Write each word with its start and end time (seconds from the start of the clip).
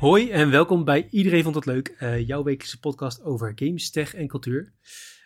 Hoi 0.00 0.30
en 0.30 0.50
welkom 0.50 0.84
bij 0.84 1.08
Iedereen 1.10 1.42
Vond 1.42 1.54
Het 1.54 1.66
Leuk, 1.66 1.88
eh, 1.88 2.26
jouw 2.26 2.42
wekelijkse 2.42 2.80
podcast 2.80 3.22
over 3.22 3.52
games, 3.54 3.90
tech 3.90 4.14
en 4.14 4.26
cultuur. 4.26 4.72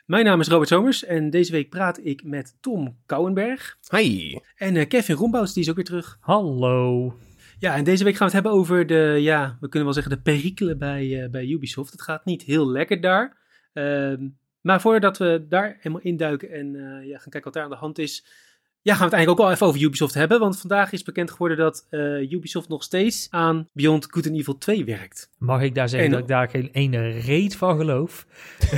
Mijn 0.06 0.24
naam 0.24 0.40
is 0.40 0.48
Robert 0.48 0.68
Somers 0.68 1.04
en 1.04 1.30
deze 1.30 1.52
week 1.52 1.70
praat 1.70 2.04
ik 2.04 2.24
met 2.24 2.56
Tom 2.60 2.96
Kouwenberg. 3.06 3.78
Hi. 3.90 4.38
En 4.56 4.74
uh, 4.74 4.86
Kevin 4.86 5.14
Rombouts, 5.14 5.52
die 5.52 5.62
is 5.62 5.68
ook 5.68 5.74
weer 5.76 5.84
terug. 5.84 6.16
Hallo. 6.20 7.14
Ja, 7.58 7.74
en 7.76 7.84
deze 7.84 8.04
week 8.04 8.16
gaan 8.16 8.28
we 8.28 8.34
het 8.34 8.42
hebben 8.44 8.60
over 8.60 8.86
de, 8.86 9.16
ja, 9.20 9.56
we 9.60 9.68
kunnen 9.68 9.84
wel 9.84 9.92
zeggen 9.92 10.16
de 10.16 10.22
perikelen 10.22 10.78
bij, 10.78 11.06
uh, 11.06 11.30
bij 11.30 11.46
Ubisoft. 11.46 11.92
Het 11.92 12.02
gaat 12.02 12.24
niet 12.24 12.42
heel 12.42 12.70
lekker 12.70 13.00
daar. 13.00 13.36
Ehm, 13.72 14.28
maar 14.60 14.80
voordat 14.80 15.18
we 15.18 15.46
daar 15.48 15.76
helemaal 15.78 16.04
induiken 16.04 16.50
en 16.50 16.72
ja, 17.04 17.18
gaan 17.18 17.30
kijken 17.30 17.44
wat 17.44 17.52
daar 17.52 17.64
aan 17.64 17.70
de 17.70 17.76
hand 17.76 17.98
is, 17.98 18.26
ja, 18.84 18.94
gaan 18.94 18.98
we 18.98 19.04
het 19.04 19.14
eigenlijk 19.14 19.30
ook 19.30 19.46
wel 19.46 19.54
even 19.54 19.66
over 19.66 19.80
Ubisoft 19.80 20.14
hebben. 20.14 20.40
Want 20.40 20.58
vandaag 20.58 20.92
is 20.92 21.02
bekend 21.02 21.30
geworden 21.30 21.56
dat 21.56 21.86
uh, 21.90 22.32
Ubisoft 22.32 22.68
nog 22.68 22.82
steeds 22.82 23.26
aan 23.30 23.68
Beyond 23.72 24.06
Good 24.10 24.26
and 24.26 24.36
Evil 24.36 24.58
2 24.58 24.84
werkt. 24.84 25.30
Mag 25.38 25.62
ik 25.62 25.74
daar 25.74 25.88
zeggen 25.88 26.08
en, 26.08 26.14
dat 26.14 26.22
ik 26.22 26.28
daar 26.28 26.48
geen 26.48 26.68
ene 26.72 27.08
reet 27.08 27.56
van 27.56 27.76
geloof? 27.76 28.26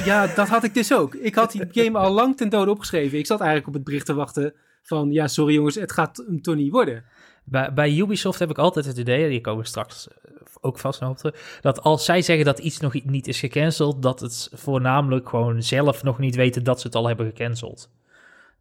Ja, 0.04 0.26
dat 0.26 0.48
had 0.48 0.64
ik 0.64 0.74
dus 0.74 0.94
ook. 0.94 1.14
Ik 1.14 1.34
had 1.34 1.52
die 1.52 1.68
game 1.70 1.98
al 1.98 2.12
lang 2.12 2.36
ten 2.36 2.48
dode 2.48 2.70
opgeschreven. 2.70 3.18
Ik 3.18 3.26
zat 3.26 3.38
eigenlijk 3.38 3.68
op 3.68 3.74
het 3.74 3.84
bericht 3.84 4.06
te 4.06 4.14
wachten 4.14 4.54
van... 4.82 5.12
ja, 5.12 5.26
sorry 5.26 5.54
jongens, 5.54 5.74
het 5.74 5.92
gaat 5.92 6.16
hem 6.26 6.42
toch 6.42 6.54
niet 6.54 6.72
worden. 6.72 7.04
Bij, 7.44 7.72
bij 7.72 7.96
Ubisoft 7.96 8.38
heb 8.38 8.50
ik 8.50 8.58
altijd 8.58 8.86
het 8.86 8.98
idee, 8.98 9.28
die 9.28 9.40
komen 9.40 9.64
straks 9.64 10.08
eh, 10.08 10.14
ook 10.60 10.78
vast 10.78 11.00
nog 11.00 11.10
op 11.10 11.16
terug, 11.16 11.58
dat 11.60 11.80
als 11.80 12.04
zij 12.04 12.22
zeggen 12.22 12.44
dat 12.44 12.58
iets 12.58 12.80
nog 12.80 13.04
niet 13.04 13.28
is 13.28 13.40
gecanceld, 13.40 14.02
dat 14.02 14.20
het 14.20 14.50
voornamelijk 14.52 15.28
gewoon 15.28 15.62
zelf 15.62 16.02
nog 16.02 16.18
niet 16.18 16.34
weten 16.34 16.64
dat 16.64 16.80
ze 16.80 16.86
het 16.86 16.96
al 16.96 17.06
hebben 17.06 17.26
gecanceld 17.26 17.90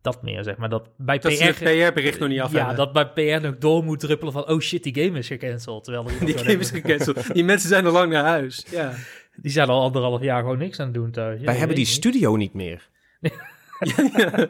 dat 0.05 0.23
meer, 0.23 0.43
zeg 0.43 0.57
maar. 0.57 0.69
Dat 0.69 0.89
bij 0.97 1.17
dat 1.17 1.37
PR... 1.37 1.63
PR-bericht 1.63 2.19
nog 2.19 2.29
niet 2.29 2.39
af 2.39 2.51
Ja, 2.51 2.73
dat 2.73 2.93
bij 2.93 3.07
PR 3.07 3.45
nog 3.45 3.57
door 3.57 3.83
moet 3.83 3.99
druppelen 3.99 4.33
van... 4.33 4.49
oh 4.49 4.59
shit, 4.59 4.83
die 4.83 5.03
game 5.03 5.17
is 5.17 5.27
gecanceld. 5.27 5.83
Terwijl 5.83 6.07
die 6.19 6.37
game 6.47 6.57
is 6.57 6.69
gecanceld. 6.69 7.33
Die 7.33 7.43
mensen 7.43 7.69
zijn 7.69 7.85
al 7.85 7.91
lang 7.91 8.11
naar 8.11 8.23
huis. 8.23 8.65
Ja. 8.69 8.93
Die 9.41 9.51
zijn 9.51 9.69
al 9.69 9.81
anderhalf 9.81 10.21
jaar 10.21 10.41
gewoon 10.41 10.57
niks 10.57 10.79
aan 10.79 10.85
het 10.85 10.95
doen 10.95 11.11
thuis. 11.11 11.39
Ja, 11.39 11.45
Wij 11.45 11.55
hebben 11.55 11.75
die 11.75 11.85
studio 11.85 12.35
niet 12.35 12.53
meer. 12.53 12.89
ja, 13.79 14.09
ja. 14.15 14.49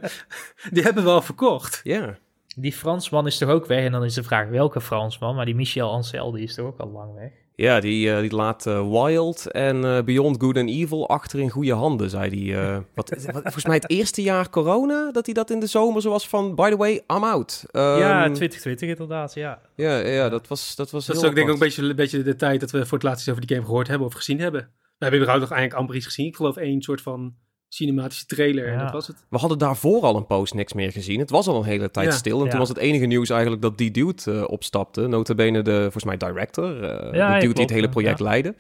Die 0.72 0.84
hebben 0.84 1.04
we 1.04 1.10
al 1.10 1.22
verkocht. 1.22 1.82
Ja. 1.84 2.18
Die 2.56 2.74
Fransman 2.74 3.28
is 3.28 3.38
toch 3.38 3.50
ook 3.50 3.66
weg? 3.66 3.86
En 3.86 3.92
dan 3.92 4.04
is 4.04 4.14
de 4.14 4.24
vraag 4.24 4.48
welke 4.48 4.82
Fransman? 4.82 5.36
Maar 5.36 5.46
die 5.46 5.56
Michel 5.56 5.92
Ancel, 5.92 6.32
die 6.32 6.44
is 6.44 6.56
toch 6.56 6.66
ook 6.66 6.80
al 6.80 6.90
lang 6.90 7.14
weg? 7.16 7.32
Ja, 7.56 7.80
die, 7.80 8.08
uh, 8.08 8.20
die 8.20 8.36
laat 8.36 8.66
uh, 8.66 8.92
Wild 8.92 9.52
en 9.52 9.84
uh, 9.84 10.02
Beyond 10.02 10.42
Good 10.42 10.58
and 10.58 10.70
Evil 10.70 11.10
achter 11.10 11.40
in 11.40 11.50
goede 11.50 11.74
handen, 11.74 12.10
zei 12.10 12.54
hij. 12.54 12.56
wat, 12.96 13.10
wat, 13.10 13.42
volgens 13.42 13.66
mij 13.66 13.76
het 13.76 13.90
eerste 13.90 14.22
jaar 14.22 14.50
corona, 14.50 15.12
dat 15.12 15.26
hij 15.26 15.34
dat 15.34 15.50
in 15.50 15.60
de 15.60 15.68
zomer 15.68 16.02
zo 16.02 16.10
was 16.10 16.28
van, 16.28 16.56
by 16.56 16.70
the 16.70 16.78
way, 16.78 16.94
I'm 16.94 17.24
out. 17.24 17.66
Um, 17.72 17.82
ja, 17.82 18.24
2020 18.24 18.90
inderdaad, 18.90 19.34
ja. 19.34 19.62
Ja, 19.76 19.98
ja 19.98 20.30
dat 20.30 20.48
was 20.48 20.76
Dat, 20.76 20.92
was 20.92 21.06
dat 21.06 21.16
is 21.16 21.24
ook 21.24 21.36
denk 21.36 21.48
ik 21.48 21.54
ook 21.54 21.62
een 21.62 21.68
beetje, 21.68 21.84
een 21.84 21.96
beetje 21.96 22.24
de 22.24 22.36
tijd 22.36 22.60
dat 22.60 22.72
we 22.72 22.86
voor 22.86 22.98
het 22.98 23.04
laatst 23.04 23.20
iets 23.20 23.30
over 23.30 23.46
die 23.46 23.56
game 23.56 23.68
gehoord 23.68 23.88
hebben 23.88 24.08
of 24.08 24.14
gezien 24.14 24.40
hebben. 24.40 24.62
We 24.82 25.04
hebben 25.04 25.20
überhaupt 25.20 25.50
nog 25.50 25.58
eigenlijk 25.58 25.80
amper 25.82 25.96
iets 25.96 26.06
gezien. 26.06 26.26
Ik 26.26 26.36
geloof 26.36 26.58
één 26.58 26.82
soort 26.82 27.02
van 27.02 27.36
cinematische 27.76 28.26
trailer. 28.26 28.66
Ja. 28.66 28.72
En 28.72 28.80
dat 28.80 28.92
was 28.92 29.08
het. 29.08 29.26
We 29.30 29.38
hadden 29.38 29.58
daarvoor 29.58 30.02
al 30.02 30.16
een 30.16 30.28
post 30.28 30.54
niks 30.54 30.74
meer 30.74 30.92
gezien. 30.92 31.20
Het 31.20 31.30
was 31.30 31.48
al 31.48 31.56
een 31.56 31.64
hele 31.64 31.92
tijd 31.92 32.08
ja. 32.08 32.14
stil. 32.14 32.38
En 32.40 32.44
ja. 32.44 32.50
toen 32.50 32.60
was 32.60 32.70
het 32.70 32.78
enige 32.78 33.06
nieuws 33.06 33.30
eigenlijk 33.30 33.62
dat 33.62 33.78
die 33.78 33.92
dude 33.92 34.22
uh, 34.28 34.44
opstapte. 34.48 35.08
Notabene 35.08 35.62
de, 35.62 35.82
volgens 35.82 36.04
mij, 36.04 36.18
director. 36.18 36.76
Uh, 36.76 37.12
de 37.12 37.40
dude 37.40 37.54
die 37.54 37.64
het 37.64 37.74
hele 37.74 37.90
project 37.90 38.20
leidde. 38.20 38.56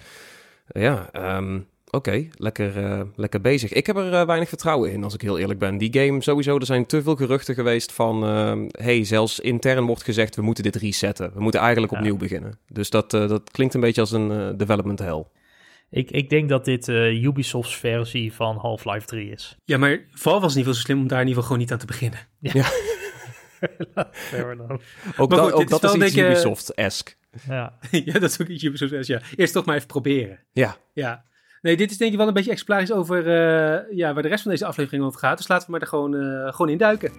ja, 0.68 1.10
um, 1.38 1.56
oké. 1.86 1.96
Okay. 1.96 2.30
Lekker, 2.36 2.78
uh, 2.78 3.02
lekker 3.16 3.42
bezig. 3.42 3.74
Ik 3.74 3.88
heb 3.88 3.98
er 3.98 4.26
weinig 4.26 4.50
vertrouwen 4.50 4.92
in, 4.92 5.04
als 5.04 5.14
ik 5.14 5.22
heel 5.22 5.38
eerlijk 5.38 5.60
ben. 5.60 5.78
Die 5.78 6.00
game 6.00 6.22
sowieso, 6.22 6.58
er 6.58 6.66
zijn 6.66 6.86
te 6.86 7.02
veel 7.02 7.16
geruchten 7.16 7.56
geweest 7.56 7.92
van... 7.92 8.24
hey, 8.72 9.04
zelfs 9.04 9.40
intern 9.40 9.86
wordt 9.86 10.04
gezegd, 10.04 10.36
we 10.36 10.42
moeten 10.42 10.64
dit 10.64 10.76
resetten. 10.76 11.32
We 11.34 11.42
moeten 11.42 11.60
eigenlijk 11.60 11.92
opnieuw 11.92 12.18
beginnen. 12.18 12.60
Dus 12.68 12.90
dat, 12.90 13.12
dat 13.12 13.52
klinkt 13.52 13.74
een 13.74 13.80
beetje 13.80 14.02
als 14.02 14.12
een 14.12 14.58
development 14.58 15.00
hell. 15.00 15.26
Ik, 15.90 16.12
ik 16.12 16.30
denk 16.30 16.50
dat 16.50 16.66
dit 16.66 16.88
uh, 16.88 17.24
Ubisofts 17.24 17.78
versie 17.78 18.34
van 18.34 18.58
Half-Life 18.58 19.06
3 19.06 19.32
is. 19.32 19.58
Ja, 19.64 19.78
maar 19.78 20.06
Val 20.12 20.42
was 20.42 20.56
niet 20.56 20.64
veel 20.64 20.74
zo 20.74 20.80
slim 20.80 21.00
om 21.00 21.08
daar 21.08 21.22
in 21.22 21.28
ieder 21.28 21.44
geval 21.44 21.58
gewoon 21.58 21.60
niet 21.60 21.72
aan 21.72 21.78
te 21.78 21.86
beginnen. 21.86 22.20
Ja. 22.40 22.52
ja. 22.54 22.70
Fair 24.12 24.52
enough. 24.52 24.84
Ook, 25.18 25.30
maar 25.30 25.40
goed, 25.40 25.50
da, 25.50 25.56
ook 25.56 25.70
dat 25.70 25.84
is, 25.84 25.92
is 25.94 25.98
beetje... 25.98 26.26
Ubisoft-esque. 26.26 27.14
Ja. 27.48 27.74
ja, 28.06 28.14
dat 28.14 28.30
is 28.30 28.42
ook 28.42 28.48
iets 28.48 28.64
Ubisoft-esque, 28.64 29.14
ja. 29.14 29.22
Eerst 29.36 29.54
toch 29.54 29.66
maar 29.66 29.76
even 29.76 29.88
proberen. 29.88 30.40
Ja. 30.52 30.78
Ja. 30.94 31.26
Nee, 31.62 31.78
dit 31.78 31.92
is 31.92 31.98
denk 31.98 32.12
ik 32.12 32.18
wel 32.18 32.28
een 32.28 32.34
beetje 32.34 32.52
exemplarisch 32.52 32.92
over 32.92 33.28
uh, 33.28 33.98
ja, 33.98 34.14
waar 34.14 34.24
de 34.24 34.30
rest 34.30 34.42
van 34.42 34.52
deze 34.52 34.66
aflevering 34.66 35.04
over 35.04 35.20
gaat. 35.20 35.38
Dus 35.38 35.48
laten 35.48 35.66
we 35.66 35.72
maar 35.72 35.82
er 35.82 35.88
gewoon, 35.88 36.14
uh, 36.14 36.54
gewoon 36.54 36.70
in 36.70 36.78
duiken. 36.78 37.12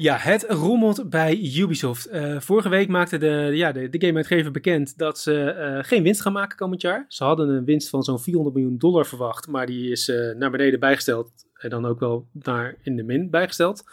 Ja, 0.00 0.16
het 0.16 0.44
rommelt 0.48 1.10
bij 1.10 1.38
Ubisoft. 1.56 2.12
Uh, 2.12 2.40
vorige 2.40 2.68
week 2.68 2.88
maakte 2.88 3.18
de, 3.18 3.50
ja, 3.52 3.72
de, 3.72 3.88
de 3.88 4.06
gameuitgever 4.06 4.50
bekend 4.50 4.98
dat 4.98 5.18
ze 5.18 5.56
uh, 5.58 5.88
geen 5.88 6.02
winst 6.02 6.20
gaan 6.20 6.32
maken 6.32 6.56
komend 6.56 6.80
jaar. 6.80 7.04
Ze 7.08 7.24
hadden 7.24 7.48
een 7.48 7.64
winst 7.64 7.88
van 7.88 8.02
zo'n 8.02 8.20
400 8.20 8.56
miljoen 8.56 8.78
dollar 8.78 9.06
verwacht, 9.06 9.48
maar 9.48 9.66
die 9.66 9.90
is 9.90 10.08
uh, 10.08 10.34
naar 10.34 10.50
beneden 10.50 10.80
bijgesteld. 10.80 11.32
En 11.54 11.70
dan 11.70 11.86
ook 11.86 12.00
wel 12.00 12.26
naar 12.32 12.76
in 12.82 12.96
de 12.96 13.02
min 13.02 13.30
bijgesteld. 13.30 13.84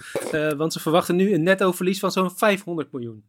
want 0.57 0.73
ze 0.73 0.79
verwachten 0.79 1.15
nu 1.15 1.33
een 1.33 1.43
netto 1.43 1.71
verlies 1.71 1.99
van 1.99 2.11
zo'n 2.11 2.31
500 2.31 2.91
miljoen. 2.91 3.23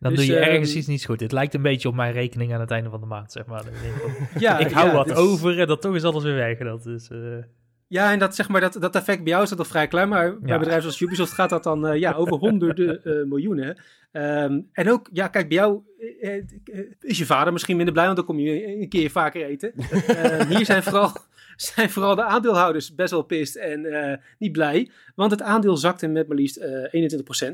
Dan 0.00 0.14
dus, 0.14 0.26
doe 0.26 0.34
je 0.34 0.40
ergens 0.40 0.72
um, 0.72 0.78
iets 0.78 0.86
niet 0.86 1.04
goed. 1.04 1.20
Het 1.20 1.32
lijkt 1.32 1.54
een 1.54 1.62
beetje 1.62 1.88
op 1.88 1.94
mijn 1.94 2.12
rekening 2.12 2.54
aan 2.54 2.60
het 2.60 2.70
einde 2.70 2.90
van 2.90 3.00
de 3.00 3.06
maand, 3.06 3.32
zeg 3.32 3.46
maar. 3.46 3.64
ja, 4.38 4.58
ik 4.58 4.70
hou 4.70 4.88
ja, 4.88 4.94
wat 4.94 5.06
dus... 5.06 5.16
over 5.16 5.58
en 5.58 5.66
dan 5.66 5.78
toch 5.78 5.94
is 5.94 6.04
alles 6.04 6.22
weer 6.22 6.34
weg. 6.34 6.58
Dat 6.58 6.86
is... 6.86 7.08
Ja, 7.94 8.12
en 8.12 8.18
dat, 8.18 8.34
zeg 8.34 8.48
maar, 8.48 8.60
dat, 8.60 8.76
dat 8.80 8.94
effect 8.94 9.22
bij 9.22 9.32
jou 9.32 9.42
is 9.42 9.48
dat 9.48 9.58
al 9.58 9.64
vrij 9.64 9.88
klein, 9.88 10.08
maar 10.08 10.38
bij 10.38 10.58
bedrijven 10.58 10.82
zoals 10.82 11.00
Ubisoft 11.00 11.32
gaat 11.32 11.50
dat 11.50 11.62
dan 11.62 11.86
uh, 11.86 11.98
ja, 11.98 12.14
over 12.20 12.36
honderden 12.36 13.00
uh, 13.04 13.24
miljoenen. 13.24 13.82
Um, 14.12 14.68
en 14.72 14.90
ook, 14.90 15.08
ja, 15.12 15.28
kijk, 15.28 15.48
bij 15.48 15.56
jou 15.56 15.80
uh, 16.20 16.42
is 17.00 17.18
je 17.18 17.26
vader 17.26 17.52
misschien 17.52 17.76
minder 17.76 17.94
blij, 17.94 18.04
want 18.04 18.16
dan 18.16 18.26
kom 18.26 18.38
je 18.38 18.80
een 18.80 18.88
keer 18.88 19.10
vaker 19.10 19.44
eten. 19.44 19.72
hier 20.56 20.64
zijn 20.64 20.82
vooral, 20.82 21.12
zijn 21.56 21.90
vooral 21.90 22.14
de 22.14 22.24
aandeelhouders 22.24 22.94
best 22.94 23.10
wel 23.10 23.22
pist 23.22 23.56
en 23.56 24.20
niet 24.38 24.52
blij, 24.52 24.90
want 25.14 25.30
het 25.30 25.42
aandeel 25.42 25.76
zakte 25.76 26.06
met 26.06 26.28
maar 26.28 26.36
liefst 26.36 26.60
21%. 26.60 26.62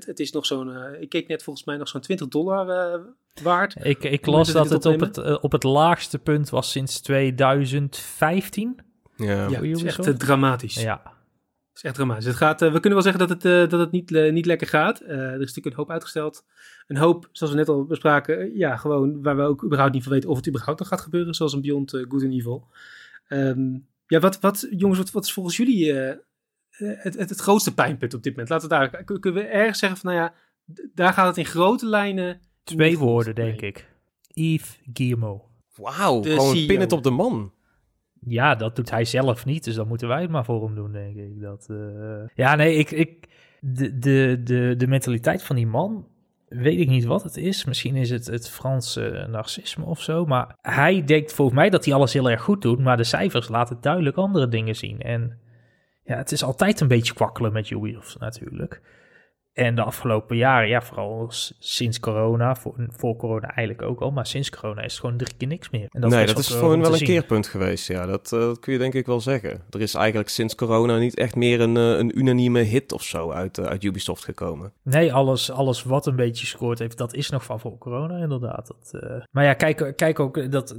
Het 0.07 0.21
is 0.21 0.33
nog 0.33 0.47
zo'n, 0.47 0.73
ik 1.01 1.09
keek 1.09 1.29
net 1.29 1.43
volgens 1.43 1.67
mij 1.67 1.77
nog 1.77 1.89
zo'n 1.89 2.01
20 2.01 2.29
dollar 2.29 3.01
waard. 3.43 3.77
Ik, 3.83 4.05
ik 4.05 4.27
las 4.27 4.53
dat 4.53 4.71
het 4.71 4.87
op 4.87 5.01
het, 5.01 5.41
op 5.41 5.53
het 5.53 5.65
laagste 5.65 6.19
punt 6.19 6.51
was 6.51 6.71
sinds 6.71 7.01
2015. 7.01 8.89
Ja, 9.25 9.49
ja 9.49 9.61
het 9.61 9.77
is 9.77 9.83
echt 9.83 10.07
uh, 10.07 10.15
dramatisch. 10.15 10.75
Ja. 10.75 11.01
Het 11.69 11.77
is 11.77 11.83
echt 11.83 11.95
dramatisch. 11.95 12.25
Het 12.25 12.37
gaat, 12.37 12.63
uh, 12.63 12.73
we 12.73 12.81
kunnen 12.81 13.03
wel 13.03 13.13
zeggen 13.13 13.29
dat 13.29 13.43
het, 13.43 13.45
uh, 13.45 13.69
dat 13.69 13.81
het 13.81 13.91
niet, 13.91 14.11
niet 14.11 14.47
lekker 14.47 14.67
gaat. 14.67 15.01
er 15.01 15.33
is 15.33 15.39
natuurlijk 15.39 15.67
een 15.67 15.73
hoop 15.73 15.91
uitgesteld. 15.91 16.45
Een 16.87 16.97
hoop, 16.97 17.29
zoals 17.33 17.53
we 17.53 17.59
net 17.59 17.69
al 17.69 17.85
bespraken, 17.85 18.57
ja, 18.57 18.77
gewoon 18.77 19.23
waar 19.23 19.37
we 19.37 19.43
ook 19.43 19.65
überhaupt 19.65 19.93
niet 19.93 20.03
van 20.03 20.13
weten 20.13 20.29
of 20.29 20.37
het 20.37 20.49
überhaupt 20.49 20.79
nog 20.79 20.89
gaat 20.89 21.01
gebeuren, 21.01 21.35
zoals 21.35 21.53
een 21.53 21.61
Beyond 21.61 21.91
Good 21.91 22.23
and 22.23 22.33
Evil. 22.33 22.67
Um, 23.29 23.87
ja, 24.07 24.21
wat, 24.21 24.41
wat, 24.41 24.67
jongens, 24.71 24.99
wat, 24.99 25.11
wat 25.11 25.25
is 25.25 25.33
volgens 25.33 25.57
jullie 25.57 25.93
het, 26.71 27.15
het, 27.17 27.29
het, 27.29 27.41
grootste 27.41 27.75
pijnpunt 27.75 28.15
op 28.15 28.23
dit 28.23 28.33
moment? 28.33 28.51
Laten 28.51 28.69
we 28.69 28.75
daar, 28.75 29.05
kunnen 29.05 29.43
we 29.43 29.49
ergens 29.49 29.79
zeggen 29.79 29.99
van, 29.99 30.13
nou 30.13 30.23
ja, 30.23 30.35
daar 30.95 31.13
gaat 31.13 31.27
het 31.27 31.37
in 31.37 31.45
grote 31.45 31.87
lijnen... 31.87 32.41
Twee 32.65 32.99
woorden, 32.99 33.35
denk 33.35 33.61
ik. 33.61 33.89
Yves 34.35 34.79
Guillemot. 34.93 35.43
Wauw, 35.77 36.23
gewoon 36.23 36.57
CEO. 36.57 36.67
pin 36.67 36.81
het 36.81 36.93
op 36.93 37.03
de 37.03 37.11
man. 37.11 37.53
Ja, 38.27 38.55
dat 38.55 38.77
doet 38.77 38.91
hij 38.91 39.05
zelf 39.05 39.45
niet, 39.45 39.65
dus 39.65 39.75
dan 39.75 39.89
moeten 39.89 40.09
wij 40.09 40.21
het 40.21 40.31
maar 40.31 40.45
voor 40.45 40.65
hem 40.65 40.75
doen, 40.75 40.93
denk 40.93 41.17
ik. 41.17 41.41
Dat, 41.41 41.67
uh... 41.71 41.79
Ja, 42.35 42.55
nee, 42.55 42.75
ik, 42.77 42.91
ik, 42.91 43.29
de, 43.61 43.99
de, 43.99 44.41
de, 44.45 44.75
de 44.77 44.87
mentaliteit 44.87 45.43
van 45.43 45.57
die 45.57 45.67
man, 45.67 46.07
weet 46.49 46.81
ik 46.81 46.89
niet 46.89 47.05
wat 47.05 47.23
het 47.23 47.37
is. 47.37 47.65
Misschien 47.65 47.97
is 47.97 48.11
het 48.11 48.27
het 48.27 48.49
Franse 48.49 49.27
narcisme 49.31 49.85
of 49.85 50.03
zo. 50.03 50.27
Maar 50.27 50.57
hij 50.63 51.05
denkt 51.05 51.33
volgens 51.33 51.59
mij 51.59 51.71
dat 51.71 51.85
hij 51.85 51.95
alles 51.95 52.13
heel 52.13 52.31
erg 52.31 52.43
goed 52.43 52.63
doet, 52.63 52.79
maar 52.79 52.97
de 52.97 53.05
cijfers 53.05 53.49
laten 53.49 53.79
duidelijk 53.81 54.17
andere 54.17 54.49
dingen 54.49 54.77
zien. 54.77 55.01
En 55.01 55.39
ja, 56.05 56.17
het 56.17 56.33
is 56.33 56.45
altijd 56.45 56.81
een 56.81 56.89
beetje 56.89 57.15
kwakkelen 57.15 57.53
met 57.53 57.71
Ubisoft 57.71 58.19
natuurlijk. 58.19 58.81
En 59.53 59.75
de 59.75 59.83
afgelopen 59.83 60.37
jaren, 60.37 60.69
ja, 60.69 60.83
vooral 60.83 61.27
sinds 61.59 62.01
corona, 62.01 62.55
voor, 62.57 62.75
voor, 62.89 63.17
corona 63.17 63.49
eigenlijk 63.49 63.89
ook 63.89 64.01
al, 64.01 64.11
maar 64.11 64.27
sinds 64.27 64.51
corona 64.51 64.83
is 64.83 64.93
het 64.93 65.01
gewoon 65.01 65.17
drie 65.17 65.35
keer 65.37 65.49
niks 65.49 65.71
meer. 65.71 65.87
En 65.91 66.01
dat 66.01 66.11
nee, 66.11 66.27
dat 66.27 66.39
is 66.39 66.49
gewoon 66.49 66.81
wel 66.81 66.91
een 66.93 66.99
zien. 66.99 67.07
keerpunt 67.07 67.47
geweest, 67.47 67.89
ja. 67.89 68.07
Dat, 68.07 68.33
uh, 68.33 68.41
dat, 68.41 68.59
kun 68.59 68.73
je 68.73 68.79
denk 68.79 68.95
ik 68.95 69.07
wel 69.07 69.21
zeggen. 69.21 69.63
Er 69.71 69.81
is 69.81 69.95
eigenlijk 69.95 70.29
sinds 70.29 70.55
corona 70.55 70.99
niet 70.99 71.17
echt 71.17 71.35
meer 71.35 71.61
een, 71.61 71.77
uh, 71.77 71.99
een 71.99 72.19
unanieme 72.19 72.61
hit 72.61 72.93
of 72.93 73.03
zo 73.03 73.31
uit, 73.31 73.59
uh, 73.59 73.65
uit 73.65 73.85
Ubisoft 73.85 74.25
gekomen. 74.25 74.73
Nee, 74.83 75.13
alles, 75.13 75.51
alles 75.51 75.83
wat 75.83 76.07
een 76.07 76.17
beetje 76.17 76.45
gescoord 76.45 76.79
heeft, 76.79 76.99
dat 76.99 77.15
is 77.15 77.31
nog 77.31 77.45
van 77.45 77.61
voor 77.61 77.79
corona 77.79 78.17
inderdaad. 78.17 78.67
Dat, 78.67 79.01
maar 79.31 79.45
ja, 79.45 79.55
kijk, 79.55 79.93
kijk 79.97 80.21
ook, 80.21 80.51
dat 80.51 80.77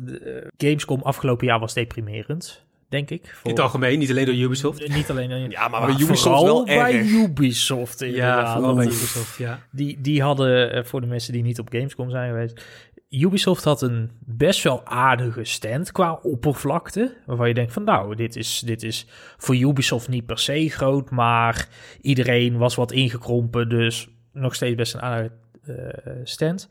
Gamescom 0.58 1.02
afgelopen 1.02 1.48
jaar 1.48 1.60
was 1.60 1.74
deprimerend 1.74 2.70
denk 2.92 3.10
ik. 3.10 3.22
Voor... 3.26 3.50
In 3.50 3.56
het 3.56 3.60
algemeen, 3.60 4.00
niet 4.00 4.10
alleen 4.10 4.26
door 4.26 4.36
Ubisoft. 4.36 4.88
Niet 4.88 5.10
alleen. 5.10 5.50
Ja, 5.50 5.68
maar, 5.68 5.82
maar 5.82 6.02
Ubisoft 6.02 6.42
wel 6.42 6.66
bij 6.66 6.98
erg. 6.98 7.08
Ubisoft. 7.08 8.00
Ja, 8.00 8.54
vooral 8.54 8.76
bij 8.76 8.86
Ubisoft, 8.86 9.38
ja. 9.38 9.60
Die, 9.72 10.02
die 10.02 10.22
hadden, 10.22 10.86
voor 10.86 11.02
de 11.02 11.08
mensen 11.08 11.34
die 11.34 11.44
niet 11.44 11.60
op 11.60 11.68
Gamescom 11.72 12.10
zijn 12.10 12.30
geweest... 12.30 12.66
Ubisoft 13.10 13.64
had 13.64 13.82
een 13.82 14.12
best 14.20 14.64
wel 14.64 14.86
aardige 14.86 15.44
stand 15.44 15.92
qua 15.92 16.20
oppervlakte. 16.24 17.18
Waarvan 17.26 17.48
je 17.48 17.54
denkt 17.54 17.74
van 17.74 17.84
nou, 17.84 18.16
dit 18.16 18.36
is, 18.36 18.60
dit 18.66 18.84
is 18.84 19.06
voor 19.38 19.56
Ubisoft 19.56 20.08
niet 20.08 20.26
per 20.26 20.40
se 20.40 20.70
groot. 20.70 21.10
Maar 21.10 21.68
iedereen 22.02 22.58
was 22.58 22.76
wat 22.76 22.92
ingekrompen. 22.92 23.70
Dus 23.70 24.10
nog 24.34 24.56
steeds 24.56 24.76
best 24.76 24.94
een 24.94 25.02
aardige 25.02 25.36
uh, 25.68 25.76
stand. 26.24 26.70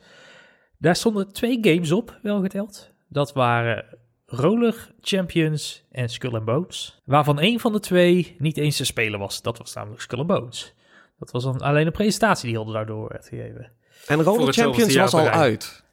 Daar 0.78 0.96
stonden 0.96 1.32
twee 1.32 1.58
games 1.60 1.92
op, 1.92 2.18
wel 2.22 2.40
geteld. 2.40 2.90
Dat 3.08 3.32
waren 3.32 3.84
Roller 4.32 4.90
Champions 5.00 5.84
en 5.90 6.08
Skull 6.08 6.34
and 6.34 6.44
Bones. 6.44 7.00
Waarvan 7.04 7.38
één 7.38 7.60
van 7.60 7.72
de 7.72 7.80
twee 7.80 8.36
niet 8.38 8.56
eens 8.56 8.76
te 8.76 8.84
spelen 8.84 9.18
was. 9.18 9.42
Dat 9.42 9.58
was 9.58 9.74
namelijk 9.74 10.00
Skull 10.00 10.18
and 10.18 10.28
Bones. 10.28 10.74
Dat 11.18 11.30
was 11.30 11.44
dan 11.44 11.60
alleen 11.60 11.86
een 11.86 11.92
presentatie 11.92 12.46
die 12.46 12.56
hadden 12.56 12.74
daardoor 12.74 13.08
werd 13.08 13.28
gegeven. 13.28 13.72
En 14.06 14.22
Roller 14.22 14.52
Champions 14.52 14.96
was 14.96 15.14
al 15.14 15.28
uit. 15.28 15.84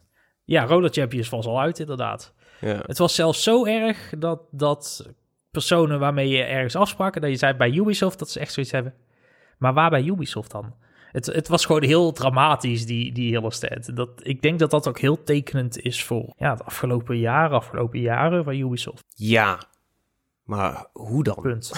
Ja, 0.44 0.66
Roller 0.66 0.90
Champions 0.90 1.30
was 1.30 1.46
al 1.46 1.60
uit, 1.60 1.80
inderdaad. 1.80 2.34
Ja. 2.62 2.82
Het 2.86 2.98
was 2.98 3.16
zelfs 3.16 3.44
zo 3.44 3.66
erg 3.66 4.14
dat, 4.18 4.42
dat 4.52 5.10
personen 5.52 6.00
waarmee 6.00 6.28
je 6.30 6.44
ergens 6.44 6.76
afsprak... 6.76 7.22
dat 7.22 7.30
je 7.30 7.36
zei 7.36 7.54
bij 7.54 7.72
Ubisoft 7.72 8.20
dat 8.20 8.30
ze 8.30 8.40
echt 8.40 8.54
zoiets 8.54 8.72
hebben. 8.72 8.94
Maar 9.58 9.74
waar 9.74 9.90
bij 9.90 10.04
Ubisoft 10.04 10.52
dan? 10.52 10.74
Het, 11.12 11.26
het 11.26 11.48
was 11.48 11.66
gewoon 11.66 11.84
heel 11.84 12.12
dramatisch, 12.12 12.86
die, 12.86 13.12
die 13.12 13.32
hele 13.32 13.52
stand. 13.52 13.96
Dat, 13.96 14.10
ik 14.24 14.42
denk 14.42 14.60
dat 14.60 14.72
dat 14.72 14.88
ook 14.88 15.00
heel 15.00 15.24
tekenend 15.24 15.80
is 15.80 16.04
voor 16.04 16.34
ja, 16.38 16.56
de 16.56 16.64
afgelopen 16.64 17.18
jaren, 17.18 17.58
afgelopen 17.58 18.00
jaren 18.00 18.44
van 18.44 18.56
Ubisoft. 18.56 19.04
Ja, 19.16 19.60
maar 20.48 20.86
hoe 20.92 21.24
dan? 21.24 21.38
Punt. 21.42 21.72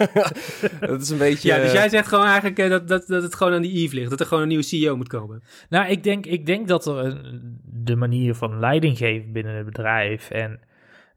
dat 0.80 1.00
is 1.00 1.10
een 1.10 1.18
beetje... 1.18 1.48
Ja, 1.48 1.56
dus 1.56 1.72
jij 1.72 1.88
zegt 1.88 2.08
gewoon 2.08 2.24
eigenlijk 2.24 2.58
eh, 2.58 2.70
dat, 2.70 2.88
dat, 2.88 3.06
dat 3.06 3.22
het 3.22 3.34
gewoon 3.34 3.52
aan 3.52 3.62
die 3.62 3.82
Eve 3.82 3.94
ligt. 3.94 4.10
Dat 4.10 4.20
er 4.20 4.26
gewoon 4.26 4.42
een 4.42 4.48
nieuwe 4.48 4.64
CEO 4.64 4.96
moet 4.96 5.08
komen. 5.08 5.42
Nou, 5.68 5.86
ik 5.86 6.02
denk, 6.02 6.26
ik 6.26 6.46
denk 6.46 6.68
dat 6.68 6.86
er 6.86 7.20
de 7.62 7.96
manier 7.96 8.34
van 8.34 8.58
leiding 8.58 8.96
geven 8.96 9.32
binnen 9.32 9.54
het 9.54 9.64
bedrijf... 9.64 10.30
en 10.30 10.60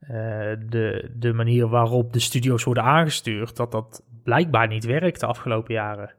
uh, 0.02 0.10
de, 0.70 1.12
de 1.16 1.34
manier 1.34 1.68
waarop 1.68 2.14
de 2.14 2.20
studio's 2.20 2.64
worden 2.64 2.84
aangestuurd... 2.84 3.56
dat 3.56 3.72
dat 3.72 4.04
blijkbaar 4.24 4.68
niet 4.68 4.86
werkt 4.86 5.20
de 5.20 5.26
afgelopen 5.26 5.74
jaren. 5.74 6.14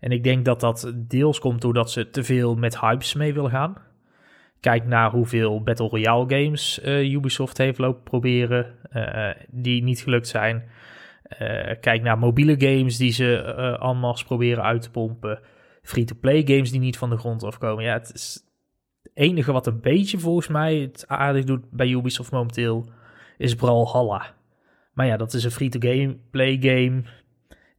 En 0.00 0.12
ik 0.12 0.24
denk 0.24 0.44
dat 0.44 0.60
dat 0.60 0.92
deels 0.96 1.38
komt 1.38 1.60
doordat 1.60 1.90
ze 1.90 2.10
te 2.10 2.24
veel 2.24 2.54
met 2.54 2.80
hypes 2.80 3.14
mee 3.14 3.34
willen 3.34 3.50
gaan. 3.50 3.76
Kijk 4.60 4.84
naar 4.84 5.10
hoeveel 5.10 5.62
Battle 5.62 5.88
Royale 5.88 6.24
games 6.28 6.80
uh, 6.84 7.12
Ubisoft 7.12 7.58
heeft 7.58 7.78
lopen 7.78 8.02
proberen, 8.02 8.74
uh, 8.92 9.30
die 9.48 9.82
niet 9.82 10.00
gelukt 10.00 10.28
zijn. 10.28 10.64
Uh, 11.42 11.70
kijk 11.80 12.02
naar 12.02 12.18
mobiele 12.18 12.54
games 12.58 12.96
die 12.96 13.12
ze 13.12 13.54
allemaal 13.78 14.18
proberen 14.24 14.64
uit 14.64 14.82
te 14.82 14.90
pompen. 14.90 15.40
Free-to-play 15.82 16.42
games 16.46 16.70
die 16.70 16.80
niet 16.80 16.98
van 16.98 17.10
de 17.10 17.18
grond 17.18 17.44
afkomen. 17.44 17.84
Ja, 17.84 17.92
het 17.92 18.12
is 18.14 18.44
het 19.02 19.12
enige 19.14 19.52
wat 19.52 19.66
een 19.66 19.80
beetje 19.80 20.18
volgens 20.18 20.48
mij 20.48 20.76
het 20.76 21.04
aardig 21.06 21.44
doet 21.44 21.70
bij 21.70 21.88
Ubisoft 21.88 22.32
momenteel, 22.32 22.90
is 23.38 23.54
Brawlhalla. 23.54 24.34
Maar 24.94 25.06
ja, 25.06 25.16
dat 25.16 25.32
is 25.32 25.44
een 25.44 25.50
free-to-play 25.50 26.56
game 26.60 27.02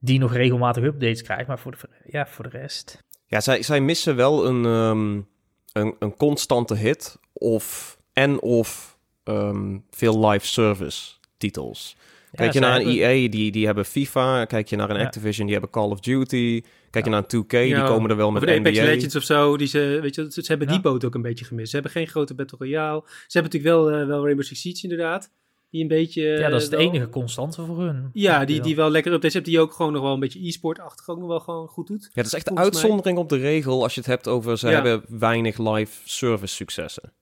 die 0.02 0.20
nog 0.20 0.34
regelmatig 0.34 0.84
updates 0.84 1.22
krijgt. 1.22 1.48
Maar 1.48 1.60
voor 1.60 1.72
de, 1.72 1.78
ja, 2.06 2.28
voor 2.28 2.50
de 2.50 2.58
rest. 2.58 3.04
Ja, 3.26 3.40
zij, 3.40 3.64
zij 3.64 3.82
missen 3.82 4.16
wel 4.16 4.46
een, 4.46 4.66
um, 4.66 5.28
een, 5.74 5.96
een 6.00 6.16
constante 6.16 6.76
hit. 6.76 7.18
Of 7.34 7.98
en 8.14 8.42
of 8.42 8.98
um, 9.24 9.84
veel 9.90 10.28
live 10.28 10.46
service 10.46 11.12
titels. 11.38 11.96
Kijk 12.32 12.54
je 12.54 12.60
naar 12.60 12.80
een 12.80 12.88
EA, 12.88 13.30
die, 13.30 13.52
die 13.52 13.66
hebben 13.66 13.86
FIFA. 13.86 14.46
Kijk 14.46 14.68
je 14.68 14.76
naar 14.76 14.90
een 14.90 15.06
Activision, 15.06 15.46
die 15.46 15.56
hebben 15.56 15.72
Call 15.74 15.90
of 15.90 16.00
Duty. 16.00 16.62
Kijk 16.90 17.06
je 17.06 17.12
naar 17.12 17.24
een 17.28 17.44
2K, 17.44 17.50
die 17.50 17.84
komen 17.84 18.10
er 18.10 18.16
wel 18.16 18.32
met 18.32 18.42
de 18.42 18.56
Apex 18.56 18.80
Legends 18.80 19.16
of 19.16 19.24
zo. 19.24 19.58
Die 19.58 19.68
ze, 19.68 20.00
weet 20.02 20.16
je, 20.16 20.28
ze, 20.30 20.44
hebben 20.46 20.68
die 20.68 20.82
boot 20.82 21.06
ook 21.06 21.16
een 21.16 21.22
beetje 21.22 21.46
gemist. 21.46 21.70
Ze 21.70 21.74
hebben 21.76 21.92
geen 21.92 22.08
grote 22.08 22.34
Battle 22.34 22.58
Royale. 22.58 23.04
Ze 23.06 23.38
hebben 23.40 23.52
natuurlijk 23.52 23.90
wel, 23.90 24.02
uh, 24.02 24.08
wel 24.08 24.24
Rainbow 24.24 24.46
Six 24.46 24.62
Siege 24.62 24.84
inderdaad. 24.84 25.32
Die 25.72 25.82
een 25.82 25.88
beetje... 25.88 26.22
Ja, 26.22 26.50
dat 26.50 26.62
is 26.62 26.70
de 26.70 26.78
enige 26.78 27.10
constante 27.10 27.66
voor 27.66 27.82
hun. 27.82 28.10
Ja, 28.14 28.46
die, 28.46 28.62
die 28.62 28.76
wel 28.76 28.90
lekker 28.90 29.12
updates 29.12 29.34
hebt. 29.34 29.46
Die 29.46 29.60
ook 29.60 29.74
gewoon 29.74 29.94
nog 29.94 30.02
wel 30.02 30.14
een 30.14 30.20
beetje 30.20 30.48
e-sport-achtig 30.48 31.10
ook 31.10 31.20
nog 31.20 31.28
wel 31.28 31.40
gewoon 31.40 31.68
goed 31.68 31.88
doet. 31.88 32.04
Ja, 32.04 32.10
dat 32.14 32.26
is 32.26 32.34
echt 32.34 32.48
de 32.48 32.56
uitzondering 32.56 33.18
op 33.18 33.30
de 33.30 33.38
regel 33.38 33.84
als 33.84 33.94
je 33.94 34.00
het 34.00 34.10
hebt 34.10 34.28
over... 34.28 34.58
ze 34.58 34.68
hebben 34.68 35.04
weinig 35.08 35.58
live 35.58 36.00
service 36.04 36.56
successen. 36.56 37.14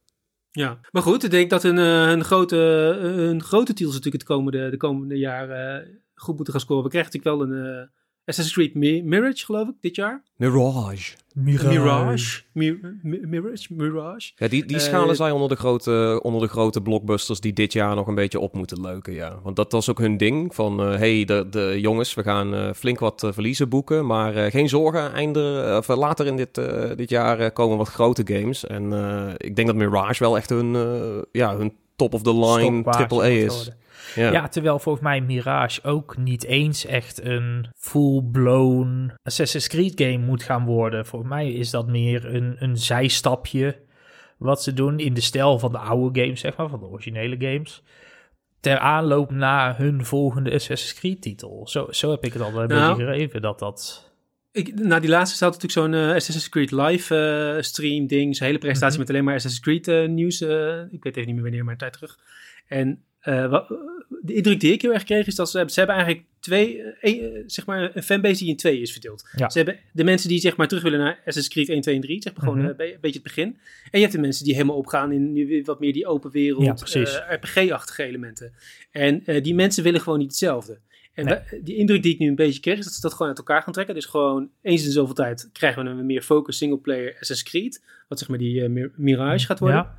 Ja, 0.51 0.80
maar 0.92 1.01
goed, 1.01 1.24
ik 1.24 1.31
denk 1.31 1.50
dat 1.50 1.63
een, 1.63 1.78
eh, 1.78 2.10
een, 2.10 2.24
grote, 2.24 2.57
een 3.01 3.44
grote 3.44 3.74
titels 3.74 3.96
natuurlijk 3.96 4.24
het 4.24 4.31
komende, 4.31 4.69
de 4.69 4.78
komende 4.78 5.18
jaren 5.18 5.88
goed 6.13 6.36
moeten 6.36 6.54
gaan 6.54 6.62
scoren. 6.62 6.84
We 6.84 6.90
krijgen 6.90 7.12
natuurlijk 7.13 7.42
wel 7.42 7.57
een 7.57 7.66
uh, 7.66 7.88
Assassin's 8.29 8.71
Creed 8.71 9.03
Mirage, 9.03 9.45
geloof 9.45 9.67
ik, 9.67 9.73
dit 9.81 9.95
jaar. 9.95 10.23
Mirage. 10.35 11.15
Mirage. 11.33 12.41
Mirage. 12.53 13.73
Mirage. 13.73 14.31
Ja, 14.35 14.47
die, 14.47 14.65
die 14.65 14.79
schalen 14.79 15.09
uh, 15.09 15.15
zij 15.15 15.31
onder 15.31 15.49
de, 15.49 15.55
grote, 15.55 16.19
onder 16.23 16.41
de 16.41 16.47
grote 16.47 16.81
blockbusters 16.81 17.39
die 17.39 17.53
dit 17.53 17.73
jaar 17.73 17.95
nog 17.95 18.07
een 18.07 18.15
beetje 18.15 18.39
op 18.39 18.53
moeten 18.53 18.81
leuken, 18.81 19.13
ja. 19.13 19.39
Want 19.43 19.55
dat 19.55 19.71
was 19.71 19.89
ook 19.89 19.99
hun 19.99 20.17
ding, 20.17 20.55
van 20.55 20.91
uh, 20.91 20.97
hey, 20.97 21.25
de, 21.25 21.47
de 21.49 21.77
jongens, 21.81 22.13
we 22.13 22.23
gaan 22.23 22.53
uh, 22.53 22.73
flink 22.73 22.99
wat 22.99 23.27
verliezen 23.33 23.69
boeken, 23.69 24.05
maar 24.05 24.51
geen 24.51 24.69
zorgen, 24.69 25.13
einde, 25.13 25.75
of, 25.77 25.87
later 25.87 26.25
in 26.25 26.35
dit, 26.35 26.61
dit 26.95 27.09
jaar 27.09 27.51
komen 27.51 27.77
wat 27.77 27.89
grote 27.89 28.21
games. 28.25 28.65
En 28.65 28.93
ik 29.37 29.55
denk 29.55 29.67
dat 29.67 29.75
Mirage 29.75 30.23
wel 30.23 30.37
echt 30.37 30.49
hun, 30.49 30.77
ja, 31.31 31.57
hun 31.57 31.73
top-of-the-line 31.95 32.83
triple 32.83 33.21
A 33.21 33.27
is. 33.27 33.71
Ja. 34.16 34.31
ja. 34.31 34.48
terwijl 34.48 34.80
volgens 34.80 35.04
mij 35.04 35.22
Mirage 35.22 35.84
ook 35.84 36.18
niet 36.18 36.44
eens 36.44 36.86
echt 36.86 37.24
een 37.24 37.68
full-blown 37.78 39.13
Assassin's 39.24 39.68
Creed 39.68 40.01
game 40.01 40.18
moet 40.18 40.44
gaan 40.44 40.66
worden. 40.66 41.06
Volgens 41.06 41.31
mij 41.31 41.51
is 41.51 41.69
dat 41.69 41.88
meer 41.88 42.36
een, 42.36 42.56
een 42.60 42.78
zijstapje 42.78 43.88
wat 44.40 44.63
ze 44.63 44.74
doen 44.74 45.00
in 45.00 45.13
de 45.13 45.22
stijl 45.22 45.60
van 45.60 45.72
de 45.72 45.78
oude 45.78 46.22
games, 46.22 46.40
zeg 46.40 46.56
maar, 46.56 46.69
van 46.69 46.80
de 46.80 46.86
originele 46.86 47.36
games. 47.40 47.84
Ter 48.60 48.78
aanloop 48.78 49.31
naar 49.31 49.78
hun 49.78 50.06
volgende 50.06 50.54
Assassin's 50.54 51.00
Creed 51.00 51.22
titel. 51.22 51.68
Zo, 51.68 51.88
zo 51.90 52.12
heb 52.12 52.25
ik 52.25 52.34
het 52.34 52.42
al 52.42 52.48
een 52.62 52.68
nou, 52.68 52.96
beetje 52.96 53.12
gegeven, 53.12 53.42
dat 53.42 53.60
dat... 53.60 54.07
Ik, 54.51 54.80
na 54.80 55.00
die 55.00 55.10
laatste 55.10 55.36
staat 55.36 55.62
natuurlijk 55.62 55.94
zo'n 55.94 56.01
uh, 56.01 56.16
Assassin's 56.16 56.50
Creed 56.50 56.72
live 56.72 57.16
uh, 57.56 57.62
stream 57.62 58.07
ding. 58.07 58.36
Zo'n 58.36 58.48
hele 58.48 58.60
presentatie 58.60 58.98
mhm. 58.98 59.00
met 59.00 59.10
alleen 59.10 59.24
maar 59.24 59.36
Assassin's 59.36 59.63
Creed 59.63 59.88
uh, 59.88 60.10
nieuws. 60.10 60.42
ik 60.90 61.04
weet 61.04 61.16
even 61.16 61.25
niet 61.25 61.34
meer 61.34 61.42
wanneer, 61.42 61.63
maar 61.63 61.74
een 61.74 61.80
tijd 61.80 61.94
terug. 61.94 62.19
En 62.68 63.04
wat, 63.24 63.68
de 64.21 64.33
indruk 64.33 64.60
die 64.60 64.74
ik 64.74 64.81
heel 64.81 64.94
erg 64.94 65.04
kreeg 65.04 65.27
is 65.27 65.36
dat 65.36 65.50
ze, 65.50 65.63
ze 65.68 65.80
hebben 65.80 65.95
eigenlijk 65.95 66.27
twee, 66.39 66.83
een, 67.01 67.44
zeg 67.45 67.66
maar 67.66 67.95
een 67.95 68.04
fanbase 68.04 68.39
die 68.39 68.50
in 68.50 68.57
twee 68.57 68.81
is 68.81 68.92
verdeeld. 68.92 69.30
Ze 69.36 69.57
hebben 69.57 69.80
de 69.94 70.04
mensen 70.04 70.30
die 70.30 70.39
zeg 70.39 70.56
maar 70.56 70.68
terug 70.68 70.83
willen 70.83 71.00
naar 71.00 71.18
Assassin's 71.18 71.48
Creed 71.48 71.69
1, 71.69 71.81
2 71.81 71.95
en 71.95 72.01
3, 72.01 72.21
zeg 72.21 72.33
maar 72.33 72.44
gewoon 72.44 72.60
mhm. 72.60 72.69
een 72.69 72.75
beetje 72.77 73.19
het 73.19 73.24
begin. 73.24 73.57
En 73.92 74.00
je 74.00 74.00
hebt 74.00 74.12
de 74.12 74.19
mensen 74.19 74.45
die 74.45 74.54
helemaal 74.54 74.75
opgaan 74.75 75.12
in 75.12 75.33
nu 75.33 75.62
wat 75.66 75.80
meer 75.80 75.94
die 75.94 76.07
open 76.07 76.31
wereld, 76.31 76.98
RPG-achtige 77.30 78.04
elementen. 78.04 78.54
En 78.92 79.24
die 79.42 79.56
mensen 79.56 79.83
willen 79.83 80.01
gewoon 80.01 80.19
niet 80.19 80.27
hetzelfde. 80.27 80.80
En 81.13 81.43
die 81.63 81.75
indruk 81.75 82.03
die 82.03 82.13
ik 82.13 82.20
nu 82.20 82.27
een 82.27 82.36
beetje 82.36 82.60
kreeg, 82.60 82.77
is 82.77 82.86
dat 82.86 82.93
ze 82.93 83.01
dat 83.01 83.12
gewoon 83.12 83.27
uit 83.27 83.38
elkaar 83.38 83.62
gaan 83.62 83.74
trekken. 83.74 83.96
Dus 83.96 84.05
gewoon 84.05 84.50
eens 84.62 84.86
in 84.86 84.91
zoveel 84.91 85.15
tijd 85.15 85.50
krijgen 85.53 85.84
we 85.84 85.89
een 85.89 86.05
meer 86.05 86.22
focus 86.22 86.58
single-player 86.58 87.12
Assassin's 87.20 87.43
Creed. 87.43 87.84
Wat 88.08 88.20
zeg 88.20 88.27
maar 88.27 88.38
die 88.38 88.70
Mirage 88.96 89.46
gaat 89.46 89.60
worden. 89.60 89.77
Ja. 89.77 89.96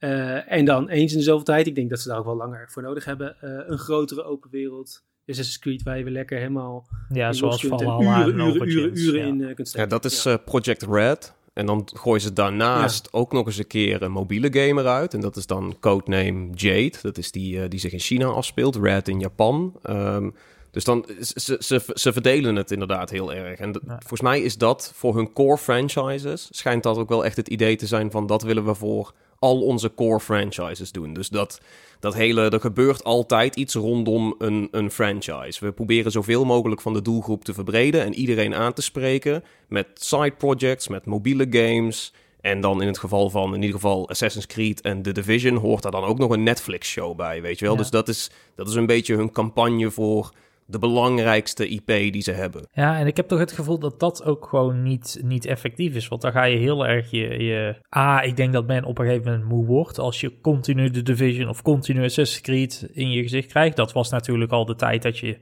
Uh, 0.00 0.52
en 0.52 0.64
dan 0.64 0.88
eens 0.88 1.12
in 1.12 1.18
de 1.18 1.24
zoveel 1.24 1.44
tijd, 1.44 1.66
ik 1.66 1.74
denk 1.74 1.90
dat 1.90 2.00
ze 2.00 2.08
daar 2.08 2.18
ook 2.18 2.24
wel 2.24 2.36
langer 2.36 2.68
voor 2.70 2.82
nodig 2.82 3.04
hebben, 3.04 3.36
uh, 3.44 3.50
een 3.66 3.78
grotere 3.78 4.22
open 4.22 4.50
wereld. 4.50 5.06
Assassin's 5.26 5.58
Creed 5.58 5.82
waar 5.82 5.98
je 5.98 6.04
weer 6.04 6.12
lekker 6.12 6.38
helemaal 6.38 6.86
ja, 7.08 7.32
zoals 7.32 7.66
Valhalla 7.66 8.26
uren, 8.26 8.38
uren, 8.38 8.68
uren, 8.68 8.98
uren, 8.98 9.26
in 9.26 9.40
uh, 9.40 9.54
kunt 9.54 9.72
Ja, 9.72 9.86
dat 9.86 10.04
is 10.04 10.22
ja. 10.22 10.36
Project 10.36 10.82
Red. 10.82 11.36
En 11.52 11.66
dan 11.66 11.88
gooien 11.94 12.20
ze 12.20 12.32
daarnaast 12.32 13.08
ja. 13.12 13.18
ook 13.18 13.32
nog 13.32 13.46
eens 13.46 13.58
een 13.58 13.66
keer 13.66 14.02
een 14.02 14.12
mobiele 14.12 14.52
game 14.52 14.80
eruit. 14.80 15.14
En 15.14 15.20
dat 15.20 15.36
is 15.36 15.46
dan 15.46 15.76
codename 15.80 16.48
Jade. 16.54 16.94
Dat 17.02 17.18
is 17.18 17.32
die 17.32 17.68
die 17.68 17.80
zich 17.80 17.92
in 17.92 17.98
China 17.98 18.26
afspeelt. 18.26 18.76
Red 18.76 19.08
in 19.08 19.20
Japan. 19.20 19.80
Um, 19.90 20.34
dus 20.70 20.84
dan, 20.84 21.06
ze, 21.20 21.56
ze, 21.60 21.80
ze 21.94 22.12
verdelen 22.12 22.56
het 22.56 22.70
inderdaad 22.70 23.10
heel 23.10 23.32
erg. 23.32 23.58
En 23.58 23.80
volgens 23.86 24.20
mij 24.20 24.40
is 24.40 24.58
dat 24.58 24.92
voor 24.94 25.16
hun 25.16 25.32
core 25.32 25.58
franchises, 25.58 26.48
schijnt 26.50 26.82
dat 26.82 26.96
ook 26.96 27.08
wel 27.08 27.24
echt 27.24 27.36
het 27.36 27.48
idee 27.48 27.76
te 27.76 27.86
zijn 27.86 28.10
van 28.10 28.26
dat 28.26 28.42
willen 28.42 28.64
we 28.64 28.74
voor 28.74 29.12
al 29.38 29.60
onze 29.62 29.94
core 29.94 30.20
franchises 30.20 30.92
doen. 30.92 31.12
Dus 31.14 31.28
dat, 31.28 31.60
dat 32.00 32.14
hele, 32.14 32.50
er 32.50 32.60
gebeurt 32.60 33.04
altijd 33.04 33.56
iets 33.56 33.74
rondom 33.74 34.34
een, 34.38 34.68
een 34.70 34.90
franchise. 34.90 35.64
We 35.64 35.72
proberen 35.72 36.12
zoveel 36.12 36.44
mogelijk 36.44 36.80
van 36.80 36.92
de 36.92 37.02
doelgroep 37.02 37.44
te 37.44 37.54
verbreden 37.54 38.04
en 38.04 38.14
iedereen 38.14 38.54
aan 38.54 38.72
te 38.72 38.82
spreken 38.82 39.44
met 39.68 39.86
side 39.94 40.34
projects, 40.38 40.88
met 40.88 41.06
mobiele 41.06 41.46
games. 41.50 42.12
En 42.40 42.60
dan 42.60 42.80
in 42.80 42.86
het 42.86 42.98
geval 42.98 43.30
van 43.30 43.54
in 43.54 43.60
ieder 43.60 43.74
geval 43.74 44.08
Assassin's 44.08 44.46
Creed 44.46 44.80
en 44.80 45.02
The 45.02 45.12
Division 45.12 45.56
hoort 45.56 45.82
daar 45.82 45.92
dan 45.92 46.04
ook 46.04 46.18
nog 46.18 46.30
een 46.30 46.42
Netflix-show 46.42 47.16
bij, 47.16 47.42
weet 47.42 47.58
je 47.58 47.64
wel. 47.64 47.76
Dus 47.76 47.90
dat 47.90 48.08
is, 48.08 48.30
dat 48.54 48.68
is 48.68 48.74
een 48.74 48.86
beetje 48.86 49.16
hun 49.16 49.32
campagne 49.32 49.90
voor 49.90 50.32
de 50.70 50.78
belangrijkste 50.78 51.68
IP 51.68 51.86
die 51.86 52.22
ze 52.22 52.32
hebben. 52.32 52.68
Ja, 52.72 52.98
en 52.98 53.06
ik 53.06 53.16
heb 53.16 53.28
toch 53.28 53.38
het 53.38 53.52
gevoel 53.52 53.78
dat 53.78 54.00
dat 54.00 54.24
ook 54.24 54.46
gewoon 54.46 54.82
niet, 54.82 55.20
niet 55.22 55.44
effectief 55.44 55.94
is. 55.94 56.08
Want 56.08 56.22
dan 56.22 56.32
ga 56.32 56.44
je 56.44 56.56
heel 56.56 56.86
erg 56.86 57.10
je, 57.10 57.42
je... 57.44 57.80
Ah, 57.88 58.24
ik 58.24 58.36
denk 58.36 58.52
dat 58.52 58.66
men 58.66 58.84
op 58.84 58.98
een 58.98 59.04
gegeven 59.04 59.30
moment 59.30 59.48
moe 59.48 59.66
wordt 59.66 59.98
als 59.98 60.20
je 60.20 60.40
continu 60.40 60.90
de 60.90 61.02
Division 61.02 61.48
of 61.48 61.62
continu 61.62 62.04
Assassin's 62.04 62.40
Creed 62.40 62.90
in 62.92 63.10
je 63.10 63.22
gezicht 63.22 63.48
krijgt. 63.48 63.76
Dat 63.76 63.92
was 63.92 64.10
natuurlijk 64.10 64.52
al 64.52 64.64
de 64.64 64.74
tijd 64.74 65.02
dat 65.02 65.18
je 65.18 65.38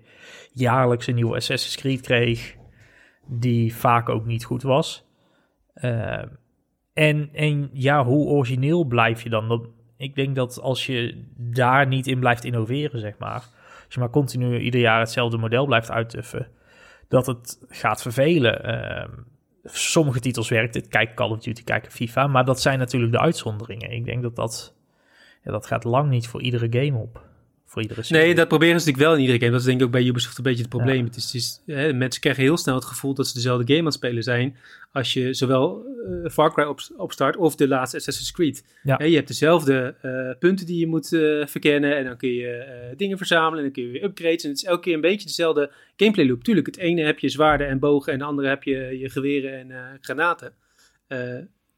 jaarlijks 0.53 1.07
een 1.07 1.15
nieuwe 1.15 1.37
Assassin's 1.37 1.77
Creed 1.77 2.01
kreeg, 2.01 2.55
die 3.29 3.75
vaak 3.75 4.09
ook 4.09 4.27
niet 4.27 4.45
goed 4.45 4.63
was. 4.63 5.05
Uh, 5.75 6.23
en, 6.93 7.29
en 7.33 7.71
ja, 7.73 8.05
hoe 8.05 8.27
origineel 8.27 8.85
blijf 8.85 9.23
je 9.23 9.29
dan? 9.29 9.71
Ik 9.97 10.15
denk 10.15 10.37
dat 10.37 10.61
als 10.61 10.87
je 10.87 11.25
daar 11.37 11.87
niet 11.87 12.07
in 12.07 12.21
blijft 12.21 12.45
innoveren, 12.45 13.01
zeg 13.01 13.19
maar 13.19 13.56
als 13.87 13.95
je 13.95 14.01
maar 14.01 14.11
continu 14.11 14.59
ieder 14.59 14.81
jaar 14.81 15.01
hetzelfde 15.01 15.37
model 15.37 15.67
blijft 15.67 15.91
uittuffen, 15.91 16.49
dat 17.09 17.27
het 17.27 17.59
gaat 17.69 18.03
vervelen. 18.03 18.71
Uh, 18.71 19.15
sommige 19.65 20.21
titels 20.21 20.49
werkt 20.49 20.75
het. 20.75 20.89
Kijk 20.89 21.15
Call 21.15 21.31
of 21.31 21.39
Duty, 21.39 21.65
kijk 21.65 21.93
FIFA. 21.93 22.27
Maar 22.27 22.45
dat 22.45 22.61
zijn 22.61 22.79
natuurlijk 22.79 23.13
de 23.13 23.21
uitzonderingen. 23.21 23.91
Ik 23.91 24.05
denk 24.05 24.23
dat 24.23 24.37
dat, 24.37 24.75
ja, 25.43 25.51
dat 25.51 25.67
gaat 25.67 25.85
lang 25.85 26.11
niet 26.11 26.29
voor 26.29 26.43
iedere 26.43 26.67
game 26.71 26.99
op. 26.99 27.25
Voor 27.77 27.85
iedere 27.85 28.05
nee, 28.09 28.35
dat 28.35 28.49
proberen 28.49 28.81
ze 28.81 28.87
natuurlijk 28.87 29.05
wel 29.05 29.15
in 29.15 29.21
iedere 29.21 29.39
game. 29.39 29.51
Dat 29.51 29.61
is 29.61 29.67
denk 29.67 29.81
ik 29.81 29.87
ook 29.87 29.93
bij 29.93 30.05
Ubisoft 30.05 30.37
een 30.37 30.43
beetje 30.43 30.61
het 30.61 30.69
probleem. 30.69 31.05
Het 31.05 31.17
is, 31.17 31.25
het 31.25 31.35
is 31.35 31.63
hè, 31.67 31.93
mensen 31.93 32.21
krijgen 32.21 32.43
heel 32.43 32.57
snel 32.57 32.75
het 32.75 32.85
gevoel 32.85 33.15
dat 33.15 33.27
ze 33.27 33.35
dezelfde 33.35 33.67
game 33.67 33.79
aan 33.79 33.85
het 33.85 33.95
spelen 33.95 34.23
zijn. 34.23 34.57
Als 34.93 35.13
je 35.13 35.35
zowel 35.35 35.85
uh, 36.09 36.31
Far 36.31 36.53
Cry 36.53 36.65
op, 36.65 36.81
opstart 36.97 37.37
of 37.37 37.55
de 37.57 37.69
laatste 37.69 37.97
Assassin's 37.97 38.33
Creed. 38.33 38.65
Ja. 38.83 39.03
je 39.03 39.15
hebt 39.15 39.29
dezelfde 39.29 39.95
uh, 40.03 40.39
punten 40.39 40.67
die 40.67 40.79
je 40.79 40.87
moet 40.87 41.13
uh, 41.13 41.47
verkennen. 41.47 41.97
En 41.97 42.05
dan 42.05 42.17
kun 42.17 42.29
je 42.29 42.95
dingen 42.97 43.17
verzamelen. 43.17 43.59
En 43.59 43.65
dan 43.65 43.73
kun 43.73 43.83
je 43.83 43.91
weer 43.91 44.05
upgrades. 44.05 44.43
En 44.43 44.49
het 44.49 44.59
is 44.59 44.65
elke 44.65 44.83
keer 44.83 44.95
een 44.95 45.01
beetje 45.01 45.27
dezelfde 45.27 45.73
gameplay 45.97 46.27
loop. 46.27 46.45
Tuurlijk, 46.45 46.67
het 46.67 46.77
ene 46.77 47.03
heb 47.03 47.19
je 47.19 47.29
zwaarden 47.29 47.69
en 47.69 47.79
bogen. 47.79 48.13
En 48.13 48.19
de 48.19 48.25
andere 48.25 48.49
heb 48.49 48.63
je 48.63 48.99
je 48.99 49.11
geweren 49.11 49.59
en 49.59 49.99
granaten. 50.01 50.53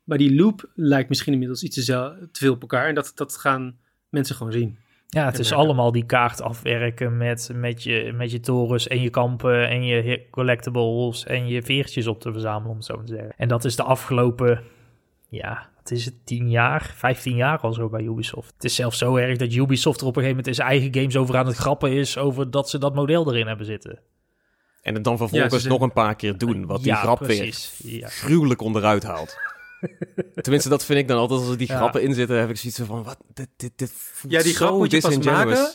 maar 0.05 0.19
die 0.19 0.35
loop 0.35 0.71
lijkt 0.75 1.09
misschien 1.09 1.33
inmiddels 1.33 1.63
iets 1.63 1.85
te, 1.85 2.29
te 2.33 2.41
veel 2.41 2.53
op 2.53 2.61
elkaar. 2.61 2.89
En 2.89 2.95
dat, 2.95 3.13
dat 3.15 3.37
gaan 3.37 3.79
mensen 4.09 4.37
gewoon 4.37 4.53
zien. 4.53 4.79
Ja, 5.11 5.25
het 5.25 5.39
is 5.39 5.53
allemaal 5.53 5.93
die 5.93 6.07
kaart 6.07 6.43
afwerken 6.43 7.17
met, 7.17 7.51
met, 7.55 7.83
je, 7.83 8.13
met 8.15 8.31
je 8.31 8.41
torens 8.41 8.89
en 8.89 9.01
je 9.01 9.11
kampen 9.11 9.69
en 9.69 9.85
je 9.85 10.27
collectibles 10.31 11.25
en 11.25 11.49
je 11.49 11.63
veertjes 11.63 12.07
op 12.07 12.21
te 12.21 12.33
verzamelen, 12.33 12.71
om 12.71 12.77
het 12.77 12.85
zo 12.85 13.03
te 13.03 13.13
zeggen. 13.15 13.35
En 13.37 13.49
dat 13.49 13.65
is 13.65 13.77
de 13.77 13.83
afgelopen, 13.83 14.63
ja, 15.29 15.69
het 15.79 15.91
is 15.91 16.05
het 16.05 16.27
10 16.27 16.51
jaar, 16.51 16.93
15 16.97 17.37
jaar 17.37 17.59
al 17.59 17.73
zo 17.73 17.89
bij 17.89 18.03
Ubisoft. 18.03 18.53
Het 18.55 18.65
is 18.65 18.75
zelfs 18.75 18.99
zo 18.99 19.17
erg 19.17 19.39
dat 19.39 19.53
Ubisoft 19.53 20.01
er 20.01 20.07
op 20.07 20.17
een 20.17 20.23
gegeven 20.23 20.37
moment 20.37 20.47
in 20.47 20.55
zijn 20.55 20.69
eigen 20.69 20.95
games 20.95 21.17
over 21.17 21.37
aan 21.37 21.47
het 21.47 21.57
grappen 21.57 21.93
is 21.93 22.19
over 22.19 22.51
dat 22.51 22.71
ze 22.71 22.79
dat 22.79 22.95
model 22.95 23.33
erin 23.33 23.47
hebben 23.47 23.67
zitten. 23.67 24.01
En 24.83 24.95
het 24.95 25.05
dan 25.05 25.17
vervolgens 25.17 25.65
nog 25.65 25.81
een 25.81 25.93
paar 25.93 26.15
keer 26.15 26.39
doen, 26.39 26.67
wat 26.67 26.83
die 26.83 26.95
grap 26.95 27.19
precies. 27.19 27.81
weer 27.83 27.99
ja. 27.99 28.09
gruwelijk 28.09 28.61
onderuit 28.61 29.03
haalt. 29.03 29.37
Tenminste, 30.43 30.69
dat 30.69 30.85
vind 30.85 30.99
ik 30.99 31.09
dan 31.09 31.19
altijd 31.19 31.41
als 31.41 31.51
er 31.51 31.59
die 31.59 31.69
grappen 31.69 32.03
in 32.03 32.15
zitten, 32.15 32.39
heb 32.39 32.51
ik 32.51 32.57
zoiets 32.57 32.81
van, 32.81 33.03
wat, 33.03 33.19
dit, 33.35 33.49
dit, 33.57 33.73
dit 33.77 33.93
Ja, 34.29 34.43
die 34.43 34.55
grap 34.55 34.77
moet 34.77 34.91
je 34.91 35.01
pas 35.01 35.19
maken. 35.19 35.69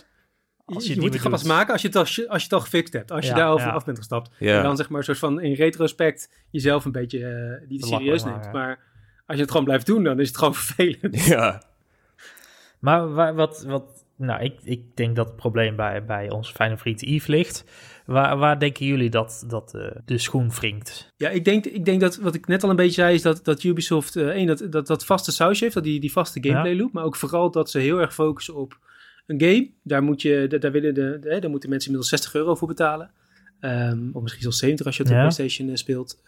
Als 0.65 0.87
je, 0.87 0.93
je 0.93 1.01
moet 1.01 1.11
die 1.11 1.19
grap 1.19 1.31
pas 1.31 1.43
maken 1.43 1.73
als 1.73 1.81
je 1.81 1.87
het 1.87 1.95
al, 1.95 2.01
als 2.03 2.17
je 2.17 2.29
het 2.43 2.53
al 2.53 2.59
gefixt 2.59 2.93
hebt. 2.93 3.11
Als 3.11 3.27
je 3.27 3.33
daarover 3.33 3.71
af 3.71 3.85
bent 3.85 3.97
gestapt. 3.97 4.29
En 4.39 4.63
dan 4.63 4.77
zeg 4.77 4.89
maar 4.89 4.97
een 4.97 5.05
soort 5.05 5.17
van 5.17 5.41
in 5.41 5.53
retrospect 5.53 6.29
jezelf 6.49 6.85
een 6.85 6.91
beetje 6.91 7.19
uh, 7.19 7.69
niet 7.69 7.85
serieus 7.85 8.23
neemt. 8.23 8.51
Maar 8.51 8.79
als 9.25 9.35
je 9.35 9.41
het 9.41 9.51
gewoon 9.51 9.65
blijft 9.65 9.85
doen, 9.85 10.03
dan 10.03 10.19
is 10.19 10.27
het 10.27 10.37
gewoon 10.37 10.55
vervelend. 10.63 11.25
Ja. 11.25 11.63
Maar 12.79 13.33
wat, 13.33 13.63
wat 13.63 14.05
nou, 14.15 14.43
ik, 14.43 14.59
ik 14.63 14.95
denk 14.95 15.15
dat 15.15 15.27
het 15.27 15.35
probleem 15.35 15.75
bij, 15.75 16.05
bij 16.05 16.29
onze 16.29 16.53
fijne 16.53 16.77
vriend 16.77 17.01
Yves 17.01 17.27
ligt. 17.27 17.63
Waar, 18.05 18.37
waar 18.37 18.59
denken 18.59 18.85
jullie 18.85 19.09
dat, 19.09 19.43
dat 19.47 19.73
uh, 19.75 19.87
de 20.05 20.17
schoen 20.17 20.49
wringt? 20.49 21.13
Ja, 21.15 21.29
ik 21.29 21.45
denk, 21.45 21.65
ik 21.65 21.85
denk 21.85 22.01
dat 22.01 22.17
wat 22.17 22.35
ik 22.35 22.47
net 22.47 22.63
al 22.63 22.69
een 22.69 22.75
beetje 22.75 23.01
zei, 23.01 23.15
is 23.15 23.21
dat, 23.21 23.45
dat 23.45 23.63
Ubisoft 23.63 24.15
uh, 24.15 24.27
één, 24.27 24.47
dat, 24.47 24.67
dat, 24.69 24.87
dat 24.87 25.05
vaste 25.05 25.31
sausje 25.31 25.63
heeft, 25.63 25.75
dat 25.75 25.83
die, 25.83 25.99
die 25.99 26.11
vaste 26.11 26.43
gameplay 26.43 26.75
loop. 26.75 26.93
Maar 26.93 27.03
ook 27.03 27.15
vooral 27.15 27.51
dat 27.51 27.69
ze 27.69 27.79
heel 27.79 27.99
erg 27.99 28.13
focussen 28.13 28.55
op 28.55 28.79
een 29.27 29.41
game. 29.41 29.69
Daar, 29.83 30.03
moet 30.03 30.21
je, 30.21 30.57
daar, 30.59 30.71
willen 30.71 30.93
de, 30.93 31.17
de, 31.21 31.39
daar 31.39 31.49
moeten 31.49 31.69
mensen 31.69 31.91
inmiddels 31.91 32.09
60 32.09 32.33
euro 32.33 32.55
voor 32.55 32.67
betalen. 32.67 33.11
Um, 33.61 34.09
of 34.13 34.21
misschien 34.21 34.43
zelfs 34.43 34.59
70 34.59 34.85
als 34.85 34.97
je 34.97 35.03
op 35.03 35.09
de 35.09 35.15
PlayStation 35.15 35.69
uh, 35.69 35.75
speelt. 35.75 36.21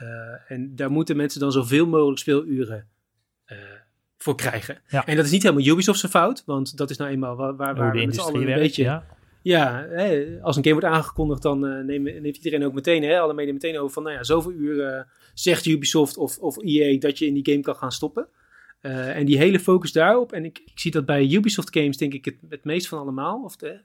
en 0.48 0.76
daar 0.76 0.92
moeten 0.92 1.18
mensen 1.18 1.40
dan 1.40 1.52
zoveel 1.52 1.88
mogelijk 1.88 2.20
speeluren 2.20 2.88
voor 4.18 4.36
krijgen. 4.36 4.78
Ja. 4.88 5.06
En 5.06 5.16
dat 5.16 5.26
is 5.26 5.32
niet 5.32 5.44
helemaal 5.44 5.66
Ubisoft's 5.66 6.08
fout, 6.08 6.44
want 6.46 6.78
dat 6.78 6.90
is 6.90 6.98
nou 6.98 7.12
eenmaal 7.12 7.36
waar, 7.36 7.56
waar, 7.56 7.76
waar 7.76 7.92
we 7.92 8.06
met 8.06 8.16
z'n 8.16 8.22
allen 8.22 8.48
een 8.48 8.60
beetje... 8.60 8.84
Ja. 8.84 9.06
Ja, 9.46 9.86
hè, 9.90 10.38
als 10.42 10.56
een 10.56 10.64
game 10.64 10.80
wordt 10.80 10.96
aangekondigd, 10.96 11.42
dan 11.42 11.66
uh, 11.66 11.84
neemt, 11.86 12.38
iedereen 12.38 12.66
ook 12.66 12.74
meteen, 12.74 13.04
hè, 13.04 13.20
alle 13.20 13.34
media 13.34 13.54
meteen 13.54 13.78
over 13.78 13.94
van, 13.94 14.04
nou 14.04 14.16
ja, 14.16 14.24
zoveel 14.24 14.52
uur 14.52 14.96
uh, 14.96 15.02
zegt 15.34 15.66
Ubisoft 15.66 16.18
of, 16.18 16.38
of 16.38 16.64
EA 16.64 17.00
dat 17.00 17.18
je 17.18 17.26
in 17.26 17.34
die 17.34 17.46
game 17.46 17.62
kan 17.62 17.76
gaan 17.76 17.92
stoppen. 17.92 18.28
Uh, 18.82 19.18
en 19.18 19.26
die 19.26 19.38
hele 19.38 19.60
focus 19.60 19.92
daarop, 19.92 20.32
en 20.32 20.46
ik, 20.46 20.62
ik, 20.66 20.80
zie 20.80 20.92
dat 20.92 21.06
bij 21.06 21.28
Ubisoft 21.32 21.78
games 21.78 21.98
denk 21.98 22.14
ik 22.14 22.26
het, 22.26 22.36
het 22.50 22.64
meest 22.64 22.88
van 22.88 23.00
allemaal, 23.00 23.44
of 23.44 23.56
de, 23.56 23.80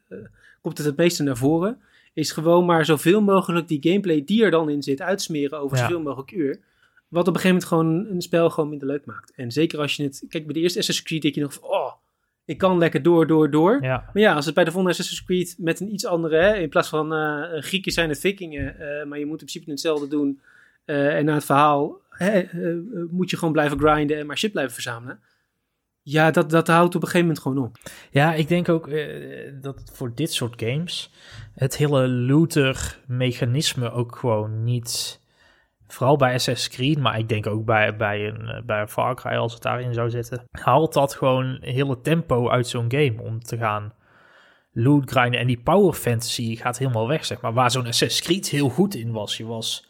komt 0.60 0.78
het 0.78 0.86
het 0.86 0.96
meeste 0.96 1.22
naar 1.22 1.36
voren, 1.36 1.80
is 2.12 2.32
gewoon 2.32 2.64
maar 2.64 2.84
zoveel 2.84 3.20
mogelijk 3.20 3.68
die 3.68 3.82
gameplay 3.82 4.24
die 4.24 4.44
er 4.44 4.50
dan 4.50 4.70
in 4.70 4.82
zit 4.82 5.00
uitsmeren 5.00 5.60
over 5.60 5.76
zoveel 5.76 6.02
mogelijk 6.02 6.30
uur. 6.30 6.60
Wat 7.08 7.28
op 7.28 7.34
een 7.34 7.40
gegeven 7.40 7.48
moment 7.48 7.64
gewoon 7.64 8.14
een 8.14 8.22
spel 8.22 8.50
gewoon 8.50 8.68
minder 8.68 8.88
leuk 8.88 9.04
maakt. 9.04 9.32
En 9.34 9.50
zeker 9.50 9.78
als 9.78 9.96
je 9.96 10.02
het, 10.02 10.24
kijk 10.28 10.44
bij 10.44 10.54
de 10.54 10.60
eerste 10.60 10.78
Assassin's 10.78 11.08
Creed 11.08 11.22
denk 11.22 11.34
je 11.34 11.40
nog 11.40 11.52
van, 11.52 11.68
oh, 11.68 11.92
ik 12.50 12.59
kan 12.59 12.78
lekker 12.78 13.02
door, 13.02 13.26
door, 13.26 13.50
door. 13.50 13.83
Ja. 13.83 14.11
Maar 14.12 14.23
ja, 14.23 14.35
als 14.35 14.45
het 14.45 14.54
bij 14.54 14.64
de 14.64 14.71
volgende 14.71 14.97
Assassin's 14.97 15.25
Creed 15.25 15.54
met 15.59 15.80
een 15.80 15.92
iets 15.92 16.07
andere, 16.07 16.37
hè, 16.37 16.54
in 16.54 16.69
plaats 16.69 16.88
van 16.88 17.14
uh, 17.14 17.42
Grieken 17.62 17.92
zijn 17.92 18.09
het 18.09 18.21
vikingen, 18.21 18.76
uh, 18.80 19.04
maar 19.04 19.19
je 19.19 19.26
moet 19.26 19.40
in 19.40 19.47
principe 19.47 19.71
hetzelfde 19.71 20.09
doen. 20.09 20.40
Uh, 20.87 21.16
en 21.16 21.25
na 21.25 21.35
het 21.35 21.45
verhaal 21.45 22.00
hè, 22.11 22.42
moet 23.11 23.30
je 23.30 23.37
gewoon 23.37 23.52
blijven 23.52 23.78
grinden 23.78 24.19
en 24.19 24.26
maar 24.26 24.38
shit 24.38 24.52
blijven 24.52 24.73
verzamelen. 24.73 25.21
Ja, 26.02 26.30
dat, 26.30 26.50
dat 26.50 26.66
houdt 26.66 26.95
op 26.95 27.02
een 27.02 27.09
gegeven 27.09 27.26
moment 27.26 27.42
gewoon 27.42 27.64
op. 27.64 27.76
Ja, 28.11 28.35
ik 28.35 28.49
denk 28.49 28.69
ook 28.69 28.90
dat 29.61 29.90
voor 29.92 30.14
dit 30.14 30.33
soort 30.33 30.62
games 30.62 31.12
het 31.54 31.76
hele 31.76 32.09
looter-mechanisme 32.09 33.90
ook 33.90 34.16
gewoon 34.16 34.64
niet 34.64 35.21
Vooral 35.92 36.16
bij 36.16 36.35
Assassin's 36.35 36.76
Creed, 36.76 36.99
maar 36.99 37.18
ik 37.18 37.28
denk 37.28 37.47
ook 37.47 37.64
bij, 37.64 37.97
bij, 37.97 38.28
een, 38.28 38.49
eh, 38.49 38.62
bij 38.62 38.80
een 38.80 38.88
Far 38.88 39.14
Cry 39.14 39.37
als 39.37 39.52
het 39.52 39.62
daarin 39.62 39.94
zou 39.94 40.11
zitten. 40.11 40.44
Haalt 40.50 40.92
dat 40.92 41.14
gewoon 41.14 41.59
hele 41.61 42.00
tempo 42.00 42.49
uit 42.50 42.66
zo'n 42.66 42.92
game 42.92 43.23
om 43.23 43.40
te 43.40 43.56
gaan 43.56 43.92
loot 44.73 45.11
grinden. 45.11 45.40
En 45.40 45.47
die 45.47 45.61
power 45.61 45.92
fantasy 45.92 46.56
gaat 46.56 46.78
helemaal 46.78 47.09
weg, 47.09 47.25
zeg 47.25 47.40
maar. 47.40 47.52
Waar 47.52 47.70
zo'n 47.70 47.87
Assassin's 47.87 48.23
Creed 48.23 48.49
heel 48.49 48.68
goed 48.68 48.94
in 48.94 49.12
was. 49.12 49.37
Je 49.37 49.47
was 49.47 49.88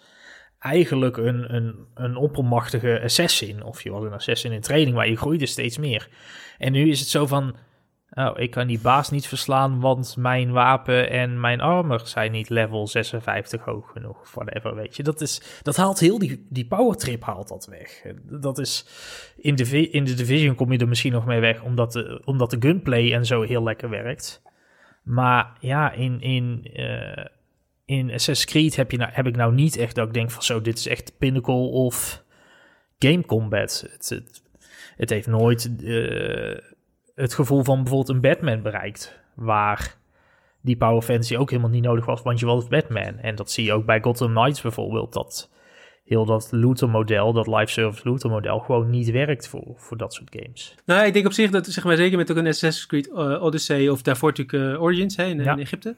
eigenlijk 0.58 1.16
een, 1.16 1.54
een, 1.54 1.86
een 1.94 2.16
oppermachtige 2.16 3.00
assassin. 3.04 3.62
Of 3.62 3.82
je 3.82 3.90
was 3.90 4.04
een 4.04 4.12
assassin 4.12 4.52
in 4.52 4.60
training, 4.60 4.96
maar 4.96 5.08
je 5.08 5.16
groeide 5.16 5.46
steeds 5.46 5.78
meer. 5.78 6.08
En 6.58 6.72
nu 6.72 6.90
is 6.90 7.00
het 7.00 7.08
zo 7.08 7.26
van 7.26 7.56
Oh, 8.14 8.30
ik 8.34 8.50
kan 8.50 8.66
die 8.66 8.80
baas 8.80 9.10
niet 9.10 9.26
verslaan, 9.26 9.80
want 9.80 10.16
mijn 10.16 10.52
wapen 10.52 11.10
en 11.10 11.40
mijn 11.40 11.60
armor 11.60 12.00
zijn 12.04 12.32
niet 12.32 12.48
level 12.48 12.86
56 12.86 13.64
hoog 13.64 13.90
genoeg. 13.92 14.34
Whatever, 14.34 14.74
weet 14.74 14.96
je. 14.96 15.02
Dat, 15.02 15.20
is, 15.20 15.42
dat 15.62 15.76
haalt 15.76 15.98
heel 15.98 16.18
die, 16.18 16.46
die 16.48 16.66
power 16.66 16.96
trip 16.96 17.22
haalt 17.22 17.48
dat 17.48 17.66
weg. 17.66 18.02
Dat 18.22 18.58
is, 18.58 18.86
in 19.36 19.54
de, 19.54 19.90
in 19.90 20.04
de 20.04 20.14
Division 20.14 20.54
kom 20.54 20.72
je 20.72 20.78
er 20.78 20.88
misschien 20.88 21.12
nog 21.12 21.26
mee 21.26 21.40
weg, 21.40 21.62
omdat 21.62 21.92
de, 21.92 22.22
omdat 22.24 22.50
de 22.50 22.56
gunplay 22.60 23.12
en 23.12 23.26
zo 23.26 23.42
heel 23.42 23.62
lekker 23.62 23.90
werkt. 23.90 24.42
Maar 25.02 25.56
ja, 25.60 25.92
in, 25.92 26.20
in, 26.20 26.70
uh, 26.72 27.24
in 27.84 28.10
Assassin's 28.10 28.44
Creed 28.44 28.76
heb, 28.76 28.90
je 28.90 28.96
nou, 28.96 29.10
heb 29.12 29.26
ik 29.26 29.36
nou 29.36 29.54
niet 29.54 29.76
echt 29.76 29.94
dat 29.94 30.06
ik 30.06 30.14
denk 30.14 30.30
van 30.30 30.42
zo, 30.42 30.60
dit 30.60 30.78
is 30.78 30.86
echt 30.86 31.18
pinnacle 31.18 31.54
of 31.54 32.24
game 32.98 33.26
combat. 33.26 33.86
Het, 33.90 34.22
het, 34.96 35.10
heeft 35.10 35.26
nooit... 35.26 35.70
Uh, 35.80 36.58
het 37.20 37.34
gevoel 37.34 37.64
van 37.64 37.76
bijvoorbeeld 37.82 38.08
een 38.08 38.20
Batman 38.20 38.62
bereikt. 38.62 39.18
Waar 39.34 39.96
die 40.60 40.76
power 40.76 41.02
fantasy 41.02 41.36
ook 41.36 41.50
helemaal 41.50 41.70
niet 41.70 41.82
nodig 41.82 42.06
was, 42.06 42.22
want 42.22 42.40
je 42.40 42.46
was 42.46 42.68
Batman. 42.68 43.18
En 43.18 43.34
dat 43.34 43.50
zie 43.50 43.64
je 43.64 43.72
ook 43.72 43.86
bij 43.86 44.00
Gotham 44.00 44.34
Knights 44.34 44.60
bijvoorbeeld. 44.60 45.12
Dat 45.12 45.50
heel 46.04 46.24
dat 46.24 46.48
looter 46.50 46.88
model, 46.88 47.32
dat 47.32 47.46
live 47.46 47.72
service 47.72 48.08
looter 48.08 48.30
model, 48.30 48.58
gewoon 48.58 48.90
niet 48.90 49.10
werkt 49.10 49.48
voor, 49.48 49.74
voor 49.76 49.96
dat 49.96 50.14
soort 50.14 50.36
games. 50.40 50.74
Nou, 50.86 51.06
ik 51.06 51.12
denk 51.12 51.26
op 51.26 51.32
zich 51.32 51.50
dat, 51.50 51.66
zeg 51.66 51.84
maar, 51.84 51.96
zeker 51.96 52.18
met 52.18 52.30
ook 52.30 52.36
een 52.36 52.46
Assassin's 52.46 52.86
Creed 52.86 53.06
uh, 53.06 53.42
Odyssey 53.42 53.88
of 53.88 54.02
daarvoor 54.02 54.28
natuurlijk 54.28 54.74
uh, 54.74 54.82
Origins 54.82 55.16
hè, 55.16 55.24
in, 55.24 55.40
in 55.40 55.58
Egypte. 55.58 55.96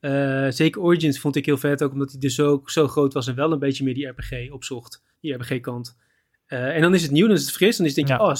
Uh, 0.00 0.46
zeker 0.48 0.80
Origins 0.80 1.20
vond 1.20 1.36
ik 1.36 1.46
heel 1.46 1.56
vet, 1.56 1.82
ook 1.82 1.92
omdat 1.92 2.10
hij 2.10 2.20
dus 2.20 2.34
zo, 2.34 2.62
zo 2.64 2.88
groot 2.88 3.12
was 3.12 3.26
en 3.26 3.34
wel 3.34 3.52
een 3.52 3.58
beetje 3.58 3.84
meer 3.84 3.94
die 3.94 4.06
RPG 4.06 4.50
opzocht, 4.50 5.02
die 5.20 5.34
RPG-kant. 5.34 5.96
Uh, 6.48 6.74
en 6.74 6.80
dan 6.80 6.94
is 6.94 7.02
het 7.02 7.10
nieuw, 7.10 7.26
dan 7.26 7.36
is 7.36 7.42
het 7.42 7.52
fris. 7.52 7.76
Dan 7.76 7.86
is 7.86 7.94
denk 7.94 8.08
je, 8.08 8.12
ja. 8.12 8.20
oh, 8.20 8.34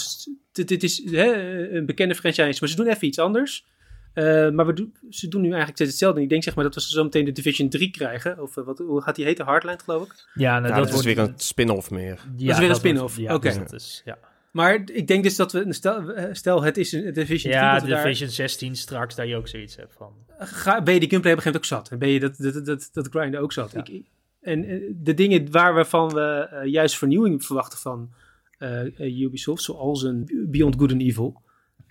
dit, 0.52 0.82
is 0.82 1.02
hè, 1.10 1.32
een 1.70 1.86
bekende 1.86 2.14
franchise, 2.14 2.58
maar 2.60 2.68
ze 2.68 2.76
doen 2.76 2.86
even 2.86 3.06
iets 3.06 3.18
anders. 3.18 3.66
Uh, 4.14 4.50
maar 4.50 4.66
we 4.66 4.72
doen, 4.72 4.94
ze 5.10 5.28
doen 5.28 5.40
nu 5.40 5.46
eigenlijk 5.46 5.76
steeds 5.76 5.90
hetzelfde. 5.90 6.18
En 6.18 6.24
ik 6.24 6.30
denk 6.30 6.42
zeg 6.42 6.54
maar 6.54 6.64
dat 6.64 6.74
we 6.74 6.80
zo 6.80 7.02
meteen 7.02 7.24
de 7.24 7.32
Division 7.32 7.68
3 7.68 7.90
krijgen. 7.90 8.42
Of 8.42 8.56
uh, 8.56 8.64
wat, 8.64 8.78
hoe 8.78 9.02
gaat 9.02 9.16
die 9.16 9.24
heten? 9.24 9.44
Hardline, 9.44 9.78
geloof 9.84 10.04
ik? 10.04 10.14
Ja, 10.34 10.58
nou, 10.58 10.74
ja 10.74 10.80
dat, 10.80 10.94
is 10.94 11.04
weer 11.04 11.18
een 11.18 11.32
spin-off 11.36 11.90
meer. 11.90 12.18
Ja, 12.36 12.46
dat 12.46 12.54
is 12.54 12.58
weer 12.58 12.68
een 12.68 12.74
spin-off. 12.74 13.16
Ja, 13.16 13.34
Oké. 13.34 13.64
Dus 13.70 14.02
ja. 14.04 14.18
Maar 14.50 14.82
ik 14.92 15.06
denk 15.06 15.22
dus 15.22 15.36
dat 15.36 15.52
we, 15.52 15.72
stel, 15.72 16.12
stel 16.32 16.62
het 16.62 16.76
is 16.76 16.92
een 16.92 17.12
Division 17.12 17.52
3. 17.52 17.54
Ja, 17.54 17.80
Division 17.80 18.28
16 18.28 18.76
straks, 18.76 19.14
daar 19.14 19.26
je 19.26 19.36
ook 19.36 19.48
zoiets 19.48 19.76
hebt 19.76 19.94
van. 19.96 20.12
Ga, 20.38 20.82
ben 20.82 20.94
je 20.94 21.00
die 21.00 21.08
gameplay 21.08 21.32
op 21.32 21.38
een 21.38 21.44
gegeven 21.44 21.44
moment 21.44 21.56
ook 21.56 21.64
zat? 21.64 21.90
En 21.90 21.98
ben 21.98 22.08
je 22.08 22.20
dat, 22.20 22.36
dat, 22.36 22.66
dat, 22.66 22.88
dat 22.92 23.08
grinden 23.08 23.40
ook 23.40 23.52
zat? 23.52 23.76
Ik, 23.76 24.02
en 24.48 24.96
de 25.02 25.14
dingen 25.14 25.50
waar 25.50 25.74
we 25.74 25.84
van 25.84 26.08
we 26.08 26.48
uh, 26.52 26.72
juist 26.72 26.98
vernieuwing 26.98 27.44
verwachten 27.44 27.78
van 27.78 28.10
uh, 28.58 29.20
Ubisoft, 29.20 29.62
zoals 29.62 30.02
een 30.02 30.46
Beyond 30.50 30.76
Good 30.78 30.92
and 30.92 31.00
Evil, 31.00 31.42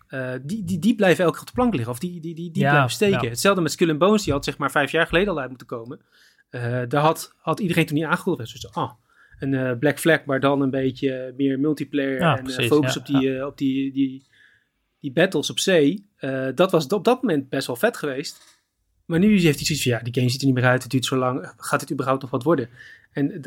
uh, 0.10 0.32
die, 0.42 0.64
die, 0.64 0.80
die 0.80 0.96
blijven 0.96 1.24
elke 1.24 1.38
keer 1.38 1.48
op 1.48 1.48
de 1.48 1.62
plank 1.62 1.74
liggen. 1.74 1.92
Of 1.92 2.00
die, 2.00 2.22
die, 2.22 2.36
die, 2.36 2.52
die 2.52 2.64
blijven 2.64 2.90
steken. 2.90 3.30
Hetzelfde 3.30 3.62
met 3.62 3.72
Skull 3.72 3.90
and 3.90 4.00
Bones, 4.00 4.24
die 4.24 4.34
had 4.34 4.44
zeg 4.44 4.58
maar 4.58 4.72
vijf 4.72 4.92
jaar 4.92 5.08
geleden 5.08 5.30
al 5.30 5.40
uit 5.40 5.50
moeten 5.50 5.68
komen. 5.68 6.00
Daar 6.88 7.02
had, 7.02 7.34
had 7.38 7.60
iedereen 7.60 7.86
toen 7.86 7.96
niet 7.96 8.06
aangekondigd. 8.06 8.52
Dus 8.52 8.72
ah, 8.72 8.92
een 9.40 9.80
Black 9.80 10.00
Flag, 10.00 10.26
maar 10.26 10.40
dan 10.40 10.62
een 10.62 10.70
beetje 10.70 11.34
meer 11.38 11.60
multiplayer 11.60 12.22
en 12.22 12.44
precies, 12.44 12.68
focus 12.68 12.98
op, 12.98 13.06
die, 13.06 13.46
op 13.46 13.58
die, 13.58 13.92
die, 13.92 14.28
die 15.00 15.12
battles 15.12 15.50
op 15.50 15.60
zee. 15.60 16.10
dat 16.56 16.72
was 16.72 16.88
op 16.88 17.04
dat 17.04 17.22
moment 17.22 17.50
best 17.50 17.68
wel 17.68 17.76
vet 17.76 17.98
geweest. 17.98 18.57
Maar 19.08 19.20
nu 19.20 19.40
heeft 19.40 19.58
hij 19.58 19.66
zoiets 19.66 19.84
van, 19.84 19.92
ja, 19.92 20.00
die 20.00 20.14
game 20.14 20.30
ziet 20.30 20.40
er 20.40 20.46
niet 20.46 20.56
meer 20.56 20.66
uit, 20.66 20.82
het 20.82 20.92
duurt 20.92 21.06
zo 21.06 21.16
lang, 21.16 21.54
gaat 21.58 21.82
het 21.82 21.92
überhaupt 21.92 22.22
nog 22.22 22.32
wat 22.32 22.44
worden? 22.44 22.70
En 23.12 23.42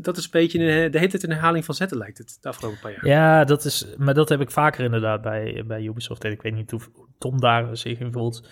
dat 0.00 0.16
is 0.16 0.24
een 0.24 0.30
beetje 0.30 0.58
de 0.58 0.98
hele 0.98 1.10
tijd 1.10 1.22
een 1.22 1.30
herhaling 1.30 1.64
van 1.64 1.74
zetten, 1.74 1.98
lijkt 1.98 2.18
het, 2.18 2.38
de 2.40 2.48
afgelopen 2.48 2.78
paar 2.80 2.92
jaar. 2.92 3.06
Ja, 3.06 3.44
dat 3.44 3.64
is, 3.64 3.86
maar 3.96 4.14
dat 4.14 4.28
heb 4.28 4.40
ik 4.40 4.50
vaker 4.50 4.84
inderdaad 4.84 5.22
bij, 5.22 5.64
bij 5.66 5.82
Ubisoft. 5.82 6.24
En 6.24 6.30
ik 6.30 6.42
weet 6.42 6.54
niet 6.54 6.70
hoe 6.70 6.80
Tom 7.18 7.40
daar 7.40 7.76
zich 7.76 7.98
in 7.98 8.12
voelt. 8.12 8.42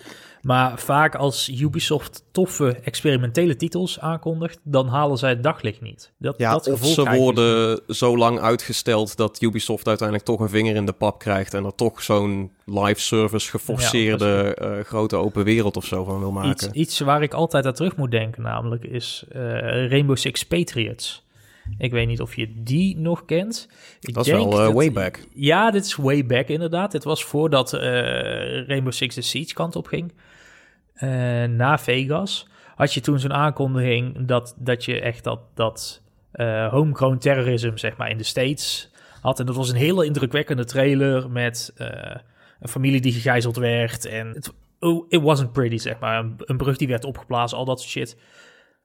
Maar 0.41 0.79
vaak 0.79 1.15
als 1.15 1.49
Ubisoft 1.49 2.23
toffe 2.31 2.79
experimentele 2.83 3.55
titels 3.55 3.99
aankondigt, 3.99 4.59
dan 4.63 4.87
halen 4.87 5.17
zij 5.17 5.29
het 5.29 5.43
daglicht 5.43 5.81
niet. 5.81 6.11
Dat, 6.17 6.37
ja, 6.37 6.51
dat 6.51 6.71
of 6.71 6.85
ze 6.85 7.15
worden 7.15 7.81
zo 7.87 8.17
lang 8.17 8.39
uitgesteld 8.39 9.17
dat 9.17 9.41
Ubisoft 9.41 9.87
uiteindelijk 9.87 10.27
toch 10.27 10.39
een 10.39 10.49
vinger 10.49 10.75
in 10.75 10.85
de 10.85 10.91
pap 10.91 11.19
krijgt 11.19 11.53
en 11.53 11.65
er 11.65 11.75
toch 11.75 12.01
zo'n 12.01 12.51
live 12.65 12.99
service 12.99 13.49
geforceerde 13.49 14.57
uh, 14.61 14.83
grote 14.83 15.15
open 15.15 15.43
wereld 15.43 15.77
of 15.77 15.85
zo 15.85 16.03
van 16.03 16.19
wil 16.19 16.31
maken. 16.31 16.49
Iets, 16.49 16.67
iets 16.67 16.99
waar 16.99 17.21
ik 17.21 17.33
altijd 17.33 17.65
aan 17.65 17.73
terug 17.73 17.95
moet 17.95 18.11
denken 18.11 18.41
namelijk 18.41 18.83
is 18.83 19.23
uh, 19.31 19.41
Rainbow 19.89 20.17
Six 20.17 20.38
Patriots. 20.47 21.27
Ik 21.77 21.91
weet 21.91 22.07
niet 22.07 22.21
of 22.21 22.35
je 22.35 22.53
die 22.63 22.97
nog 22.97 23.25
kent. 23.25 23.69
Ik 23.99 24.13
dat 24.13 24.25
is 24.25 24.31
wel 24.31 24.67
uh, 24.67 24.73
way 24.73 24.91
back. 24.91 25.23
Ja, 25.33 25.71
dit 25.71 25.85
is 25.85 25.95
way 25.95 26.25
back 26.25 26.47
inderdaad. 26.47 26.91
Dit 26.91 27.03
was 27.03 27.23
voordat 27.23 27.73
uh, 27.73 27.81
Rainbow 28.67 28.91
Six 28.91 29.15
de 29.15 29.21
Siege 29.21 29.53
kant 29.53 29.75
op 29.75 29.87
ging. 29.87 30.13
Uh, 30.95 31.09
na 31.43 31.77
Vegas 31.77 32.47
had 32.75 32.93
je 32.93 32.99
toen 32.99 33.19
zo'n 33.19 33.33
aankondiging 33.33 34.25
dat, 34.25 34.55
dat 34.57 34.85
je 34.85 35.01
echt 35.01 35.23
dat, 35.23 35.39
dat 35.53 36.01
homegrown 36.69 37.17
terrorism 37.17 37.77
zeg 37.77 37.97
maar 37.97 38.09
in 38.09 38.17
de 38.17 38.23
States 38.23 38.91
had. 39.21 39.39
En 39.39 39.45
dat 39.45 39.55
was 39.55 39.69
een 39.69 39.75
hele 39.75 40.05
indrukwekkende 40.05 40.65
trailer 40.65 41.29
met 41.29 41.73
een 42.59 42.69
familie 42.69 43.01
die 43.01 43.13
gegijzeld 43.13 43.57
werd. 43.57 44.05
En 44.05 44.27
het 44.27 44.53
oh, 44.79 45.05
it 45.09 45.21
wasn't 45.21 45.51
pretty 45.51 45.77
zeg 45.77 45.99
maar. 45.99 46.19
Een, 46.19 46.33
een 46.37 46.57
brug 46.57 46.77
die 46.77 46.87
werd 46.87 47.05
opgeblazen, 47.05 47.57
al 47.57 47.65
dat 47.65 47.81
soort 47.81 47.91
shit. 47.91 48.17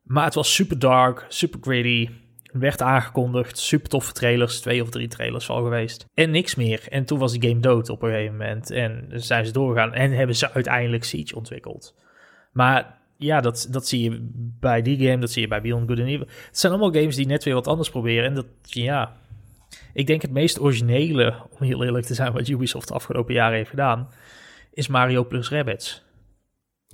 Maar 0.04 0.24
het 0.24 0.34
was 0.34 0.54
super 0.54 0.78
dark, 0.78 1.26
super 1.28 1.60
gritty 1.62 2.08
werd 2.52 2.82
aangekondigd. 2.82 3.58
Super 3.58 3.88
toffe 3.88 4.12
trailers, 4.12 4.60
twee 4.60 4.82
of 4.82 4.90
drie 4.90 5.08
trailers 5.08 5.48
al 5.48 5.62
geweest. 5.62 6.06
En 6.14 6.30
niks 6.30 6.54
meer. 6.54 6.86
En 6.88 7.04
toen 7.04 7.18
was 7.18 7.32
die 7.32 7.48
game 7.48 7.60
dood 7.60 7.88
op 7.88 8.02
een 8.02 8.10
gegeven 8.10 8.36
moment. 8.36 8.70
En 8.70 9.08
zijn 9.14 9.46
ze 9.46 9.52
doorgegaan 9.52 9.92
en 9.92 10.12
hebben 10.12 10.36
ze 10.36 10.52
uiteindelijk 10.52 11.04
Siege 11.04 11.36
ontwikkeld. 11.36 11.94
Maar 12.52 12.98
ja, 13.16 13.40
dat, 13.40 13.68
dat 13.70 13.88
zie 13.88 14.02
je 14.02 14.28
bij 14.60 14.82
die 14.82 15.06
game, 15.06 15.18
dat 15.18 15.30
zie 15.30 15.42
je 15.42 15.48
bij 15.48 15.60
Beyond 15.60 15.88
Good 15.88 15.98
and 15.98 16.08
Evil. 16.08 16.26
Het 16.46 16.58
zijn 16.58 16.72
allemaal 16.72 16.92
games 16.92 17.16
die 17.16 17.26
net 17.26 17.44
weer 17.44 17.54
wat 17.54 17.66
anders 17.66 17.90
proberen. 17.90 18.24
En 18.24 18.34
dat, 18.34 18.46
ja, 18.62 19.16
ik 19.92 20.06
denk 20.06 20.22
het 20.22 20.30
meest 20.30 20.60
originele, 20.60 21.34
om 21.50 21.66
heel 21.66 21.84
eerlijk 21.84 22.06
te 22.06 22.14
zijn, 22.14 22.32
wat 22.32 22.48
Ubisoft 22.48 22.88
de 22.88 22.94
afgelopen 22.94 23.34
jaren 23.34 23.56
heeft 23.56 23.70
gedaan, 23.70 24.08
is 24.72 24.88
Mario 24.88 25.24
plus 25.24 25.48
Rabbids. 25.48 26.04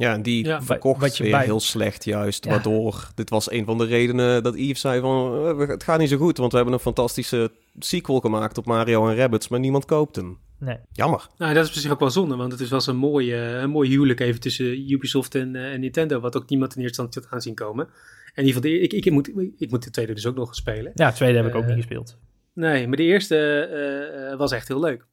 Ja, 0.00 0.12
en 0.12 0.22
die 0.22 0.44
ja, 0.44 0.62
verkocht 0.62 1.00
wat 1.00 1.16
je 1.16 1.22
weer 1.22 1.32
bij... 1.32 1.44
heel 1.44 1.60
slecht 1.60 2.04
juist. 2.04 2.44
Waardoor, 2.44 3.08
dit 3.14 3.30
was 3.30 3.50
een 3.50 3.64
van 3.64 3.78
de 3.78 3.84
redenen 3.84 4.42
dat 4.42 4.54
Yves 4.54 4.80
zei 4.80 5.00
van... 5.00 5.46
Eh, 5.60 5.68
het 5.68 5.82
gaat 5.82 5.98
niet 5.98 6.08
zo 6.08 6.16
goed, 6.16 6.38
want 6.38 6.50
we 6.50 6.56
hebben 6.56 6.74
een 6.74 6.80
fantastische 6.80 7.50
sequel 7.78 8.20
gemaakt 8.20 8.58
op 8.58 8.66
Mario 8.66 9.08
en 9.08 9.16
Rabbids... 9.16 9.48
maar 9.48 9.60
niemand 9.60 9.84
koopt 9.84 10.16
hem. 10.16 10.38
Nee. 10.58 10.76
Jammer. 10.92 11.26
Nou, 11.38 11.54
dat 11.54 11.64
is 11.64 11.70
precies 11.70 11.90
ook 11.90 12.00
wel 12.00 12.10
zonde, 12.10 12.36
want 12.36 12.52
het 12.52 12.60
is 12.60 12.70
wel 12.70 12.80
een 12.86 12.96
mooie, 12.96 13.36
een 13.36 13.70
mooi 13.70 13.90
huwelijk 13.90 14.20
even 14.20 14.40
tussen 14.40 14.90
Ubisoft 14.90 15.34
en, 15.34 15.54
uh, 15.54 15.72
en 15.72 15.80
Nintendo... 15.80 16.20
wat 16.20 16.36
ook 16.36 16.48
niemand 16.48 16.76
in 16.76 16.82
eerste 16.82 17.02
instantie 17.02 17.22
had 17.22 17.38
aanzien 17.38 17.54
komen. 17.54 17.86
En 18.34 18.42
in 18.42 18.46
ieder 18.46 18.62
geval, 18.62 18.82
ik, 18.82 18.92
ik, 18.92 19.12
moet, 19.12 19.30
ik 19.58 19.70
moet 19.70 19.84
de 19.84 19.90
tweede 19.90 20.14
dus 20.14 20.26
ook 20.26 20.36
nog 20.36 20.54
spelen. 20.54 20.92
Ja, 20.94 21.08
de 21.08 21.16
tweede 21.16 21.38
heb 21.38 21.46
ik 21.46 21.54
ook 21.54 21.62
niet 21.62 21.70
eh, 21.70 21.76
gespeeld. 21.76 22.16
Nee, 22.52 22.88
maar 22.88 22.96
de 22.96 23.02
eerste 23.02 24.34
was 24.38 24.52
echt 24.52 24.68
heel 24.68 24.80
leuk. 24.80 25.06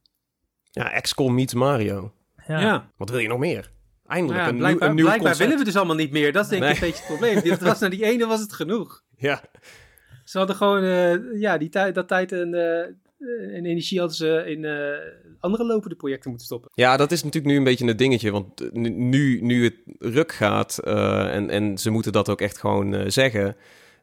Ja, 0.72 1.00
XCOM 1.00 1.34
meets 1.34 1.53
Mario. 1.53 2.13
Ja. 2.48 2.60
ja. 2.60 2.91
Wat 2.98 3.10
wil 3.10 3.20
je 3.20 3.27
nog 3.27 3.39
meer? 3.39 3.75
Eindelijk 4.08 4.40
ja, 4.40 4.48
een, 4.48 4.58
blijkbaar, 4.58 4.94
nieuw, 4.94 4.98
een 4.98 5.12
blijkbaar 5.12 5.38
willen 5.38 5.58
we 5.58 5.64
dus 5.64 5.76
allemaal 5.76 5.96
niet 5.96 6.12
meer. 6.12 6.32
Dat 6.32 6.44
is 6.44 6.50
denk 6.50 6.64
ik 6.64 6.70
een 6.70 6.80
beetje 6.80 7.04
het 7.04 7.06
probleem. 7.08 7.42
Dit 7.42 7.62
was 7.62 7.80
naar 7.80 7.90
die 7.90 8.04
ene 8.04 8.26
was 8.26 8.40
het 8.40 8.54
genoeg. 8.54 9.04
Ja. 9.20 9.41
Ze 10.24 10.38
hadden 10.38 10.56
gewoon, 10.56 10.84
uh, 10.84 11.39
ja, 11.39 11.58
die 11.58 11.70
tijd, 11.70 11.96
dat 11.96 12.08
tijd 12.08 12.32
en, 12.32 12.54
uh, 12.54 13.56
en 13.56 13.65
energie 13.65 14.00
hadden 14.00 14.17
ze 14.17 14.43
in 14.46 14.63
uh, 14.63 14.98
andere 15.39 15.65
lopende 15.65 15.96
projecten 15.96 16.30
moeten 16.30 16.48
stoppen. 16.48 16.72
Ja, 16.74 16.98
dat 16.98 17.12
is 17.12 17.24
natuurlijk 17.24 17.54
nu 17.54 17.58
een 17.58 17.63
beetje 17.63 17.88
een 17.88 17.98
dingetje. 17.98 18.32
Want 18.32 18.74
nu, 18.74 19.41
nu 19.41 19.63
het 19.63 19.76
ruk 20.00 20.32
gaat 20.32 20.80
en, 20.80 21.50
en 21.50 21.78
ze 21.78 21.89
moeten 21.89 22.12
dat 22.12 22.30
ook 22.30 22.41
echt 22.41 22.58
gewoon 22.58 23.12
zeggen 23.12 23.56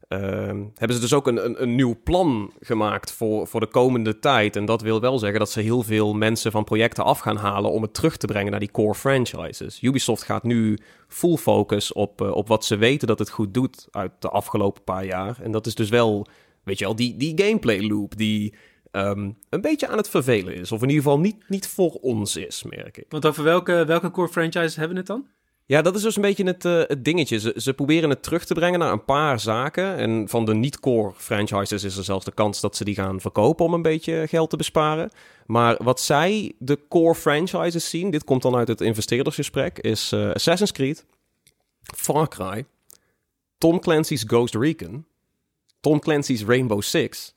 Ehm, 0.08 0.62
hebben 0.74 0.96
ze 0.96 1.02
dus 1.02 1.12
ook 1.12 1.26
een, 1.26 1.44
een, 1.44 1.62
een, 1.62 1.74
nieuw 1.74 1.96
plan 2.04 2.52
gemaakt 2.60 3.12
voor, 3.12 3.46
voor 3.46 3.60
de 3.60 3.66
komende 3.66 4.18
tijd. 4.18 4.56
En 4.56 4.64
dat 4.64 4.82
wil 4.82 5.00
wel 5.00 5.18
zeggen 5.18 5.38
dat 5.38 5.50
ze 5.50 5.60
heel 5.60 5.82
veel 5.82 6.14
mensen 6.14 6.50
van 6.52 6.64
projecten 6.64 7.04
af 7.04 7.18
gaan 7.18 7.36
halen 7.36 7.70
om 7.70 7.82
het 7.82 7.94
terug 7.94 8.16
te 8.16 8.26
brengen 8.26 8.50
naar 8.50 8.60
die 8.60 8.70
core 8.70 8.94
franchises. 8.94 9.82
Ubisoft 9.82 10.22
gaat 10.22 10.42
nu 10.42 10.78
full 11.08 11.36
focus 11.36 11.92
op, 11.92 12.20
uh, 12.20 12.30
op 12.30 12.48
wat 12.48 12.64
ze 12.64 12.76
weten 12.76 13.08
dat 13.08 13.18
het 13.18 13.30
goed 13.30 13.54
doet 13.54 13.88
uit 13.90 14.12
de 14.18 14.28
afgelopen 14.28 14.84
paar 14.84 15.04
jaar. 15.04 15.38
En 15.42 15.50
dat 15.50 15.66
is 15.66 15.74
dus 15.74 15.88
wel, 15.88 16.26
weet 16.62 16.78
je 16.78 16.84
wel, 16.84 16.96
die, 16.96 17.16
die 17.16 17.42
gameplay 17.42 17.80
loop 17.80 18.16
die 18.16 18.54
um, 18.90 19.36
een 19.50 19.60
beetje 19.60 19.88
aan 19.88 19.96
het 19.96 20.08
vervelen 20.08 20.54
is. 20.54 20.72
Of 20.72 20.82
in 20.82 20.88
ieder 20.88 21.04
geval 21.04 21.20
niet, 21.20 21.48
niet 21.48 21.68
voor 21.68 21.90
ons 21.90 22.36
is, 22.36 22.62
merk 22.62 22.96
ik. 22.96 23.06
Want 23.08 23.26
over 23.26 23.44
welke, 23.44 23.84
welke 23.86 24.10
core 24.10 24.28
franchises 24.28 24.76
hebben 24.76 24.92
we 24.92 24.98
het 24.98 25.06
dan? 25.06 25.26
Ja, 25.66 25.82
dat 25.82 25.94
is 25.94 26.02
dus 26.02 26.16
een 26.16 26.22
beetje 26.22 26.44
het, 26.44 26.64
uh, 26.64 26.82
het 26.86 27.04
dingetje. 27.04 27.38
Ze, 27.38 27.54
ze 27.56 27.74
proberen 27.74 28.10
het 28.10 28.22
terug 28.22 28.44
te 28.44 28.54
brengen 28.54 28.78
naar 28.78 28.92
een 28.92 29.04
paar 29.04 29.40
zaken. 29.40 29.96
En 29.96 30.28
van 30.28 30.44
de 30.44 30.54
niet-core 30.54 31.12
franchises 31.16 31.84
is 31.84 31.96
er 31.96 32.04
zelfs 32.04 32.24
de 32.24 32.32
kans 32.32 32.60
dat 32.60 32.76
ze 32.76 32.84
die 32.84 32.94
gaan 32.94 33.20
verkopen 33.20 33.64
om 33.64 33.74
een 33.74 33.82
beetje 33.82 34.26
geld 34.28 34.50
te 34.50 34.56
besparen. 34.56 35.10
Maar 35.46 35.76
wat 35.82 36.00
zij 36.00 36.52
de 36.58 36.78
core 36.88 37.14
franchises 37.14 37.90
zien, 37.90 38.10
dit 38.10 38.24
komt 38.24 38.42
dan 38.42 38.56
uit 38.56 38.68
het 38.68 38.80
investeerdersgesprek, 38.80 39.78
is 39.78 40.12
uh, 40.12 40.30
Assassin's 40.30 40.72
Creed, 40.72 41.06
Far 41.82 42.28
Cry, 42.28 42.64
Tom 43.58 43.80
Clancy's 43.80 44.24
Ghost 44.26 44.54
Recon, 44.54 45.06
Tom 45.80 46.00
Clancy's 46.00 46.44
Rainbow 46.44 46.82
Six 46.82 47.34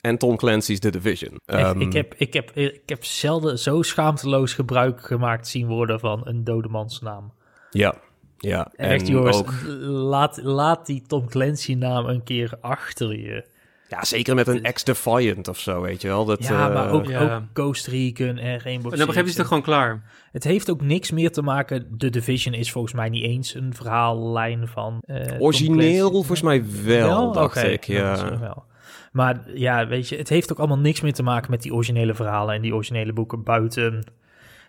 en 0.00 0.18
Tom 0.18 0.36
Clancy's 0.36 0.78
The 0.78 0.90
Division. 0.90 1.40
Um, 1.46 1.80
ik, 1.80 1.92
heb, 1.92 2.14
ik, 2.14 2.32
heb, 2.32 2.50
ik 2.50 2.88
heb 2.88 3.04
zelden 3.04 3.58
zo 3.58 3.82
schaamteloos 3.82 4.54
gebruik 4.54 5.06
gemaakt 5.06 5.48
zien 5.48 5.66
worden 5.66 6.00
van 6.00 6.20
een 6.24 6.44
dodemans 6.44 7.00
naam. 7.00 7.32
Ja, 7.70 7.94
ja. 8.38 8.72
Echt, 8.76 9.02
en 9.02 9.08
jongens, 9.08 9.36
ook... 9.36 9.52
laat, 9.86 10.40
laat 10.42 10.86
die 10.86 11.02
Tom 11.06 11.28
Clancy 11.28 11.74
naam 11.74 12.06
een 12.06 12.22
keer 12.22 12.52
achter 12.60 13.16
je. 13.18 13.44
Ja, 13.88 14.04
zeker 14.04 14.34
met 14.34 14.46
een 14.46 14.72
X-Defiant 14.72 15.48
of 15.48 15.58
zo, 15.58 15.80
weet 15.80 16.02
je 16.02 16.08
wel. 16.08 16.24
Dat, 16.24 16.46
ja, 16.46 16.68
maar 16.68 16.90
ook, 16.90 17.06
ja. 17.06 17.34
ook 17.34 17.42
Ghost 17.52 17.86
Recon 17.86 18.38
en 18.38 18.60
Rainbow 18.60 18.92
En 18.92 18.98
dan 18.98 19.06
begrijp 19.06 19.26
je 19.26 19.32
het 19.36 19.46
gewoon 19.46 19.62
klaar. 19.62 20.02
Het 20.32 20.44
heeft 20.44 20.70
ook 20.70 20.82
niks 20.82 21.10
meer 21.10 21.32
te 21.32 21.42
maken... 21.42 21.96
The 21.98 22.10
Division 22.10 22.54
is 22.54 22.72
volgens 22.72 22.94
mij 22.94 23.08
niet 23.08 23.24
eens 23.24 23.54
een 23.54 23.74
verhaallijn 23.74 24.68
van... 24.68 25.02
Uh, 25.06 25.40
Origineel 25.40 26.10
volgens 26.10 26.42
mij 26.42 26.64
wel, 26.84 27.32
dacht 27.32 27.62
ik, 27.62 27.84
ja. 27.84 28.38
Wel. 28.38 28.64
Maar 29.12 29.40
ja, 29.54 29.86
weet 29.86 30.08
je, 30.08 30.16
het 30.16 30.28
heeft 30.28 30.52
ook 30.52 30.58
allemaal 30.58 30.78
niks 30.78 31.00
meer 31.00 31.12
te 31.12 31.22
maken 31.22 31.50
met 31.50 31.62
die 31.62 31.74
originele 31.74 32.14
verhalen 32.14 32.54
en 32.54 32.62
die 32.62 32.74
originele 32.74 33.12
boeken 33.12 33.42
buiten 33.42 34.04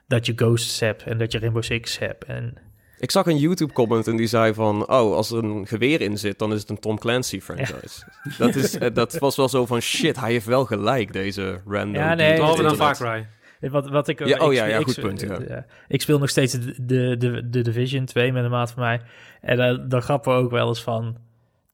dat 0.08 0.26
je 0.26 0.34
Ghosts 0.36 0.80
hebt 0.80 1.04
en 1.04 1.18
dat 1.18 1.32
je 1.32 1.40
Rainbow 1.40 1.64
Six 1.64 2.00
hebt 2.00 2.24
en 2.24 2.58
ik 3.02 3.12
zag 3.12 3.26
een 3.26 3.38
YouTube-comment 3.38 4.08
en 4.08 4.16
die 4.16 4.28
zei 4.28 4.54
van... 4.54 4.82
Oh, 4.82 5.16
als 5.16 5.32
er 5.32 5.44
een 5.44 5.68
geweer 5.68 6.02
in 6.02 6.18
zit, 6.18 6.40
dan 6.40 6.54
is 6.54 6.60
het 6.60 6.70
een 6.70 6.80
Tom 6.80 7.00
Clancy-franchise. 7.00 8.06
Dat, 8.38 8.56
is, 8.56 8.78
eh, 8.78 8.94
dat 8.94 9.18
was 9.18 9.36
wel 9.36 9.50
zo 9.50 9.66
van... 9.66 9.80
Shit, 9.80 10.20
hij 10.20 10.32
heeft 10.32 10.46
wel 10.46 10.66
gelijk, 10.66 11.14
deze 11.14 11.62
random... 11.66 11.94
Ja, 11.94 12.14
nee. 12.14 12.36
Behalve 12.36 12.62
dan 12.62 12.76
Far 12.76 12.96
Cry. 12.96 13.28
Wat, 13.70 13.90
wat 13.90 14.08
ik, 14.08 14.26
ja, 14.26 14.38
oh 14.38 14.54
ja, 14.54 14.66
ja, 14.66 14.82
goed 14.82 15.00
punt. 15.00 15.22
Ja. 15.22 15.66
Ik 15.88 16.02
speel 16.02 16.20
nog 16.20 16.30
steeds 16.30 16.54
de, 16.54 17.18
de, 17.18 17.50
de, 17.50 17.62
Division 17.62 18.06
2 18.06 18.32
met 18.32 18.44
een 18.44 18.50
maat 18.50 18.72
van 18.72 18.84
mij. 18.84 19.02
En 19.42 19.60
uh, 19.60 19.90
dan 19.90 20.02
grappen 20.02 20.34
we 20.34 20.44
ook 20.44 20.52
wel 20.52 20.68
eens 20.68 20.84
van... 20.84 21.18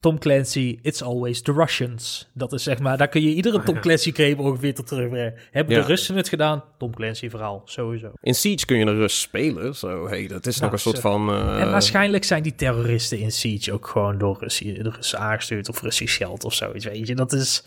Tom 0.00 0.18
Clancy, 0.18 0.78
It's 0.82 1.02
Always 1.02 1.42
the 1.42 1.52
Russians. 1.52 2.30
Dat 2.34 2.52
is 2.52 2.62
zeg 2.62 2.78
maar, 2.78 2.96
daar 2.96 3.08
kun 3.08 3.22
je 3.22 3.34
iedere 3.34 3.62
Tom 3.62 3.80
Clancy 3.80 4.12
game 4.12 4.36
ongeveer 4.36 4.74
tot 4.74 4.86
terugbrengen. 4.86 5.34
Hebben 5.50 5.74
de 5.74 5.86
Russen 5.86 6.16
het 6.16 6.28
gedaan? 6.28 6.64
Tom 6.78 6.94
Clancy 6.94 7.30
verhaal, 7.30 7.62
sowieso. 7.64 8.12
In 8.20 8.34
Siege 8.34 8.66
kun 8.66 8.78
je 8.78 8.86
een 8.86 8.96
Rus 8.96 9.20
spelen, 9.20 9.74
zo 9.74 10.08
hey, 10.08 10.26
dat 10.26 10.46
is 10.46 10.60
nog 10.60 10.72
een 10.72 10.78
soort 10.78 11.00
van... 11.00 11.30
Uh... 11.30 11.60
En 11.60 11.70
waarschijnlijk 11.70 12.24
zijn 12.24 12.42
die 12.42 12.54
terroristen 12.54 13.18
in 13.18 13.32
Siege 13.32 13.72
ook 13.72 13.86
gewoon 13.86 14.18
door 14.18 14.36
Russie, 14.40 14.82
de 14.82 14.90
Russen 14.90 15.18
aangestuurd 15.18 15.68
of 15.68 15.82
Russisch 15.82 16.16
geld 16.16 16.44
of 16.44 16.54
zoiets, 16.54 16.84
weet 16.84 17.06
je. 17.06 17.14
Dat 17.14 17.32
is, 17.32 17.64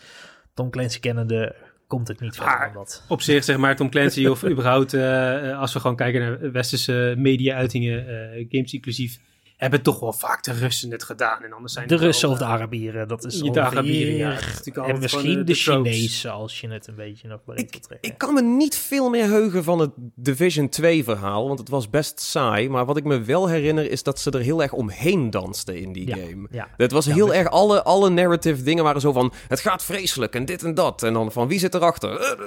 Tom 0.54 0.70
Clancy 0.70 1.00
kennende 1.00 1.54
komt 1.86 2.08
het 2.08 2.20
niet 2.20 2.36
verder 2.36 2.60
dan 2.60 2.72
dat. 2.72 3.04
Op 3.08 3.22
zich, 3.22 3.44
zeg 3.44 3.56
maar, 3.56 3.76
Tom 3.76 3.90
Clancy 3.90 4.26
of 4.26 4.44
überhaupt, 4.44 4.94
uh, 4.94 5.58
als 5.60 5.72
we 5.72 5.80
gewoon 5.80 5.96
kijken 5.96 6.20
naar 6.20 6.52
westerse 6.52 7.14
media-uitingen, 7.16 8.04
uh, 8.08 8.46
games 8.48 8.72
inclusief 8.72 9.18
hebben 9.62 9.82
toch 9.82 10.00
wel 10.00 10.12
vaak 10.12 10.42
de 10.42 10.52
Russen 10.52 10.90
het 10.90 11.02
gedaan. 11.02 11.42
En 11.42 11.52
anders 11.52 11.72
zijn 11.72 11.88
de 11.88 11.96
Russen 11.96 12.28
of 12.28 12.38
de 12.38 12.44
Arabieren, 12.44 13.08
dat 13.08 13.24
is 13.24 13.40
de 13.40 13.60
Arabieren, 13.60 14.14
ja. 14.14 14.38
En 14.86 14.98
misschien 14.98 15.34
de, 15.34 15.44
de 15.44 15.54
Chinezen, 15.54 16.32
als 16.32 16.60
je 16.60 16.68
het 16.68 16.86
een 16.86 16.94
beetje 16.94 17.28
nog 17.28 17.40
maar 17.44 17.56
ik, 17.56 17.80
ik 18.00 18.18
kan 18.18 18.34
me 18.34 18.42
niet 18.42 18.76
veel 18.76 19.10
meer 19.10 19.24
heugen 19.24 19.64
van 19.64 19.78
het 19.78 19.90
Division 20.14 20.68
2 20.68 21.04
verhaal, 21.04 21.46
want 21.46 21.58
het 21.58 21.68
was 21.68 21.90
best 21.90 22.20
saai. 22.20 22.68
Maar 22.68 22.84
wat 22.84 22.96
ik 22.96 23.04
me 23.04 23.20
wel 23.20 23.48
herinner 23.48 23.90
is 23.90 24.02
dat 24.02 24.20
ze 24.20 24.30
er 24.30 24.40
heel 24.40 24.62
erg 24.62 24.72
omheen 24.72 25.30
dansten 25.30 25.76
in 25.76 25.92
die 25.92 26.14
game. 26.14 26.46
Ja. 26.50 26.68
Het 26.76 26.92
was 26.92 27.06
heel 27.06 27.34
erg, 27.34 27.48
alle, 27.48 27.82
alle 27.82 28.10
narrative 28.10 28.62
dingen 28.62 28.84
waren 28.84 29.00
zo 29.00 29.12
van, 29.12 29.32
het 29.48 29.60
gaat 29.60 29.84
vreselijk 29.84 30.34
en 30.34 30.44
dit 30.44 30.62
en 30.62 30.74
dat. 30.74 31.02
En 31.02 31.12
dan 31.12 31.32
van, 31.32 31.48
wie 31.48 31.58
zit 31.58 31.74
erachter? 31.74 32.20
Uh, 32.20 32.46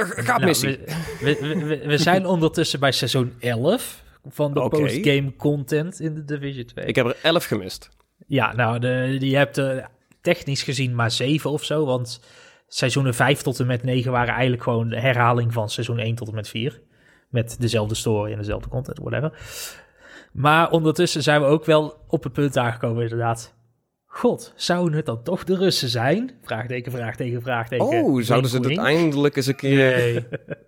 uh, 0.00 0.24
gaat 0.24 0.40
missie. 0.40 0.78
we, 1.20 1.38
we, 1.40 1.86
we 1.86 1.98
zijn 1.98 2.26
ondertussen 2.26 2.80
bij 2.80 2.92
seizoen 2.92 3.34
11 3.38 4.08
van 4.26 4.54
de 4.54 4.62
okay. 4.62 4.80
postgame 4.80 5.36
content 5.36 6.00
in 6.00 6.14
de 6.14 6.24
Division 6.24 6.64
2. 6.64 6.84
Ik 6.84 6.96
heb 6.96 7.06
er 7.06 7.16
11 7.22 7.44
gemist. 7.44 7.90
Ja, 8.26 8.52
nou, 8.52 8.78
de, 8.78 9.16
je 9.20 9.36
hebt 9.36 9.58
uh, 9.58 9.84
technisch 10.20 10.62
gezien 10.62 10.94
maar 10.94 11.10
7 11.10 11.50
of 11.50 11.64
zo. 11.64 11.84
Want 11.84 12.20
seizoenen 12.68 13.14
5 13.14 13.42
tot 13.42 13.60
en 13.60 13.66
met 13.66 13.82
9 13.82 14.12
waren 14.12 14.32
eigenlijk 14.32 14.62
gewoon 14.62 14.88
de 14.88 15.00
herhaling 15.00 15.52
van 15.52 15.70
seizoen 15.70 15.98
1 15.98 16.14
tot 16.14 16.28
en 16.28 16.34
met 16.34 16.48
4. 16.48 16.80
Met 17.28 17.56
dezelfde 17.60 17.94
story 17.94 18.32
en 18.32 18.38
dezelfde 18.38 18.68
content, 18.68 18.98
whatever. 18.98 19.38
Maar 20.32 20.70
ondertussen 20.70 21.22
zijn 21.22 21.40
we 21.40 21.46
ook 21.46 21.64
wel 21.64 22.04
op 22.08 22.22
het 22.22 22.32
punt 22.32 22.56
aangekomen, 22.56 23.02
inderdaad. 23.02 23.54
God, 24.12 24.52
zouden 24.56 24.96
het 24.96 25.06
dan 25.06 25.22
toch 25.22 25.44
de 25.44 25.56
Russen 25.56 25.88
zijn? 25.88 26.30
Vraagteken, 26.42 26.92
vraagteken, 26.92 27.42
vraagteken. 27.42 27.86
Oh, 27.86 28.22
zouden 28.22 28.50
ze 28.50 28.58
het 28.58 28.78
eindelijk 28.78 29.36
eens 29.36 29.46
een 29.46 29.56
keer 29.56 30.16
een 30.16 30.24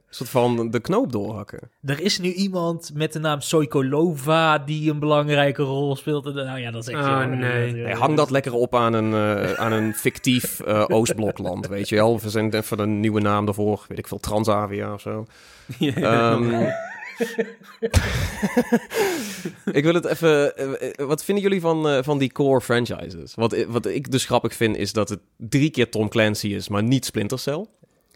soort 0.08 0.30
van 0.30 0.70
de 0.70 0.80
knoop 0.80 1.12
doorhakken? 1.12 1.70
Er 1.84 2.00
is 2.00 2.18
nu 2.18 2.32
iemand 2.32 2.90
met 2.94 3.12
de 3.12 3.18
naam 3.18 3.40
Soikolova 3.40 4.58
die 4.58 4.90
een 4.90 4.98
belangrijke 4.98 5.62
rol 5.62 5.96
speelt. 5.96 6.34
Nou 6.34 6.58
ja, 6.58 6.70
dat 6.70 6.88
is 6.88 6.94
echt... 6.94 7.04
Oh, 7.04 7.24
nee. 7.24 7.94
Hang 7.94 8.16
dat 8.16 8.30
lekker 8.30 8.54
op 8.54 8.74
aan 8.74 8.92
een, 8.92 9.10
uh, 9.10 9.52
aan 9.52 9.72
een 9.72 9.94
fictief 9.94 10.60
uh, 10.66 10.84
Oostblokland, 10.98 11.66
weet 11.66 11.88
je 11.88 11.94
wel. 11.96 12.20
We 12.20 12.30
zijn 12.30 12.54
even 12.54 12.78
een 12.78 13.00
nieuwe 13.00 13.20
naam 13.20 13.44
daarvoor. 13.44 13.84
Weet 13.88 13.98
ik 13.98 14.08
veel, 14.08 14.20
Transavia 14.20 14.92
of 14.92 15.00
zo. 15.00 15.26
Ja. 15.78 16.32
Um, 16.32 16.72
ik 19.78 19.84
wil 19.84 19.94
het 19.94 20.04
even. 20.04 20.56
Eh, 20.56 20.88
eh, 20.88 21.06
wat 21.06 21.24
vinden 21.24 21.44
jullie 21.44 21.60
van, 21.60 21.88
uh, 21.88 21.98
van 22.02 22.18
die 22.18 22.32
core 22.32 22.60
franchises? 22.60 23.34
Wat, 23.34 23.64
wat 23.68 23.86
ik 23.86 24.10
dus 24.10 24.24
grappig 24.24 24.54
vind, 24.54 24.76
is 24.76 24.92
dat 24.92 25.08
het 25.08 25.20
drie 25.36 25.70
keer 25.70 25.90
Tom 25.90 26.08
Clancy 26.08 26.48
is, 26.48 26.68
maar 26.68 26.82
niet 26.82 27.04
Splinter 27.04 27.38
Cell. 27.38 27.66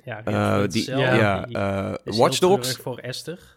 Ja, 0.05 0.23
uh, 0.29 0.63
die, 0.69 0.91
ja, 0.91 1.15
ja 1.15 1.49
Watch 2.05 2.39
Dogs. 2.39 2.77
voor 2.77 2.99
Esther. 2.99 3.55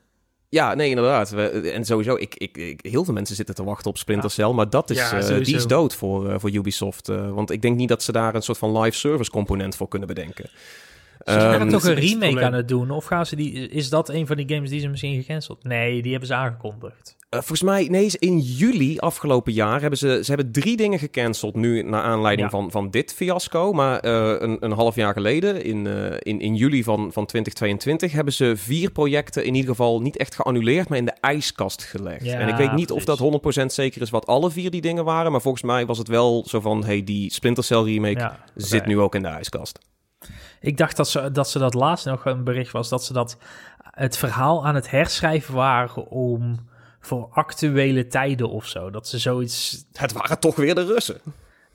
Ja, 0.49 0.73
nee, 0.73 0.89
inderdaad. 0.89 1.29
We, 1.29 1.71
en 1.71 1.85
sowieso, 1.85 2.15
ik, 2.15 2.35
ik, 2.35 2.57
ik, 2.57 2.79
heel 2.81 3.03
veel 3.03 3.13
mensen 3.13 3.35
zitten 3.35 3.55
te 3.55 3.63
wachten 3.63 3.89
op 3.89 3.97
Splinter 3.97 4.31
Cell, 4.31 4.51
maar 4.51 4.69
dat 4.69 4.89
is, 4.89 4.97
ja, 4.97 5.39
die 5.39 5.55
is 5.55 5.67
dood 5.67 5.95
voor, 5.95 6.39
voor 6.39 6.51
Ubisoft. 6.51 7.07
want 7.07 7.51
ik 7.51 7.61
denk 7.61 7.77
niet 7.77 7.89
dat 7.89 8.03
ze 8.03 8.11
daar 8.11 8.35
een 8.35 8.41
soort 8.41 8.57
van 8.57 8.79
live 8.79 8.97
service 8.97 9.31
component 9.31 9.75
voor 9.75 9.87
kunnen 9.87 10.07
bedenken. 10.07 10.49
Ze 11.25 11.31
gaan 11.31 11.61
um, 11.61 11.69
toch 11.69 11.83
een 11.83 11.93
remake 11.93 12.45
aan 12.45 12.53
het 12.53 12.67
doen? 12.67 12.91
Of 12.91 13.05
gaan 13.05 13.25
ze 13.25 13.35
die, 13.35 13.51
is 13.69 13.89
dat 13.89 14.09
een 14.09 14.27
van 14.27 14.37
die 14.37 14.49
games 14.49 14.69
die 14.69 14.79
ze 14.79 14.87
misschien 14.87 15.21
gecanceld? 15.21 15.63
Nee, 15.63 16.01
die 16.01 16.11
hebben 16.11 16.29
ze 16.29 16.35
aangekondigd. 16.35 17.17
Uh, 17.29 17.39
volgens 17.39 17.61
mij, 17.61 17.87
nee, 17.89 18.11
in 18.19 18.39
juli 18.39 18.97
afgelopen 18.97 19.53
jaar 19.53 19.81
hebben 19.81 19.99
ze, 19.99 20.19
ze 20.23 20.33
hebben 20.33 20.51
drie 20.51 20.77
dingen 20.77 20.99
gecanceld 20.99 21.55
nu 21.55 21.83
naar 21.83 22.01
aanleiding 22.01 22.49
van, 22.49 22.71
van 22.71 22.89
dit 22.89 23.13
fiasco. 23.13 23.73
Maar 23.73 24.05
uh, 24.05 24.35
een, 24.39 24.57
een 24.59 24.71
half 24.71 24.95
jaar 24.95 25.13
geleden, 25.13 25.63
in, 25.63 25.85
uh, 25.85 26.13
in, 26.19 26.39
in 26.39 26.55
juli 26.55 26.83
van, 26.83 27.11
van 27.13 27.25
2022, 27.25 28.11
hebben 28.11 28.33
ze 28.33 28.53
vier 28.55 28.91
projecten 28.91 29.45
in 29.45 29.55
ieder 29.55 29.69
geval 29.69 30.01
niet 30.01 30.17
echt 30.17 30.35
geannuleerd, 30.35 30.89
maar 30.89 30.97
in 30.97 31.05
de 31.05 31.17
ijskast 31.21 31.83
gelegd. 31.83 32.25
Ja, 32.25 32.39
en 32.39 32.47
ik 32.47 32.55
weet 32.55 32.73
niet 32.73 32.91
of 32.91 33.05
dat 33.05 33.19
100% 33.63 33.65
zeker 33.65 34.01
is 34.01 34.09
wat 34.09 34.25
alle 34.25 34.51
vier 34.51 34.71
die 34.71 34.81
dingen 34.81 35.05
waren, 35.05 35.31
maar 35.31 35.41
volgens 35.41 35.63
mij 35.63 35.85
was 35.85 35.97
het 35.97 36.07
wel 36.07 36.43
zo 36.47 36.59
van, 36.59 36.85
hey, 36.85 37.03
die 37.03 37.33
Splinter 37.33 37.63
Cell 37.63 37.83
remake 37.83 38.19
ja, 38.19 38.39
zit 38.55 38.85
nu 38.85 38.99
ook 38.99 39.15
in 39.15 39.21
de 39.21 39.27
ijskast. 39.27 39.79
Ik 40.59 40.77
dacht 40.77 40.97
dat 40.97 41.09
ze, 41.09 41.31
dat 41.31 41.49
ze 41.49 41.59
dat 41.59 41.73
laatst 41.73 42.05
nog 42.05 42.25
een 42.25 42.43
bericht 42.43 42.71
was, 42.71 42.89
dat 42.89 43.03
ze 43.03 43.13
dat 43.13 43.37
het 43.81 44.17
verhaal 44.17 44.65
aan 44.65 44.75
het 44.75 44.89
herschrijven 44.89 45.53
waren 45.53 46.07
om 46.07 46.67
voor 46.99 47.27
actuele 47.31 48.07
tijden 48.07 48.49
of 48.49 48.65
zo. 48.65 48.89
Dat 48.89 49.07
ze 49.07 49.17
zoiets. 49.17 49.85
Het 49.93 50.11
waren 50.11 50.39
toch 50.39 50.55
weer 50.55 50.75
de 50.75 50.85
Russen. 50.85 51.21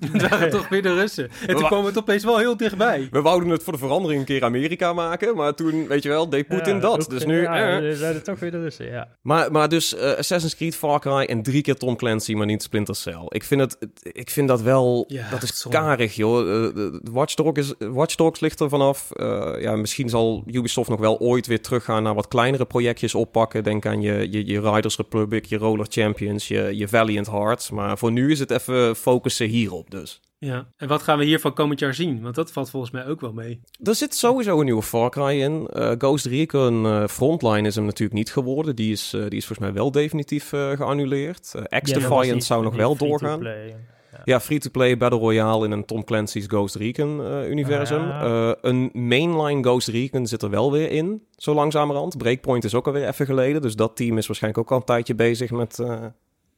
Het 0.13 0.29
waren 0.29 0.51
toch 0.51 0.69
weer 0.69 0.83
de 0.83 0.95
Russen. 0.95 1.31
En 1.47 1.57
toen 1.57 1.67
kwam 1.67 1.85
het 1.85 1.99
opeens 1.99 2.25
wel 2.25 2.39
heel 2.39 2.57
dichtbij. 2.57 3.09
We 3.11 3.23
wouden 3.23 3.49
het 3.49 3.63
voor 3.63 3.73
de 3.73 3.79
verandering 3.79 4.21
een 4.21 4.27
keer 4.27 4.45
Amerika 4.45 4.93
maken, 4.93 5.37
maar 5.37 5.55
toen, 5.55 5.87
weet 5.87 6.03
je 6.03 6.09
wel, 6.09 6.29
deed 6.29 6.47
Poetin 6.47 6.81
dat. 6.81 7.07
dus 7.11 7.25
nu... 7.25 7.43
Ja, 7.43 7.81
eh. 7.81 7.97
zijn 7.97 8.15
het 8.15 8.25
toch 8.25 8.39
weer 8.39 8.51
de 8.51 8.61
Russen, 8.61 8.87
ja. 8.87 9.09
Maar, 9.23 9.53
maar 9.53 9.69
dus 9.69 9.95
uh, 9.95 10.01
Assassin's 10.01 10.57
Creed, 10.57 10.77
Far 10.77 11.01
Cry 11.01 11.25
en 11.25 11.43
drie 11.43 11.63
keer 11.63 11.77
Tom 11.77 11.97
Clancy, 11.97 12.35
maar 12.35 12.47
niet 12.47 12.63
Splinter 12.63 12.95
Cell. 12.95 13.27
Ik 13.29 13.45
vind, 13.45 13.61
het, 13.61 13.79
ik 14.03 14.31
vind 14.31 14.49
dat 14.49 14.63
wel... 14.63 15.05
Ja, 15.09 15.31
dat 15.31 15.43
is 15.43 15.67
karig, 15.69 16.15
joh. 16.15 16.47
Uh, 16.47 16.99
Watch, 17.03 17.35
Dogs 17.35 17.59
is, 17.59 17.75
Watch 17.79 18.15
Dogs 18.15 18.41
ligt 18.41 18.61
er 18.61 18.69
vanaf. 18.69 19.09
Uh, 19.13 19.53
ja, 19.61 19.77
misschien 19.77 20.09
zal 20.09 20.45
Ubisoft 20.47 20.89
nog 20.89 21.01
wel 21.01 21.19
ooit 21.19 21.47
weer 21.47 21.61
teruggaan 21.61 22.03
naar 22.03 22.15
wat 22.15 22.29
kleinere 22.29 22.65
projectjes 22.65 23.15
oppakken. 23.15 23.65
Denk 23.65 23.87
aan 23.87 24.01
je, 24.01 24.31
je, 24.31 24.47
je 24.47 24.61
Riders 24.61 24.97
Republic, 24.97 25.45
je 25.45 25.57
Roller 25.57 25.87
Champions, 25.89 26.49
je, 26.49 26.77
je 26.77 26.89
Valiant 26.89 27.27
Hearts. 27.27 27.71
Maar 27.71 27.99
voor 27.99 28.13
nu 28.13 28.31
is 28.31 28.39
het 28.39 28.51
even 28.51 28.97
focussen 28.97 29.47
hierop 29.47 29.91
dus. 29.95 30.21
Ja, 30.39 30.67
en 30.77 30.89
wat 30.89 31.03
gaan 31.03 31.19
we 31.19 31.25
hiervan 31.25 31.55
komend 31.55 31.79
jaar 31.79 31.95
zien? 31.95 32.23
Want 32.23 32.35
dat 32.35 32.53
valt 32.53 32.71
volgens 32.71 32.93
mij 32.93 33.07
ook 33.07 33.21
wel 33.21 33.33
mee. 33.33 33.61
Er 33.83 33.95
zit 33.95 34.15
sowieso 34.15 34.59
een 34.59 34.65
nieuwe 34.65 34.83
Far 34.83 35.11
Cry 35.11 35.41
in. 35.41 35.69
Uh, 35.73 35.93
Ghost 35.99 36.27
Recon 36.27 36.85
uh, 36.85 37.07
Frontline 37.07 37.69
is 37.69 37.75
hem 37.75 37.85
natuurlijk 37.85 38.19
niet 38.19 38.33
geworden. 38.33 38.77
Die 38.77 38.93
is, 38.93 39.15
uh, 39.15 39.21
die 39.21 39.39
is 39.39 39.47
volgens 39.47 39.69
mij 39.69 39.77
wel 39.77 39.91
definitief 39.91 40.49
geannuleerd. 40.49 41.55
X-Defiant 41.83 42.45
zou 42.45 42.63
nog 42.63 42.77
wel 42.77 42.97
doorgaan. 42.97 43.43
Ja, 43.43 44.21
ja 44.25 44.41
free-to-play 44.41 44.97
Battle 44.97 45.19
Royale 45.19 45.65
in 45.65 45.71
een 45.71 45.85
Tom 45.85 46.05
Clancy's 46.05 46.47
Ghost 46.47 46.75
Recon-universum. 46.75 48.11
Ah. 48.11 48.53
een 48.61 48.91
mainline 48.93 49.63
Ghost 49.63 49.89
Recon 49.89 50.27
zit 50.27 50.43
er 50.43 50.51
wel 50.51 50.73
weer 50.73 50.91
in, 50.91 51.23
zo 51.37 51.55
langzamerhand. 51.55 52.19
Breakpoint 52.19 52.65
is 52.65 52.75
ook 52.75 52.87
alweer 52.87 53.09
even 53.09 53.27
geleden. 53.27 53.63
Dus 53.63 53.77
dat 53.77 53.97
team 53.97 54.19
is 54.19 54.27
waarschijnlijk 54.27 54.65
ook 54.65 54.71
al 54.71 54.77
een 54.77 54.85
tijdje 54.85 55.15
bezig 55.15 55.51
met 55.51 55.83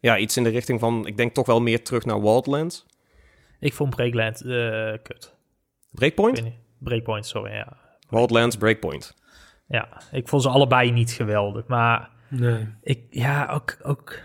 ja, 0.01 0.18
iets 0.18 0.37
in 0.37 0.42
de 0.42 0.51
richting 0.51 0.81
van... 0.81 1.07
Ik 1.07 1.16
denk 1.16 1.35
toch 1.35 1.46
wel 1.46 1.61
meer 1.61 1.85
terug 1.85 2.05
naar 2.05 2.22
Wildlands. 2.22 2.87
Ik 3.60 3.72
vond 3.72 3.96
Breakland 3.96 4.44
uh, 4.44 4.92
kut. 5.02 5.34
Breakpoint? 5.90 6.42
Breakpoint, 6.78 7.26
sorry, 7.26 7.52
ja. 7.52 7.76
Wildlands, 8.08 8.56
Breakpoint. 8.56 9.14
Ja, 9.68 10.02
ik 10.12 10.28
vond 10.28 10.42
ze 10.42 10.48
allebei 10.48 10.90
niet 10.90 11.12
geweldig. 11.12 11.66
Maar 11.66 12.10
nee. 12.28 12.68
ik, 12.82 13.00
ja, 13.10 13.46
ook, 13.46 13.76
ook 13.82 14.18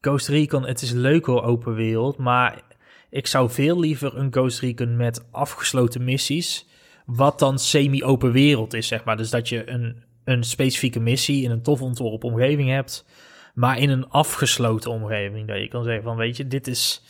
Ghost 0.00 0.28
Recon, 0.28 0.66
het 0.66 0.82
is 0.82 0.90
leuk 0.90 1.26
hoor, 1.26 1.42
open 1.42 1.74
wereld. 1.74 2.16
Maar 2.16 2.62
ik 3.10 3.26
zou 3.26 3.50
veel 3.50 3.80
liever 3.80 4.16
een 4.16 4.32
Ghost 4.32 4.60
Recon 4.60 4.96
met 4.96 5.28
afgesloten 5.30 6.04
missies. 6.04 6.68
Wat 7.06 7.38
dan 7.38 7.58
semi-open 7.58 8.32
wereld 8.32 8.74
is, 8.74 8.86
zeg 8.86 9.04
maar. 9.04 9.16
Dus 9.16 9.30
dat 9.30 9.48
je 9.48 9.70
een, 9.70 10.02
een 10.24 10.44
specifieke 10.44 11.00
missie 11.00 11.42
in 11.44 11.50
een 11.50 11.62
tof 11.62 11.82
ontworpen 11.82 12.28
omgeving 12.28 12.68
hebt. 12.68 13.06
Maar 13.54 13.78
in 13.78 13.90
een 13.90 14.08
afgesloten 14.08 14.90
omgeving. 14.90 15.48
Dat 15.48 15.58
je 15.58 15.68
kan 15.68 15.84
zeggen 15.84 16.02
van, 16.02 16.16
weet 16.16 16.36
je, 16.36 16.46
dit 16.46 16.66
is 16.66 17.02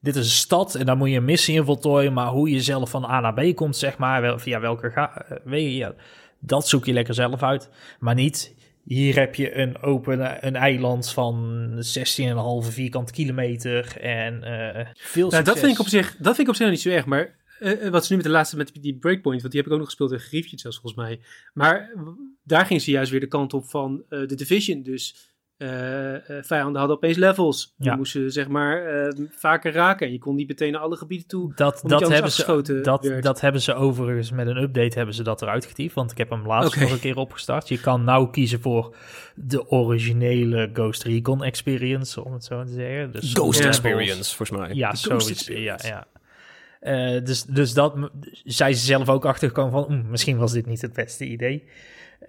dit 0.00 0.16
is 0.16 0.24
een 0.24 0.30
stad 0.30 0.74
en 0.74 0.86
daar 0.86 0.96
moet 0.96 1.10
je 1.10 1.16
een 1.16 1.24
missie 1.24 1.54
in 1.54 1.64
voltooien. 1.64 2.12
Maar 2.12 2.28
hoe 2.28 2.50
je 2.50 2.60
zelf 2.60 2.90
van 2.90 3.04
A 3.04 3.20
naar 3.20 3.34
B 3.34 3.54
komt, 3.54 3.76
zeg 3.76 3.98
maar, 3.98 4.20
wel, 4.20 4.38
via 4.38 4.60
welke 4.60 4.90
ga, 4.90 5.22
eh, 5.22 5.36
wegen, 5.44 5.76
ja, 5.76 5.94
dat 6.38 6.68
zoek 6.68 6.84
je 6.84 6.92
lekker 6.92 7.14
zelf 7.14 7.42
uit. 7.42 7.70
Maar 7.98 8.14
niet, 8.14 8.54
hier 8.84 9.18
heb 9.18 9.34
je 9.34 9.56
een 9.56 9.82
open 9.82 10.46
een 10.46 10.56
eiland 10.56 11.10
van 11.10 11.68
16,5 11.74 12.72
vierkante 12.72 13.12
kilometer 13.12 13.96
en 14.00 14.34
uh, 14.44 14.86
veel 14.94 15.30
nou, 15.30 15.44
dat 15.44 15.58
vind 15.58 15.72
ik 15.72 15.78
op 15.78 15.88
zich, 15.88 16.16
dat 16.16 16.34
vind 16.34 16.38
ik 16.38 16.48
op 16.48 16.54
zich 16.54 16.70
niet 16.70 16.80
zo 16.80 16.88
erg, 16.88 17.06
maar 17.06 17.36
uh, 17.60 17.88
wat 17.88 18.04
ze 18.04 18.12
nu 18.12 18.16
met 18.16 18.26
de 18.26 18.32
laatste, 18.32 18.56
met 18.56 18.72
die 18.80 18.98
Breakpoint, 18.98 19.40
want 19.40 19.52
die 19.52 19.60
heb 19.60 19.66
ik 19.70 19.72
ook 19.72 19.78
nog 19.78 19.88
gespeeld 19.88 20.12
in 20.12 20.18
Griefje 20.18 20.58
zelfs 20.58 20.78
volgens 20.78 21.02
mij. 21.02 21.20
Maar 21.52 21.94
daar 22.44 22.66
ging 22.66 22.82
ze 22.82 22.90
juist 22.90 23.10
weer 23.10 23.20
de 23.20 23.26
kant 23.26 23.54
op 23.54 23.64
van 23.64 24.02
uh, 24.08 24.28
de 24.28 24.34
Division. 24.34 24.82
Dus 24.82 25.32
uh, 25.58 25.68
vijanden 26.42 26.78
hadden 26.78 26.96
opeens 26.96 27.16
levels. 27.16 27.74
Je 27.78 27.92
moest 27.96 28.12
ze 28.12 28.30
zeg 28.30 28.48
maar 28.48 29.06
uh, 29.16 29.26
vaker 29.30 29.72
raken. 29.72 30.06
En 30.06 30.12
je 30.12 30.18
kon 30.18 30.34
niet 30.34 30.48
meteen 30.48 30.72
naar 30.72 30.80
alle 30.80 30.96
gebieden 30.96 31.26
toe. 31.26 31.52
Dat, 31.54 31.82
dat, 31.86 32.08
hebben, 32.08 32.32
ze, 32.32 32.80
dat, 32.82 33.10
dat 33.20 33.40
hebben 33.40 33.62
ze 33.62 33.74
overigens 33.74 34.30
met 34.30 34.46
een 34.46 34.56
update 34.56 34.96
hebben 34.96 35.14
ze 35.14 35.22
dat 35.22 35.42
eruit 35.42 35.66
getiefd. 35.66 35.94
Want 35.94 36.10
ik 36.10 36.18
heb 36.18 36.30
hem 36.30 36.46
laatst 36.46 36.80
nog 36.80 36.90
een 36.90 37.00
keer 37.00 37.16
opgestart. 37.16 37.68
Je 37.68 37.80
kan 37.80 38.04
nou 38.04 38.30
kiezen 38.30 38.60
voor 38.60 38.94
de 39.34 39.70
originele 39.70 40.70
Ghost 40.72 41.02
Recon 41.02 41.44
Experience, 41.44 42.24
om 42.24 42.32
het 42.32 42.44
zo 42.44 42.64
te 42.64 42.72
zeggen. 42.72 43.12
Dus 43.12 43.32
Ghost 43.32 43.60
Experience, 43.60 44.36
volgens 44.36 44.58
mij. 44.58 44.74
Ja, 44.74 44.94
zoiets. 44.94 45.46
Ja, 45.46 45.78
ja. 45.82 46.06
Uh, 46.82 47.24
dus, 47.24 47.44
dus 47.44 47.74
dat 47.74 47.94
zij 48.44 48.72
ze 48.72 48.84
zelf 48.84 49.08
ook 49.08 49.24
achtergekomen 49.24 49.72
van, 49.72 49.86
mm, 49.88 50.10
misschien 50.10 50.38
was 50.38 50.52
dit 50.52 50.66
niet 50.66 50.82
het 50.82 50.92
beste 50.92 51.24
idee. 51.24 51.64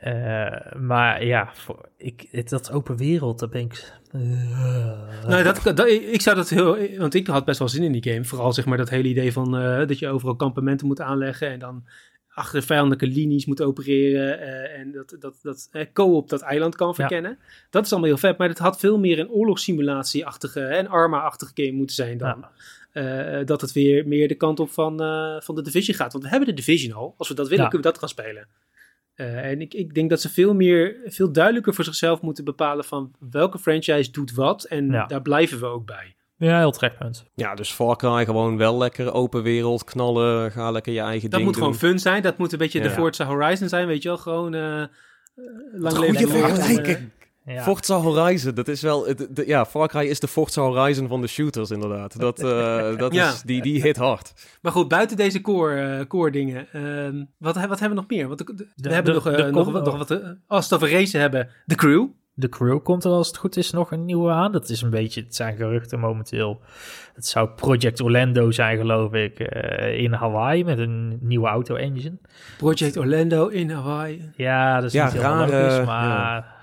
Uh, 0.04 0.74
maar 0.80 1.26
ja, 1.26 1.50
voor, 1.54 1.90
ik, 1.98 2.50
dat 2.50 2.72
open 2.72 2.98
wereld, 2.98 3.40
daar 3.40 3.50
ben 3.50 3.62
ik... 3.62 3.94
Uh, 4.16 5.28
nou, 5.28 5.44
dat, 5.44 5.62
dat, 5.76 5.88
ik 5.88 6.22
zou 6.22 6.36
dat 6.36 6.50
heel... 6.50 6.98
Want 6.98 7.14
ik 7.14 7.28
had 7.28 7.46
best 7.46 7.60
wel 7.60 7.70
zin 7.70 7.84
in 7.84 7.92
die 7.92 8.12
game. 8.12 8.26
Vooral 8.26 8.54
zeg 8.54 8.66
maar 8.66 8.78
dat 8.78 8.90
hele 8.90 9.08
idee 9.08 9.32
van 9.34 9.62
uh, 9.62 9.88
dat 9.88 10.00
je 10.00 10.08
overal 10.08 10.36
kampementen 10.36 10.88
moet 10.88 11.02
aanleggen... 11.02 11.50
en 11.50 11.60
dan 11.60 11.86
achter 12.34 12.64
vijandelijke 12.64 13.08
linies 13.08 13.46
moet 13.46 13.62
opereren... 13.62 14.40
en 14.76 14.92
dat, 14.92 15.16
dat, 15.20 15.36
dat 15.42 15.70
co-op 15.94 16.30
dat 16.30 16.42
eiland 16.42 16.76
kan 16.76 16.96
verkennen. 16.96 17.38
Dat 17.70 17.86
is 17.86 17.92
allemaal 17.92 18.10
heel 18.10 18.18
vet, 18.18 18.38
maar 18.38 18.48
het 18.48 18.58
had 18.58 18.80
veel 18.80 19.00
meer 19.00 19.20
een 19.20 19.30
oorlogssimulatie-achtige... 19.30 20.62
en 20.62 20.88
Arma-achtige 20.88 21.52
game 21.56 21.78
moeten 21.78 21.96
zijn 21.96 22.18
dan... 22.18 22.46
Ja. 22.94 23.44
dat 23.44 23.62
het 23.62 23.72
weer 23.72 24.08
meer 24.08 24.28
de 24.28 24.36
kant 24.36 24.60
op 24.60 24.70
van, 24.70 24.98
van 25.44 25.56
de 25.56 25.62
Division 25.62 25.96
gaat. 25.96 26.12
Want 26.12 26.24
we 26.24 26.30
hebben 26.30 26.48
de 26.48 26.56
Division 26.56 26.94
al. 26.94 27.14
Als 27.18 27.28
we 27.28 27.34
dat 27.34 27.48
willen, 27.48 27.70
kunnen 27.70 27.88
we 27.88 27.92
dat 27.92 28.00
gaan 28.00 28.10
spelen. 28.10 28.48
Uh, 29.20 29.46
en 29.46 29.62
ik, 29.62 29.74
ik 29.74 29.94
denk 29.94 30.10
dat 30.10 30.22
ze 30.22 30.30
veel 30.30 30.54
meer, 30.54 30.96
veel 31.06 31.32
duidelijker 31.32 31.74
voor 31.74 31.84
zichzelf 31.84 32.22
moeten 32.22 32.44
bepalen 32.44 32.86
van 32.86 33.12
welke 33.30 33.60
franchise 33.60 34.12
doet 34.12 34.34
wat. 34.34 34.64
En 34.64 34.92
daar 35.08 35.22
blijven 35.22 35.60
we 35.60 35.66
ook 35.66 35.86
bij. 35.86 36.16
Ja, 36.38 36.58
heel 36.58 36.72
trekpunt. 36.72 37.26
Ja, 37.36 37.56
dus 37.56 37.72
Far 37.72 37.96
Cry 37.96 38.26
gewoon 38.26 38.58
wel 38.58 38.78
lekker 38.78 39.14
open 39.14 39.44
wereld, 39.44 39.84
knallen, 39.84 40.52
ga 40.52 40.72
lekker 40.72 40.94
je 40.94 41.00
eigen 41.00 41.30
dat 41.30 41.40
ding 41.40 41.44
Dat 41.44 41.44
moet 41.44 41.56
gewoon 41.56 41.92
fun 41.92 42.00
zijn. 42.00 42.22
Dat 42.22 42.38
moet 42.38 42.52
een 42.52 42.58
beetje 42.58 42.82
de 42.82 42.90
Forza 42.90 43.26
Horizon 43.26 43.70
zijn, 43.70 43.88
weet 43.88 44.02
je 44.02 44.10
wel. 44.10 44.18
Gewoon 44.18 44.54
uh, 44.54 44.84
lang 45.72 45.98
leven. 45.98 46.28
Goeie 46.28 46.44
vergelijking. 46.44 47.10
Ja. 47.46 47.64
Forza 47.64 47.96
Horizon, 47.96 48.54
dat 48.54 48.68
is 48.68 48.82
wel... 48.82 49.16
De, 49.30 49.44
ja, 49.46 49.66
Far 49.66 49.88
Cry 49.88 50.06
is 50.06 50.20
de 50.20 50.28
Forza 50.28 50.62
Horizon 50.62 51.08
van 51.08 51.22
de 51.22 51.28
shooters 51.28 51.72
inderdaad. 51.72 52.20
Dat, 52.20 52.44
uh, 52.44 52.98
dat 52.98 53.14
is, 53.14 53.42
die, 53.42 53.62
die 53.62 53.82
hit 53.82 53.98
hard. 53.98 54.34
Maar 54.62 54.72
goed, 54.72 54.88
buiten 54.88 55.18
deze 55.18 55.42
core, 55.42 55.98
uh, 56.00 56.06
core 56.06 56.32
dingen, 56.32 56.68
uh, 56.74 57.24
wat, 57.38 57.56
wat 57.56 57.80
hebben 57.80 57.90
we 57.90 57.96
nog 57.96 58.08
meer? 58.08 58.28
Want 58.28 58.44
we 58.76 58.94
hebben 58.94 59.14
nog, 59.14 59.24
de, 59.24 59.52
nog, 59.52 59.72
nog, 59.72 59.98
wat... 59.98 60.12
als 60.48 60.70
we 60.70 60.76
het 60.76 60.84
over 60.84 60.92
racen 60.92 61.20
hebben, 61.20 61.50
de 61.66 61.76
crew. 61.76 62.08
De 62.34 62.50
crew 62.50 62.84
komt 62.84 63.04
er 63.04 63.12
als 63.12 63.28
het 63.28 63.38
goed 63.38 63.58
is 63.58 63.72
nog 63.72 63.92
een 63.92 64.06
nieuwe 64.06 64.32
aan. 64.32 64.52
Dat 64.52 64.70
is 64.70 64.82
een 64.82 64.90
beetje, 64.90 65.22
het 65.22 65.36
zijn 65.36 65.56
geruchten 65.56 66.00
momenteel. 66.00 66.62
Het 67.14 67.26
zou 67.26 67.50
Project 67.50 68.02
Orlando 68.02 68.52
zijn, 68.52 68.78
geloof 68.78 69.14
ik, 69.14 69.40
in 69.98 70.14
Hawaii 70.14 70.64
met 70.64 70.80
een 70.80 71.18
nieuwe 71.22 71.48
auto-engine. 71.48 72.18
Project 72.58 72.98
Orlando 72.98 73.48
in 73.48 73.70
Hawaii. 73.70 74.32
Ja, 74.36 74.76
dat 74.76 74.84
is 74.84 74.94
ja, 74.94 75.04
niet 75.04 75.14
heel 75.14 75.22
raar, 75.22 75.50
logisch, 75.50 75.86
maar... 75.86 76.38
Uh, 76.38 76.58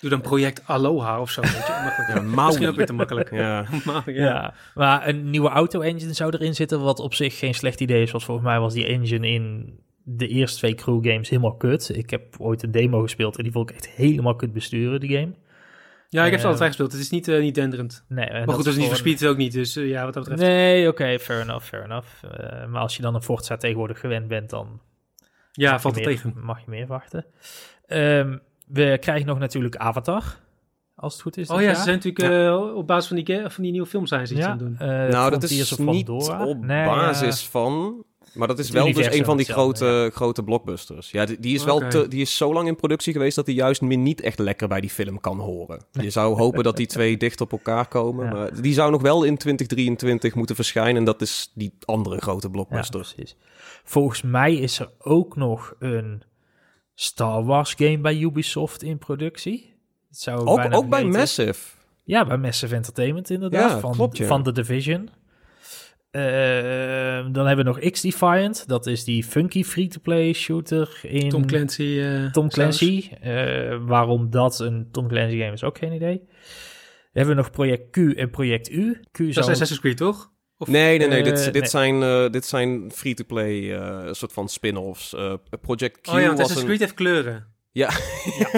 Doe 0.00 0.10
dan 0.10 0.20
project 0.20 0.62
Aloha 0.66 1.20
of 1.20 1.30
zo. 1.30 1.40
Weet 1.40 1.50
je. 1.50 1.78
Ja, 2.14 2.20
Misschien 2.20 2.68
ook 2.68 2.76
weer 2.76 2.86
te 2.86 2.92
makkelijk. 2.92 3.30
Ja. 3.36 3.66
ja. 4.06 4.54
maar 4.74 5.08
een 5.08 5.30
nieuwe 5.30 5.48
auto-engine 5.48 6.12
zou 6.12 6.34
erin 6.34 6.54
zitten, 6.54 6.80
wat 6.80 6.98
op 7.00 7.14
zich 7.14 7.38
geen 7.38 7.54
slecht 7.54 7.80
idee 7.80 8.02
is. 8.02 8.10
Want 8.10 8.24
volgens 8.24 8.46
mij 8.46 8.58
was 8.58 8.74
die 8.74 8.86
engine 8.86 9.28
in 9.28 9.74
de 10.02 10.28
eerste 10.28 10.58
twee 10.58 10.74
crew 10.74 11.06
games 11.06 11.28
helemaal 11.28 11.56
kut. 11.56 11.96
Ik 11.96 12.10
heb 12.10 12.34
ooit 12.38 12.62
een 12.62 12.70
demo 12.70 13.02
gespeeld 13.02 13.36
en 13.36 13.42
die 13.42 13.52
vond 13.52 13.70
ik 13.70 13.76
echt 13.76 13.88
helemaal 13.88 14.36
kut 14.36 14.52
besturen, 14.52 15.00
die 15.00 15.18
game. 15.18 15.34
Ja, 16.08 16.24
ik 16.24 16.30
heb 16.30 16.40
ze 16.40 16.46
uh, 16.46 16.52
altijd 16.52 16.68
gespeeld. 16.68 16.92
Het 16.92 17.00
is 17.00 17.10
niet, 17.10 17.28
uh, 17.28 17.40
niet 17.40 17.54
denderend. 17.54 18.04
Nee, 18.08 18.30
maar 18.30 18.54
goed, 18.54 18.64
dat 18.64 18.66
is 18.66 18.76
niet 18.76 19.18
voor 19.18 19.28
ook 19.28 19.36
niet. 19.36 19.52
Dus 19.52 19.76
uh, 19.76 19.88
ja, 19.88 20.04
wat 20.04 20.14
dat 20.14 20.28
betreft. 20.28 20.50
Nee, 20.50 20.80
oké, 20.80 21.02
okay, 21.02 21.18
fair 21.18 21.40
enough, 21.40 21.66
fair 21.66 21.84
enough. 21.84 22.22
maar 22.68 22.80
als 22.80 22.96
je 22.96 23.02
dan 23.02 23.14
een 23.14 23.22
Forza 23.22 23.56
tegenwoordig 23.56 24.00
gewend 24.00 24.28
bent, 24.28 24.50
dan... 24.50 24.80
Ja, 25.52 25.80
valt 25.80 25.94
het 25.94 26.04
tegen. 26.04 26.32
Mag 26.36 26.58
je 26.58 26.70
meer 26.70 26.86
wachten. 26.86 27.26
Um, 27.88 28.40
we 28.72 28.98
krijgen 29.00 29.26
nog 29.26 29.38
natuurlijk 29.38 29.76
Avatar. 29.76 30.38
Als 30.94 31.12
het 31.12 31.22
goed 31.22 31.36
is. 31.36 31.48
Oh 31.48 31.60
ja, 31.60 31.74
ze 31.74 31.82
zijn 31.82 31.94
natuurlijk 31.94 32.34
uh, 32.34 32.76
op 32.76 32.86
basis 32.86 33.06
van 33.06 33.16
die, 33.16 33.40
van 33.48 33.62
die 33.62 33.72
nieuwe 33.72 33.86
film 33.86 34.06
zijn 34.06 34.26
ze 34.26 34.34
iets 34.34 34.44
aan 34.44 34.58
doen. 34.58 34.72
Uh, 34.72 34.88
nou, 34.88 35.30
dat 35.30 35.42
is 35.42 35.76
niet 35.76 36.08
op 36.08 36.66
basis 36.66 37.46
van. 37.46 38.04
Maar 38.34 38.48
dat 38.48 38.58
is 38.58 38.70
wel 38.70 38.92
dus 38.92 39.14
een 39.14 39.24
van 39.24 39.36
die 39.36 39.46
grote, 39.46 40.10
grote 40.14 40.42
blockbusters. 40.42 41.10
Ja, 41.10 41.24
die, 41.24 41.40
die 41.40 41.54
is 41.54 41.64
wel 41.64 41.88
te, 41.88 42.08
die 42.08 42.20
is 42.20 42.36
zo 42.36 42.52
lang 42.52 42.68
in 42.68 42.76
productie 42.76 43.12
geweest 43.12 43.36
dat 43.36 43.46
hij 43.46 43.54
juist 43.54 43.80
meer 43.80 43.98
niet 43.98 44.20
echt 44.20 44.38
lekker 44.38 44.68
bij 44.68 44.80
die 44.80 44.90
film 44.90 45.20
kan 45.20 45.38
horen. 45.38 45.84
Je 45.92 46.10
zou 46.10 46.36
hopen 46.42 46.62
dat 46.62 46.76
die 46.76 46.86
twee 46.86 47.16
dicht 47.16 47.40
op 47.40 47.52
elkaar 47.52 47.88
komen. 47.88 48.28
Maar 48.28 48.62
die 48.62 48.74
zou 48.74 48.90
nog 48.90 49.02
wel 49.02 49.24
in 49.24 49.36
2023 49.36 50.34
moeten 50.34 50.54
verschijnen. 50.54 50.96
En 50.96 51.04
dat 51.04 51.20
is 51.20 51.52
die 51.54 51.74
andere 51.84 52.20
grote 52.20 52.50
blockbuster. 52.50 53.00
precies. 53.00 53.36
Volgens 53.84 54.22
mij 54.22 54.54
is 54.54 54.78
er 54.78 54.90
ook 54.98 55.36
nog 55.36 55.74
een 55.78 56.22
Star 57.00 57.44
Wars 57.44 57.74
game 57.74 57.98
bij 57.98 58.18
Ubisoft 58.18 58.82
in 58.82 58.98
productie. 58.98 59.74
zou 60.10 60.46
ook 60.46 60.74
ook 60.74 60.88
bij 60.88 61.04
Massive. 61.04 61.76
Ja, 62.04 62.24
bij 62.24 62.36
Massive 62.36 62.74
Entertainment 62.74 63.30
inderdaad. 63.30 63.70
Ja, 63.70 63.78
van, 63.78 63.92
klopt, 63.92 64.16
ja. 64.16 64.26
van 64.26 64.42
The 64.42 64.52
Division. 64.52 65.08
Uh, 66.12 66.22
dan 67.32 67.46
hebben 67.46 67.56
we 67.56 67.62
nog 67.62 67.90
X-Defiant. 67.90 68.68
Dat 68.68 68.86
is 68.86 69.04
die 69.04 69.24
funky 69.24 69.64
free-to-play 69.64 70.32
shooter 70.32 71.00
in... 71.02 71.28
Tom 71.28 71.46
Clancy. 71.46 71.82
Uh, 71.82 72.30
Tom 72.30 72.48
Clancy. 72.48 73.10
Uh, 73.24 73.86
waarom 73.86 74.30
dat 74.30 74.58
een 74.58 74.88
Tom 74.90 75.08
Clancy 75.08 75.38
game 75.38 75.52
is, 75.52 75.64
ook 75.64 75.78
geen 75.78 75.92
idee. 75.92 76.18
Dan 76.18 76.26
hebben 77.12 77.34
we 77.34 77.40
nog 77.40 77.50
Project 77.50 77.90
Q 77.90 77.96
en 77.96 78.30
Project 78.30 78.70
U. 78.70 79.00
Q 79.12 79.18
dat 79.18 79.26
zou... 79.26 79.28
is 79.28 79.38
Assassin's 79.38 79.80
Creed, 79.80 79.96
toch? 79.96 80.30
Nee, 80.68 80.98
nee, 80.98 81.08
nee. 81.08 81.22
dit, 81.22 81.52
dit, 81.52 81.70
Zijn, 81.70 82.02
uh, 82.02 82.30
dit 82.30 82.46
zijn 82.46 82.90
free-to-play 82.94 83.52
uh, 83.52 84.12
soort 84.12 84.32
van 84.32 84.48
spin-offs. 84.48 85.14
Project 85.60 86.00
Q 86.00 86.08
Oh 86.08 86.20
ja, 86.20 86.26
want 86.26 86.38
Assassin's 86.38 86.64
Creed 86.64 86.80
heeft 86.80 86.94
kleuren. 86.94 87.46
Ja, 87.72 87.90
ja, 88.40 88.48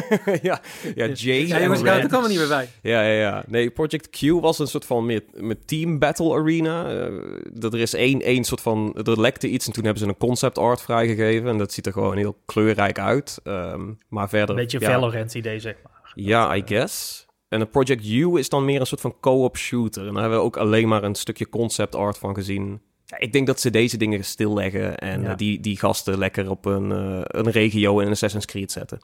ja, 0.42 0.60
ja, 0.94 1.06
Jay 1.06 1.46
Ja, 1.46 1.60
jongens, 1.60 1.82
daar 1.82 2.08
komen 2.08 2.28
niet 2.28 2.38
meer 2.38 2.48
bij. 2.48 2.68
Ja, 2.82 3.02
ja, 3.02 3.20
ja. 3.20 3.44
Nee, 3.46 3.70
Project 3.70 4.10
Q 4.10 4.40
was 4.40 4.58
een 4.58 4.66
soort 4.66 4.84
van 4.84 5.06
met, 5.06 5.24
met 5.34 5.66
team 5.66 5.98
battle 5.98 6.34
arena. 6.34 6.90
Uh, 6.90 7.64
er 7.64 7.78
is 7.78 7.94
één, 7.94 8.20
één 8.20 8.44
soort 8.44 8.60
van... 8.60 8.94
Er 9.04 9.20
lekte 9.20 9.48
iets 9.48 9.66
en 9.66 9.72
toen 9.72 9.84
hebben 9.84 10.02
ze 10.02 10.08
een 10.08 10.16
concept 10.16 10.58
art 10.58 10.82
vrijgegeven. 10.82 11.48
En 11.48 11.58
dat 11.58 11.72
ziet 11.72 11.86
er 11.86 11.92
gewoon 11.92 12.16
heel 12.16 12.38
kleurrijk 12.44 12.98
uit. 12.98 13.40
Um, 13.44 13.98
maar 14.08 14.28
verder... 14.28 14.50
Een 14.50 14.62
beetje 14.62 14.80
ja, 14.80 14.90
Valorant 14.90 15.34
idee, 15.34 15.60
zeg 15.60 15.74
maar. 15.82 16.12
Ja, 16.14 16.56
I 16.56 16.62
guess. 16.66 17.26
En 17.52 17.60
een 17.60 17.70
Project 17.70 18.06
U 18.06 18.38
is 18.38 18.48
dan 18.48 18.64
meer 18.64 18.80
een 18.80 18.86
soort 18.86 19.00
van 19.00 19.20
co-op 19.20 19.56
shooter. 19.56 20.06
En 20.06 20.12
daar 20.12 20.20
hebben 20.22 20.38
we 20.38 20.44
ook 20.44 20.56
alleen 20.56 20.88
maar 20.88 21.02
een 21.02 21.14
stukje 21.14 21.48
concept 21.48 21.94
art 21.94 22.18
van 22.18 22.34
gezien. 22.34 22.82
Ja, 23.04 23.18
ik 23.18 23.32
denk 23.32 23.46
dat 23.46 23.60
ze 23.60 23.70
deze 23.70 23.96
dingen 23.96 24.24
stilleggen 24.24 24.98
en 24.98 25.24
eh, 25.24 25.36
die, 25.36 25.60
die 25.60 25.78
gasten 25.78 26.18
lekker 26.18 26.50
op 26.50 26.64
een, 26.64 26.90
uh, 26.90 27.20
een 27.22 27.50
regio 27.50 27.98
in 27.98 28.08
Assassin's 28.08 28.46
Creed 28.46 28.72
zetten. 28.72 29.00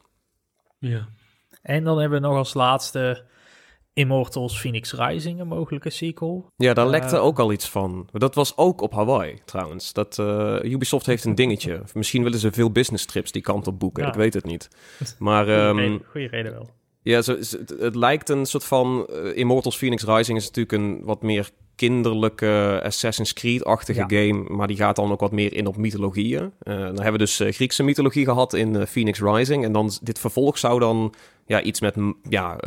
Ja. 0.79 1.09
En 1.63 1.85
dan 1.85 1.99
hebben 1.99 2.21
we 2.21 2.27
nog 2.27 2.37
als 2.37 2.55
laatste 2.55 3.25
Immortals 3.93 4.61
Phoenix 4.61 4.93
Rising, 4.93 5.41
een 5.41 5.49
mogelijke 5.49 5.91
sequel. 5.91 6.53
Ja, 6.57 6.75
daar 6.75 6.89
lekte 6.89 7.17
uh, 7.17 7.25
ook 7.25 7.39
al 7.39 7.53
iets 7.53 7.69
van. 7.69 8.09
Dat 8.13 8.35
was 8.35 8.57
ook 8.57 8.81
op 8.81 8.93
Hawaii 8.93 9.39
trouwens. 9.45 9.93
Dat, 9.93 10.19
Ubisoft 10.63 11.07
heeft 11.07 11.25
een 11.25 11.35
dingetje. 11.35 11.83
Misschien 11.95 12.23
willen 12.23 12.39
ze 12.39 12.53
veel 12.53 12.71
business 12.71 13.07
trips 13.07 13.33
die 13.33 13.43
kant 13.43 13.67
op 13.67 13.79
boeken. 13.79 14.07
Ik 14.07 14.15
weet 14.15 14.35
het 14.35 14.45
niet. 14.45 14.69
Maar, 15.19 15.45
goede, 15.45 15.83
um, 15.83 16.03
goede 16.05 16.27
reden 16.27 16.53
wel. 16.53 16.77
Ja, 17.09 17.23
zo, 17.23 17.37
het, 17.79 17.94
lijkt 17.94 18.29
een 18.29 18.47
soort 18.47 18.64
van... 18.64 19.07
Uh, 19.11 19.37
Immortals 19.37 19.77
Phoenix 19.77 20.05
Rising 20.05 20.38
is 20.38 20.44
natuurlijk 20.44 20.73
een 20.73 21.01
wat 21.05 21.23
meer 21.23 21.51
kinderlijke 21.75 22.81
Assassin's 22.85 23.33
Creed-achtige 23.33 24.05
game, 24.07 24.44
maar 24.49 24.66
die 24.66 24.77
gaat 24.77 24.97
dan 24.97 25.12
ook 25.12 25.21
wat 25.21 25.33
meer 25.33 25.53
in 25.53 25.66
op 25.66 25.77
mythologieën. 25.77 26.42
Uh, 26.42 26.75
dan 26.79 26.94
hebben 26.94 27.12
we 27.12 27.18
dus 27.18 27.40
uh, 27.40 27.53
Griekse 27.53 27.83
mythologie 27.83 28.25
gehad 28.25 28.55
in 28.55 28.87
Phoenix 28.87 29.21
Rising 29.21 29.64
en 29.64 29.73
dan 29.73 29.90
dit 30.03 30.18
vervolg 30.18 30.59
zou 30.59 30.81
dan 30.81 31.14
ja, 31.47 31.62
iets 31.62 31.81
met 31.81 31.94
ja, 32.29 32.59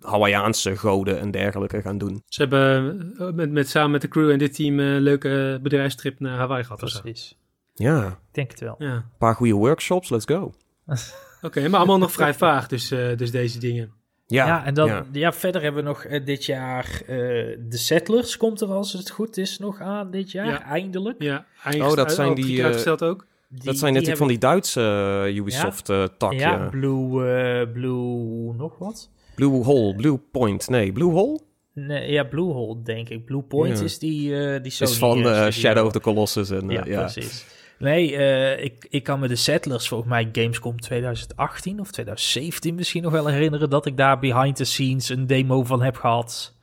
Hawaiiaanse 0.00 0.76
goden 0.76 1.20
en 1.20 1.30
dergelijke 1.30 1.82
gaan 1.82 1.98
doen. 1.98 2.22
Ze 2.26 2.40
hebben 2.40 3.34
met, 3.34 3.50
met, 3.50 3.68
samen 3.68 3.90
met 3.90 4.00
de 4.00 4.08
crew 4.08 4.30
en 4.30 4.38
dit 4.38 4.54
team 4.54 4.78
een 4.78 5.00
leuke 5.00 5.58
bedrijfstrip 5.62 6.20
naar 6.20 6.38
Hawaii 6.38 6.62
gehad. 6.62 6.78
Precies. 6.78 7.38
Ja. 7.74 8.06
Ik 8.06 8.14
denk 8.34 8.50
het 8.50 8.60
wel. 8.60 8.74
Ja. 8.78 8.94
Een 8.94 9.18
paar 9.18 9.34
goede 9.34 9.54
workshops, 9.54 10.10
let's 10.10 10.24
go. 10.24 10.52
Oké, 11.44 11.68
maar 11.68 11.78
allemaal 11.78 11.98
nog 11.98 12.12
vrij 12.12 12.34
vaag, 12.34 12.66
dus, 12.66 12.92
uh, 12.92 13.16
dus 13.16 13.30
deze 13.30 13.58
dingen. 13.58 13.92
Ja, 14.26 14.46
ja 14.46 14.64
en 14.64 14.74
dan 14.74 15.06
ja. 15.12 15.32
verder 15.32 15.62
hebben 15.62 15.82
we 15.82 15.88
nog 15.88 16.04
uh, 16.04 16.24
dit 16.24 16.44
jaar 16.44 17.00
uh, 17.02 17.08
de 17.08 17.76
Settlers 17.76 18.36
komt 18.36 18.60
er 18.60 18.68
als 18.68 18.92
het 18.92 19.10
goed 19.10 19.36
is 19.36 19.58
nog 19.58 19.80
aan 19.80 20.10
dit 20.10 20.32
jaar, 20.32 20.46
ja. 20.46 20.62
eindelijk. 20.62 21.22
Ja, 21.22 21.46
oh, 21.78 21.94
dat 21.94 22.12
zijn 22.12 22.34
die. 22.34 22.64
uitgesteld 22.64 23.02
ook. 23.02 23.26
Die, 23.48 23.64
dat 23.64 23.78
zijn 23.78 23.92
natuurlijk 23.92 24.18
van 24.18 24.28
die 24.28 24.38
Duitse 24.38 25.32
Ubisoft 25.34 25.88
ja? 25.88 26.08
Ja, 26.30 26.68
Blue, 26.70 27.68
Blue 27.68 28.54
nog 28.54 28.78
wat? 28.78 29.10
Blue 29.34 29.64
Hole, 29.64 29.94
Blue 29.94 30.18
Point, 30.32 30.68
nee, 30.68 30.92
Blue 30.92 31.10
Hole? 31.10 31.40
Nee, 31.72 32.12
ja, 32.12 32.24
Blue 32.24 32.52
Hole 32.52 32.82
denk 32.82 33.08
ik. 33.08 33.24
Blue 33.24 33.42
Point 33.42 33.80
is 33.80 33.98
die, 33.98 34.60
die 34.60 34.70
Sony. 34.70 34.90
Is 34.90 34.96
van 34.96 35.52
Shadow 35.52 35.86
of 35.86 35.92
the 35.92 36.00
Colossus 36.00 36.50
en 36.50 36.68
ja, 36.68 36.82
precies. 36.82 37.44
Nee, 37.84 38.12
uh, 38.12 38.64
ik, 38.64 38.86
ik 38.88 39.02
kan 39.02 39.20
me 39.20 39.28
de 39.28 39.36
Settlers, 39.36 39.88
volgens 39.88 40.10
mij 40.10 40.28
Gamescom 40.32 40.80
2018 40.80 41.80
of 41.80 41.90
2017 41.90 42.74
misschien 42.74 43.02
nog 43.02 43.12
wel 43.12 43.26
herinneren... 43.26 43.70
dat 43.70 43.86
ik 43.86 43.96
daar 43.96 44.18
behind 44.18 44.56
the 44.56 44.64
scenes 44.64 45.08
een 45.08 45.26
demo 45.26 45.64
van 45.64 45.82
heb 45.82 45.96
gehad. 45.96 46.54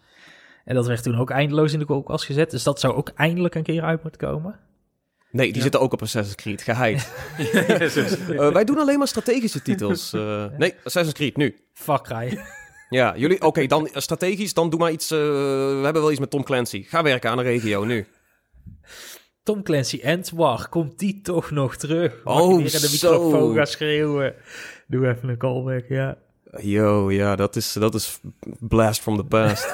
En 0.65 0.75
dat 0.75 0.87
werd 0.87 1.03
toen 1.03 1.19
ook 1.19 1.29
eindeloos 1.29 1.73
in 1.73 1.79
de 1.79 1.85
koelkast 1.85 2.25
gezet. 2.25 2.51
Dus 2.51 2.63
dat 2.63 2.79
zou 2.79 2.93
ook 2.93 3.09
eindelijk 3.15 3.55
een 3.55 3.63
keer 3.63 3.83
uit 3.83 4.03
moeten 4.03 4.27
komen. 4.27 4.59
Nee, 5.31 5.45
die 5.45 5.55
ja. 5.55 5.61
zitten 5.61 5.79
ook 5.81 5.93
op 5.93 6.01
Assassin's 6.01 6.35
Creed, 6.35 6.61
geheid. 6.61 7.13
uh, 8.29 8.51
wij 8.51 8.63
doen 8.63 8.77
alleen 8.77 8.97
maar 8.97 9.07
strategische 9.07 9.61
titels. 9.61 10.13
Uh, 10.13 10.45
nee, 10.57 10.73
Assassin's 10.83 11.17
Creed, 11.17 11.37
nu. 11.37 11.55
Fuck, 11.73 12.01
Cry. 12.01 12.39
Ja, 12.89 13.17
jullie, 13.17 13.35
oké, 13.35 13.45
okay, 13.45 13.67
dan 13.67 13.89
strategisch, 13.93 14.53
dan 14.53 14.69
doe 14.69 14.79
maar 14.79 14.91
iets. 14.91 15.11
Uh, 15.11 15.19
we 15.19 15.81
hebben 15.83 16.01
wel 16.01 16.11
iets 16.11 16.19
met 16.19 16.29
Tom 16.29 16.43
Clancy. 16.43 16.83
Ga 16.83 17.03
werken 17.03 17.29
aan 17.29 17.37
een 17.37 17.43
regio 17.43 17.83
nu. 17.83 18.07
Tom 19.43 19.63
Clancy 19.63 20.01
War, 20.33 20.69
komt 20.69 20.99
die 20.99 21.21
toch 21.21 21.51
nog 21.51 21.75
terug? 21.75 22.23
Mag 22.23 22.39
oh, 22.39 22.47
weer 22.55 22.73
in 22.73 22.81
de 22.81 22.89
microfoon 22.91 23.55
gaan 23.55 23.67
schreeuwen. 23.67 24.33
Doe 24.87 25.07
even 25.07 25.29
een 25.29 25.37
callback, 25.37 25.85
ja. 25.87 26.17
Yo, 26.57 27.11
ja, 27.11 27.35
dat 27.35 27.55
is, 27.55 27.73
dat 27.73 27.93
is 27.93 28.19
blast 28.59 29.01
from 29.01 29.17
the 29.17 29.23
past. 29.23 29.73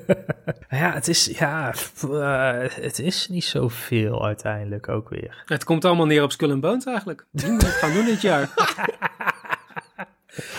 ja, 0.80 0.92
het 0.92 1.08
is, 1.08 1.24
ja, 1.24 1.74
uh, 2.04 2.60
het 2.70 2.98
is 2.98 3.28
niet 3.28 3.44
zoveel 3.44 4.24
uiteindelijk 4.24 4.88
ook 4.88 5.08
weer. 5.08 5.42
Het 5.46 5.64
komt 5.64 5.84
allemaal 5.84 6.06
neer 6.06 6.22
op 6.22 6.32
Skull 6.32 6.50
and 6.50 6.60
Bones 6.60 6.84
eigenlijk. 6.84 7.26
Die 7.30 7.50
moet 7.50 7.64
gaan 7.64 7.92
doen 7.92 8.04
dit 8.04 8.20
jaar. 8.20 8.50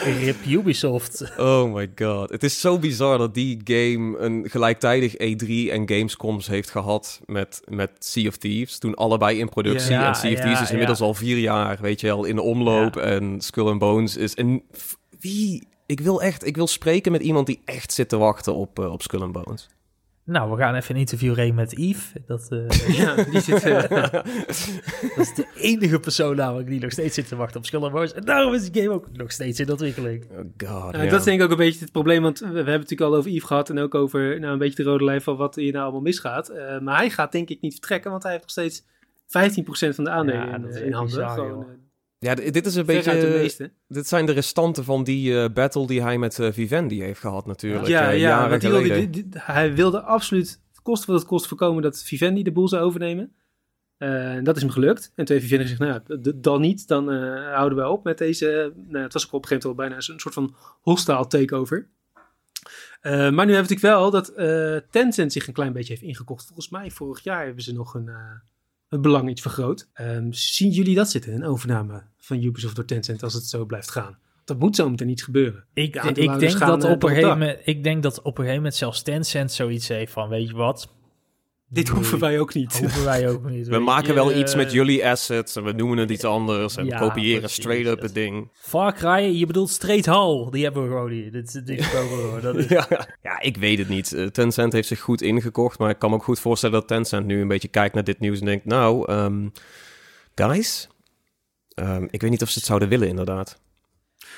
Rip 0.03 0.45
Ubisoft. 0.45 1.31
Oh 1.37 1.73
my 1.73 1.91
god. 1.95 2.29
Het 2.29 2.43
is 2.43 2.59
zo 2.59 2.79
bizar 2.79 3.17
dat 3.17 3.33
die 3.33 3.61
game 3.63 4.17
een 4.17 4.49
gelijktijdig 4.49 5.13
E3 5.13 5.71
en 5.71 5.89
Gamescoms 5.89 6.47
heeft 6.47 6.69
gehad 6.69 7.21
met, 7.25 7.61
met 7.65 7.91
Sea 7.99 8.27
of 8.27 8.37
Thieves. 8.37 8.79
Toen 8.79 8.95
allebei 8.95 9.39
in 9.39 9.49
productie. 9.49 9.95
en 9.95 10.15
Sea 10.15 10.31
of 10.31 10.39
Thieves 10.39 10.61
is 10.61 10.71
inmiddels 10.71 11.01
al 11.01 11.13
vier 11.13 11.37
jaar, 11.37 11.77
weet 11.81 12.01
je 12.01 12.07
wel, 12.07 12.25
in 12.25 12.35
de 12.35 12.41
omloop. 12.41 12.95
En 12.97 13.41
Skull 13.41 13.67
and 13.67 13.79
Bones 13.79 14.17
is... 14.17 14.33
En 14.33 14.63
wie... 15.19 15.67
Ik 15.85 15.99
wil 15.99 16.21
echt... 16.21 16.45
Ik 16.45 16.55
wil 16.55 16.67
spreken 16.67 17.11
met 17.11 17.21
iemand 17.21 17.47
die 17.47 17.61
echt 17.65 17.93
zit 17.93 18.09
te 18.09 18.17
wachten 18.17 18.55
op, 18.55 18.79
uh, 18.79 18.91
op 18.91 19.01
Skull 19.01 19.21
and 19.21 19.31
Bones. 19.31 19.69
Nou, 20.27 20.51
we 20.51 20.57
gaan 20.57 20.75
even 20.75 20.95
een 20.95 21.01
interview 21.01 21.33
reden 21.33 21.55
met 21.55 21.71
Yves. 21.71 22.11
Dat, 22.25 22.47
uh, 22.49 22.69
ja, 22.99 23.15
die 23.15 23.39
zit... 23.39 23.65
Uh, 23.65 23.81
dat 23.91 24.25
is 25.17 25.33
de 25.33 25.47
enige 25.55 25.99
persoon 25.99 26.35
namelijk 26.35 26.67
die 26.67 26.79
nog 26.79 26.91
steeds 26.91 27.15
zit 27.15 27.27
te 27.27 27.35
wachten 27.35 27.57
op 27.57 27.65
Skull 27.65 27.89
Wars. 27.89 28.13
En 28.13 28.21
daarom 28.21 28.53
is 28.53 28.69
die 28.69 28.81
game 28.81 28.93
ook 28.93 29.11
nog 29.11 29.31
steeds 29.31 29.59
in 29.59 29.71
ontwikkeling. 29.71 30.25
Oh 30.31 30.37
god, 30.67 30.95
uh, 30.95 31.09
Dat 31.09 31.19
is 31.19 31.25
denk 31.25 31.39
ik 31.39 31.45
ook 31.45 31.51
een 31.51 31.57
beetje 31.57 31.79
het 31.79 31.91
probleem, 31.91 32.21
want 32.21 32.39
we, 32.39 32.45
hebben 32.45 32.65
het 32.65 32.81
natuurlijk 32.81 33.11
al 33.11 33.15
over 33.15 33.31
Yves 33.31 33.47
gehad 33.47 33.69
en 33.69 33.79
ook 33.79 33.95
over 33.95 34.39
nou, 34.39 34.53
een 34.53 34.59
beetje 34.59 34.83
de 34.83 34.89
rode 34.89 35.03
lijn 35.03 35.21
van 35.21 35.37
wat 35.37 35.55
hier 35.55 35.71
nou 35.71 35.83
allemaal 35.83 36.01
misgaat. 36.01 36.53
maar 36.81 36.97
hij 36.97 37.09
gaat 37.09 37.31
denk 37.31 37.49
ik 37.49 37.61
niet 37.61 37.73
vertrekken, 37.73 38.11
want 38.11 38.23
hij 38.23 38.31
heeft 38.31 38.43
nog 38.43 38.51
steeds 38.51 38.83
15% 39.91 39.95
van 39.95 40.03
de 40.03 40.09
aandelen 40.09 40.47
ja, 40.47 40.55
in, 40.55 40.85
in 40.85 40.93
handen. 40.93 41.29
Gewoon, 41.29 41.65
ja, 42.19 42.35
dit 42.35 42.65
is 42.65 42.75
een 42.75 42.85
beetje. 42.85 43.71
Dit 43.87 44.07
zijn 44.07 44.25
de 44.25 44.31
restanten 44.31 44.83
van 44.83 45.03
die 45.03 45.31
uh, 45.31 45.45
battle 45.53 45.87
die 45.87 46.01
hij 46.01 46.17
met 46.17 46.37
uh, 46.37 46.51
Vivendi 46.51 47.01
heeft 47.01 47.19
gehad, 47.19 47.45
natuurlijk. 47.45 47.87
Ja, 47.87 48.13
uh, 48.13 48.19
ja 48.19 48.49
want 48.49 48.61
wilde, 48.61 49.09
die, 49.09 49.27
hij 49.33 49.73
wilde 49.73 50.01
absoluut, 50.01 50.59
kost 50.81 51.05
wat 51.05 51.19
het 51.19 51.27
kost, 51.27 51.47
voorkomen 51.47 51.81
dat 51.81 52.03
Vivendi 52.03 52.43
de 52.43 52.51
boel 52.51 52.67
zou 52.67 52.83
overnemen. 52.83 53.31
En 53.97 54.43
dat 54.43 54.55
is 54.55 54.61
hem 54.61 54.71
gelukt. 54.71 55.11
En 55.15 55.25
toen 55.25 55.35
heeft 55.35 55.49
Vivendi 55.49 55.69
gezegd: 55.69 56.07
Nou, 56.07 56.33
dan 56.35 56.61
niet, 56.61 56.87
dan 56.87 57.13
houden 57.53 57.77
we 57.77 57.89
op 57.89 58.03
met 58.03 58.17
deze. 58.17 58.73
Nou, 58.87 59.03
het 59.03 59.13
was 59.13 59.25
ook 59.25 59.33
op 59.33 59.41
een 59.41 59.47
gegeven 59.47 59.69
moment 59.69 59.89
bijna 59.89 60.13
een 60.13 60.19
soort 60.19 60.33
van 60.33 60.55
hostile 60.81 61.27
takeover. 61.27 61.87
maar 63.01 63.21
nu 63.21 63.27
hebben 63.29 63.45
we 63.45 63.51
natuurlijk 63.51 63.81
wel 63.81 64.11
dat 64.11 64.33
Tencent 64.91 65.33
zich 65.33 65.47
een 65.47 65.53
klein 65.53 65.73
beetje 65.73 65.93
heeft 65.93 66.05
ingekocht. 66.05 66.45
Volgens 66.45 66.69
mij 66.69 66.91
vorig 66.91 67.23
jaar 67.23 67.45
hebben 67.45 67.63
ze 67.63 67.73
nog 67.73 67.93
een 67.93 68.09
het 68.89 69.01
belang 69.01 69.29
iets 69.29 69.41
vergroot. 69.41 69.89
Um, 70.01 70.33
zien 70.33 70.71
jullie 70.71 70.95
dat 70.95 71.09
zitten, 71.09 71.33
een 71.33 71.45
overname 71.45 72.03
van 72.17 72.43
Ubisoft 72.43 72.75
door 72.75 72.85
Tencent, 72.85 73.23
als 73.23 73.33
het 73.33 73.45
zo 73.45 73.65
blijft 73.65 73.91
gaan? 73.91 74.17
Dat 74.45 74.59
moet 74.59 74.75
zo 74.75 74.89
meteen 74.89 75.07
niet 75.07 75.23
gebeuren. 75.23 75.65
Ik, 75.73 75.95
ik, 75.95 76.39
denk 76.39 76.59
dat 76.59 76.83
op 76.83 77.03
een 77.03 77.09
gegeven 77.09 77.29
moment, 77.29 77.59
ik 77.63 77.83
denk 77.83 78.03
dat 78.03 78.17
op 78.17 78.25
een 78.25 78.33
gegeven 78.33 78.55
moment 78.55 78.75
zelfs 78.75 79.01
Tencent 79.01 79.51
zoiets 79.51 79.87
heeft 79.87 80.11
van, 80.11 80.29
weet 80.29 80.47
je 80.47 80.55
wat, 80.55 80.93
dit 81.69 81.87
hoeven 81.87 82.19
wij 82.19 82.39
ook 82.39 82.53
niet. 82.53 82.79
Hoeven 82.79 83.03
wij 83.03 83.29
ook 83.29 83.49
niet. 83.49 83.67
we 83.67 83.79
maken 83.79 84.13
wel 84.13 84.37
iets 84.37 84.55
met 84.55 84.71
jullie 84.71 85.07
assets 85.07 85.55
en 85.55 85.63
we 85.63 85.71
noemen 85.71 85.97
het 85.97 86.09
iets 86.09 86.23
anders 86.23 86.77
en 86.77 86.85
we 86.85 86.95
kopiëren 86.95 87.49
straight 87.49 87.87
up 87.87 88.01
het 88.01 88.13
ding. 88.13 88.49
Far 88.53 88.93
Cry, 88.93 89.37
je 89.39 89.45
bedoelt 89.45 89.69
Straight 89.69 90.05
Hall, 90.05 90.47
die 90.51 90.63
hebben 90.63 90.83
we 90.83 90.87
gewoon 90.89 91.11
hier. 91.11 91.31
Dit, 91.31 91.65
dit 91.65 91.91
dat 92.41 92.55
is... 92.55 92.67
ja, 92.77 92.87
ja, 93.21 93.39
ik 93.39 93.57
weet 93.57 93.77
het 93.77 93.89
niet. 93.89 94.13
Eh, 94.13 94.25
Tencent 94.25 94.73
heeft 94.73 94.87
zich 94.87 94.99
goed 94.99 95.21
ingekocht, 95.21 95.79
maar 95.79 95.89
ik 95.89 95.99
kan 95.99 96.09
me 96.09 96.15
ook 96.15 96.23
goed 96.23 96.39
voorstellen 96.39 96.79
dat 96.79 96.87
Tencent 96.87 97.25
nu 97.25 97.41
een 97.41 97.47
beetje 97.47 97.67
kijkt 97.67 97.93
naar 97.93 98.03
dit 98.03 98.19
nieuws 98.19 98.39
en 98.39 98.45
denkt, 98.45 98.65
nou, 98.65 99.11
um, 99.11 99.51
guys, 100.35 100.87
um, 101.75 102.07
ik 102.11 102.21
weet 102.21 102.31
niet 102.31 102.41
of 102.41 102.49
ze 102.49 102.57
het 102.57 102.67
zouden 102.67 102.89
willen 102.89 103.07
inderdaad. 103.07 103.59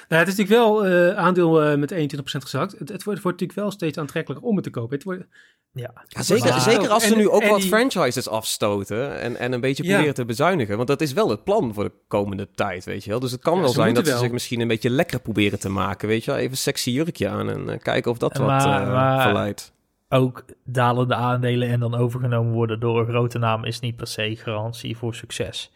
Nou, 0.10 0.22
het 0.22 0.32
is 0.32 0.38
natuurlijk 0.38 0.68
wel 0.68 0.88
uh, 0.88 1.18
aandeel 1.18 1.72
uh, 1.72 1.78
met 1.78 1.94
21% 1.94 1.98
gezakt. 2.22 2.72
Het, 2.72 2.90
het, 2.90 3.04
wordt, 3.04 3.22
wordt, 3.22 3.40
natuurlijk 3.40 3.60
wel 3.60 3.72
steeds 3.72 3.98
aantrekkelijker 3.98 4.48
om 4.48 4.56
het 4.56 4.64
te 4.64 4.70
kopen. 4.70 4.96
Het 4.96 5.04
wordt, 5.04 5.24
ja. 5.72 5.94
zeker, 6.08 6.60
zeker 6.60 6.90
als 6.90 7.08
ze 7.08 7.16
nu 7.16 7.30
ook 7.30 7.44
wat 7.44 7.64
franchises 7.64 8.28
afstoten 8.28 9.20
en, 9.20 9.38
en 9.38 9.52
een 9.52 9.62
beetje 9.62 9.84
proberen 9.84 10.14
te 10.14 10.26
bezuinigen. 10.26 10.76
Want 10.76 10.88
dat 10.88 11.02
is 11.02 11.14
wel 11.14 11.30
het 11.30 11.44
plan 11.44 11.74
voor 11.74 11.84
de 11.84 11.92
komende 12.08 12.48
tijd, 12.56 12.86
weet 12.86 13.04
je 13.04 13.10
wel. 13.10 13.20
Dus 13.20 13.32
het 13.32 13.42
kan 13.42 13.60
wel 13.60 13.70
zijn 13.70 13.94
dat 13.94 14.08
ze 14.08 14.18
zich 14.18 14.32
misschien 14.32 14.60
een 14.60 14.68
beetje 14.68 14.90
lekker 14.90 15.20
proberen 15.20 15.60
te 15.60 15.70
maken, 15.70 16.08
weet 16.08 16.24
je 16.24 16.32
wel. 16.32 16.40
Even 16.40 16.58
sexy 16.58 16.90
jurkje 16.90 17.30
aan 17.30 17.50
en 17.50 17.70
uh, 17.70 17.78
kijken 17.78 18.12
of 18.12 18.18
dat 18.18 18.38
wat 18.38 18.50
uh, 18.50 19.22
verleidt. 19.22 19.74
Ook 20.10 20.44
dalende 20.64 21.16
aandelen 21.16 21.70
en 21.70 21.80
dan 21.80 21.96
overgenomen 21.96 22.54
worden 22.54 22.80
door 22.80 23.00
een 23.00 23.08
grote 23.08 23.38
naam 23.38 23.66
is 23.66 23.80
niet 23.80 23.96
per 23.96 24.08
se 24.08 24.36
garantie 24.36 24.98
voor 24.98 25.16
succes. 25.16 25.72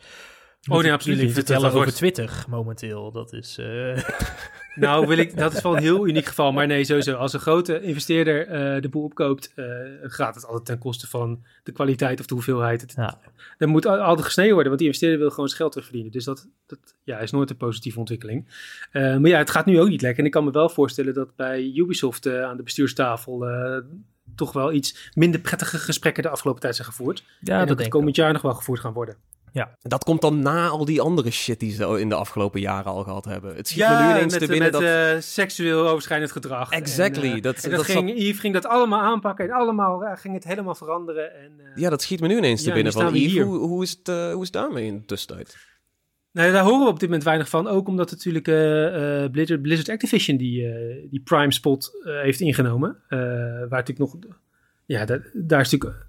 Oh 0.70 0.82
nee, 0.82 0.92
absoluut. 0.92 1.18
Jullie 1.18 1.34
vertellen 1.34 1.72
over 1.72 1.94
Twitter 1.94 2.46
momenteel. 2.50 3.12
Dat 3.12 3.34
is... 3.34 3.58
Uh... 3.60 4.04
nou, 4.76 5.08
wil 5.08 5.18
ik, 5.18 5.38
dat 5.38 5.54
is 5.54 5.62
wel 5.62 5.76
een 5.76 5.82
heel 5.82 6.08
uniek 6.08 6.26
geval. 6.26 6.52
Maar 6.52 6.68
nee, 6.68 6.84
sowieso. 6.84 7.16
Als 7.16 7.34
een 7.34 7.40
grote 7.40 7.82
investeerder 7.82 8.48
uh, 8.76 8.82
de 8.82 8.90
boel 8.90 9.04
opkoopt, 9.04 9.52
uh, 9.56 9.66
gaat 10.02 10.36
het 10.36 10.46
altijd 10.46 10.66
ten 10.66 10.78
koste 10.78 11.08
van 11.08 11.44
de 11.64 11.72
kwaliteit 11.72 12.20
of 12.20 12.26
de 12.26 12.34
hoeveelheid. 12.34 12.82
Het, 12.82 12.94
ja. 12.96 13.20
Er 13.58 13.68
moet 13.68 13.86
altijd 13.86 14.26
gesneden 14.26 14.54
worden, 14.54 14.68
want 14.68 14.78
die 14.78 14.88
investeerder 14.88 15.20
wil 15.20 15.30
gewoon 15.30 15.48
zijn 15.48 15.60
geld 15.60 15.72
terugverdienen. 15.72 16.12
Dus 16.14 16.26
dat, 16.26 16.48
dat 16.66 16.80
ja, 17.04 17.20
is 17.20 17.32
nooit 17.32 17.50
een 17.50 17.58
positieve 17.58 18.00
ontwikkeling. 18.00 18.46
maar 18.92 19.28
ja, 19.28 19.38
het 19.38 19.50
gaat 19.50 19.66
nu 19.66 19.80
ook 19.80 19.90
niet 19.90 20.02
lekker. 20.02 20.20
En 20.20 20.26
ik 20.26 20.32
kan 20.32 20.44
me 20.44 20.52
wel 20.52 20.70
voorstellen 20.70 21.14
dat 21.14 21.36
bij 21.36 21.72
Ubisoft 21.76 22.28
aan 22.28 22.58
de 22.58 22.64
bestuurstafel 22.64 23.46
toch 24.36 24.52
wel 24.52 24.72
iets 24.72 25.12
minder 25.14 25.40
prettige 25.40 25.78
gesprekken 25.78 26.24
de 26.24 26.30
afgelopen 26.30 26.62
tijd 26.62 26.76
zijn 26.76 26.88
gevoerd. 26.88 27.24
Ja, 27.40 27.60
en 27.60 27.68
dat, 27.68 27.78
dat 27.78 27.88
komend 27.88 28.16
jaar 28.16 28.34
nog 28.34 28.42
wel 28.42 28.54
gevoerd 28.54 28.80
gaan 28.80 28.94
worden. 28.94 29.16
Ja. 29.54 29.78
Dat 29.82 30.04
komt 30.04 30.22
dan 30.22 30.40
na 30.40 30.68
al 30.68 30.86
die 30.86 31.02
andere 31.02 31.32
shit 31.32 31.60
die 31.60 31.72
ze 31.72 32.00
in 32.00 32.10
de 32.10 32.16
afgelopen 32.16 32.60
jaren 32.60 32.92
al 32.92 33.04
gehad 33.04 33.26
hebben. 33.26 33.56
Het 33.56 33.68
schiet 33.68 33.80
ja, 33.80 34.00
me 34.00 34.06
nu 34.06 34.12
ineens 34.12 34.32
met, 34.32 34.42
te 34.42 34.48
binnen 34.48 34.72
met, 34.72 34.82
dat... 34.82 35.16
Uh, 35.16 35.22
seksueel 35.22 35.88
overschrijdend 35.88 36.32
gedrag. 36.32 36.72
Exactly. 36.72 37.30
En, 37.30 37.36
uh, 37.36 37.42
dat, 37.42 37.64
en 37.64 37.72
dat, 37.72 37.86
ging, 37.86 38.10
Yves 38.10 38.40
ging 38.40 38.54
dat 38.54 38.66
allemaal 38.66 39.02
aanpakken 39.02 39.46
en 39.46 39.52
allemaal 39.52 40.04
uh, 40.04 40.12
ging 40.16 40.34
het 40.34 40.44
helemaal 40.44 40.76
veranderen. 40.76 41.36
En, 41.36 41.52
ja, 41.76 41.90
dat 41.90 42.02
schiet 42.02 42.20
me 42.20 42.28
nu 42.28 42.38
ineens 42.38 42.64
te 42.64 42.72
binnen 42.72 42.94
van 42.94 43.16
Yves. 43.16 43.44
Hoe, 43.44 43.58
hoe, 43.58 43.84
is 43.84 43.90
het, 43.90 44.08
hoe 44.08 44.42
is 44.42 44.48
het 44.48 44.54
daarmee 44.54 44.86
in 44.86 44.98
de 44.98 45.06
tussentijd? 45.06 45.58
Nou, 46.32 46.52
daar 46.52 46.64
horen 46.64 46.84
we 46.84 46.92
op 46.92 47.00
dit 47.00 47.10
moment 47.10 47.24
weinig 47.24 47.50
van. 47.50 47.68
Ook 47.68 47.88
omdat 47.88 48.12
natuurlijk 48.12 48.44
Blizzard, 49.32 49.62
Blizzard 49.62 49.90
Activision 49.90 50.38
die, 50.38 50.68
die 51.10 51.22
prime 51.24 51.54
spot 51.54 51.92
heeft 52.04 52.40
ingenomen. 52.40 52.98
waar 53.10 53.68
natuurlijk 53.70 54.00
nog... 54.00 54.18
Ja, 54.86 55.06
daar, 55.06 55.30
daar 55.34 55.62
is 55.62 55.72
natuurlijk 55.72 56.06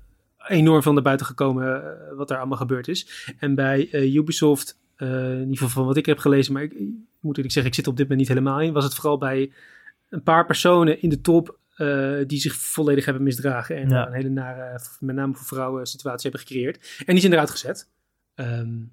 enorm 0.48 0.82
van 0.82 0.94
naar 0.94 1.02
buiten 1.02 1.26
gekomen 1.26 1.66
uh, 1.66 2.16
wat 2.16 2.30
er 2.30 2.36
allemaal 2.36 2.58
gebeurd 2.58 2.88
is. 2.88 3.32
En 3.38 3.54
bij 3.54 3.88
uh, 3.92 4.14
Ubisoft, 4.14 4.78
uh, 4.96 5.08
in 5.32 5.38
ieder 5.38 5.56
geval 5.56 5.68
van 5.68 5.86
wat 5.86 5.96
ik 5.96 6.06
heb 6.06 6.18
gelezen, 6.18 6.52
maar 6.52 6.62
ik, 6.62 6.72
ik 6.72 6.88
moet 7.20 7.36
eerlijk 7.36 7.54
zeggen, 7.54 7.72
ik 7.72 7.76
zit 7.78 7.86
op 7.86 7.96
dit 7.96 8.08
moment 8.08 8.28
niet 8.28 8.36
helemaal 8.36 8.60
in, 8.60 8.72
was 8.72 8.84
het 8.84 8.94
vooral 8.94 9.18
bij 9.18 9.52
een 10.10 10.22
paar 10.22 10.46
personen 10.46 11.02
in 11.02 11.08
de 11.08 11.20
top 11.20 11.58
die 12.26 12.40
zich 12.40 12.54
volledig 12.54 13.04
hebben 13.04 13.22
misdragen 13.22 13.76
en 13.76 13.90
een 13.90 14.12
hele 14.12 14.28
nare, 14.28 14.80
met 15.00 15.16
name 15.16 15.34
voor 15.34 15.46
vrouwen, 15.46 15.86
situatie 15.86 16.30
hebben 16.30 16.46
gecreëerd. 16.46 17.02
En 17.06 17.12
die 17.12 17.20
zijn 17.20 17.32
eruit 17.32 17.50
gezet. 17.50 17.88
Um, 18.34 18.92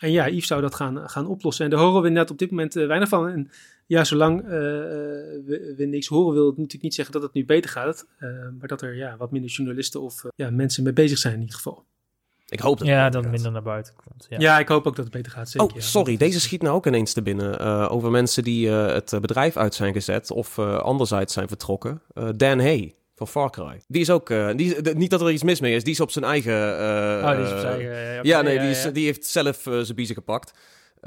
en 0.00 0.10
ja, 0.10 0.28
Yves 0.28 0.46
zou 0.46 0.60
dat 0.60 0.74
gaan, 0.74 1.08
gaan 1.08 1.26
oplossen. 1.26 1.64
En 1.64 1.70
daar 1.70 1.80
horen 1.80 2.02
we 2.02 2.08
net 2.08 2.30
op 2.30 2.38
dit 2.38 2.50
moment 2.50 2.74
weinig 2.74 3.08
van. 3.08 3.28
En 3.28 3.50
ja, 3.88 4.04
zolang 4.04 4.42
uh, 4.42 4.48
we, 4.50 5.74
we, 5.76 5.84
niks 5.84 6.06
horen, 6.06 6.34
wil 6.34 6.46
het 6.46 6.56
natuurlijk 6.56 6.82
niet 6.82 6.94
zeggen 6.94 7.14
dat 7.14 7.22
het 7.22 7.32
nu 7.32 7.44
beter 7.44 7.70
gaat. 7.70 8.06
Uh, 8.20 8.28
maar 8.58 8.68
dat 8.68 8.82
er 8.82 8.96
ja, 8.96 9.16
wat 9.16 9.30
minder 9.30 9.50
journalisten 9.50 10.00
of 10.00 10.24
uh, 10.24 10.30
ja, 10.34 10.50
mensen 10.50 10.82
mee 10.82 10.92
bezig 10.92 11.18
zijn 11.18 11.34
in 11.34 11.40
ieder 11.40 11.54
geval. 11.54 11.84
Ik 12.48 12.60
hoop 12.60 12.78
dat 12.78 12.86
ja, 12.86 13.10
dat 13.10 13.22
het 13.22 13.32
minder 13.32 13.52
naar 13.52 13.62
buiten 13.62 13.94
komt. 13.94 14.26
Ja. 14.28 14.38
ja. 14.38 14.58
ik 14.58 14.68
hoop 14.68 14.86
ook 14.86 14.96
dat 14.96 15.04
het 15.04 15.14
beter 15.14 15.32
gaat. 15.32 15.48
Zeker, 15.48 15.76
oh, 15.76 15.80
sorry, 15.82 16.16
deze 16.16 16.40
schiet 16.40 16.62
nou 16.62 16.74
ook 16.74 16.86
ineens 16.86 17.12
te 17.12 17.22
binnen. 17.22 17.58
over 17.90 18.10
mensen 18.10 18.42
die 18.42 18.68
het 18.68 19.18
bedrijf 19.20 19.56
uit 19.56 19.74
zijn 19.74 19.92
gezet 19.92 20.30
of 20.30 20.58
anderzijds 20.58 21.32
zijn 21.32 21.48
vertrokken. 21.48 22.02
Dan 22.36 22.60
Hay 22.60 22.94
van 23.14 23.28
Far 23.28 23.50
Cry. 23.50 23.80
Die 23.86 24.00
is 24.00 24.10
ook, 24.10 24.28
die, 24.56 24.94
niet 24.94 25.10
dat 25.10 25.20
er 25.20 25.30
iets 25.30 25.42
mis 25.42 25.60
mee 25.60 25.74
is, 25.74 25.84
die 25.84 25.92
is 25.92 26.00
op 26.00 26.10
zijn 26.10 26.24
eigen... 26.24 26.54
oh, 27.22 27.30
die 27.30 27.44
is 27.44 27.52
op 27.52 27.58
zijn 27.58 27.80
eigen... 27.80 28.24
ja, 28.24 28.42
nee, 28.42 28.58
die, 28.58 28.70
is, 28.70 28.88
die 28.92 29.04
heeft 29.04 29.26
zelf 29.26 29.60
zijn 29.62 29.94
biezen 29.94 30.14
gepakt. 30.14 30.52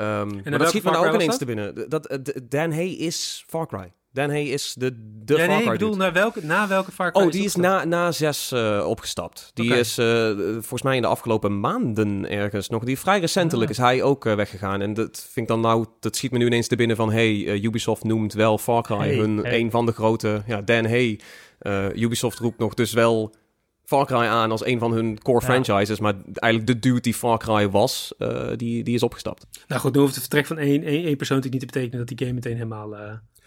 Um, 0.02 0.42
maar 0.50 0.60
dat 0.60 0.70
schiet 0.70 0.84
me 0.84 0.92
nou 0.92 1.08
ook 1.08 1.14
ineens 1.14 1.38
te 1.38 1.46
binnen. 1.46 1.90
Dat, 1.90 2.12
uh, 2.12 2.18
Dan 2.44 2.72
Hay 2.72 2.88
is 2.88 3.44
Far 3.48 3.68
Cry. 3.68 3.94
Dan 4.14 4.30
Hay 4.30 4.44
is 4.44 4.74
de, 4.78 4.92
de 5.24 5.36
ja, 5.36 5.46
Far 5.46 5.56
Cry. 5.56 5.66
ik 5.66 5.72
bedoel, 5.72 5.96
naar 5.96 6.14
welke, 6.14 6.46
na 6.46 6.68
welke 6.68 6.92
Far 6.92 7.12
Cry 7.12 7.24
Oh, 7.24 7.32
die 7.32 7.44
is, 7.44 7.56
na, 7.56 7.86
na 7.86 8.12
zes 8.12 8.52
uh, 8.54 8.86
opgestapt. 8.88 9.52
Die 9.54 9.66
okay. 9.66 9.80
is 9.80 10.00
uh, 10.00 10.06
volgens 10.52 10.82
mij 10.82 10.96
in 10.96 11.02
de 11.02 11.08
afgelopen 11.08 11.60
maanden 11.60 12.30
ergens 12.30 12.70
nog. 12.70 12.84
Die 12.84 13.00
vrij 13.00 13.20
recentelijk 13.20 13.72
ah. 13.72 13.78
is 13.78 13.84
hij 13.84 14.04
ook 14.04 14.26
uh, 14.26 14.36
weggegaan. 14.36 14.82
En 14.82 14.94
dat 14.94 15.28
vind 15.32 15.36
ik 15.36 15.48
dan 15.48 15.60
nou, 15.62 15.86
dat 16.00 16.16
schiet 16.16 16.32
me 16.32 16.38
nu 16.38 16.46
ineens 16.46 16.68
te 16.68 16.76
binnen 16.76 16.96
van... 16.96 17.12
hey, 17.12 17.62
Ubisoft 17.62 18.04
noemt 18.04 18.34
wel 18.34 18.58
Far 18.58 18.84
Cry 18.84 18.98
hey, 18.98 19.16
hun 19.16 19.38
hey. 19.38 19.60
een 19.60 19.72
van 19.72 19.86
de 19.86 19.92
grote... 19.92 20.44
Ja, 20.46 20.62
Dan 20.62 20.86
Hay. 20.86 21.20
Ubisoft 21.96 22.40
roept 22.40 22.60
nog 22.60 22.74
dus 22.74 22.94
wel 22.94 23.34
Far 23.92 24.06
Cry 24.06 24.16
aan 24.16 24.52
als 24.52 24.66
een 24.66 24.80
van 24.80 24.92
hun 24.92 25.22
core 25.22 25.40
ja. 25.40 25.46
franchises. 25.46 26.00
Maar 26.00 26.14
eigenlijk 26.34 26.74
de 26.74 26.80
dude 26.80 27.02
die 27.02 27.14
Far 27.14 27.38
Cry 27.38 27.70
was, 27.70 28.14
uh, 28.18 28.48
die, 28.56 28.84
die 28.84 28.96
is 28.96 29.04
opgestapt. 29.04 29.48
Nou 29.68 29.82
goed, 29.82 29.94
dan 29.94 30.02
hoeft 30.02 30.16
het 30.16 30.24
vertrek 30.24 30.46
van 30.46 30.58
één, 30.58 30.84
één, 30.84 31.06
één 31.06 31.18
persoon 31.18 31.40
niet 31.50 31.60
te 31.60 31.66
betekenen 31.66 31.98
dat 31.98 32.08
die 32.08 32.18
game 32.18 32.34
meteen 32.34 32.56
helemaal... 32.56 32.96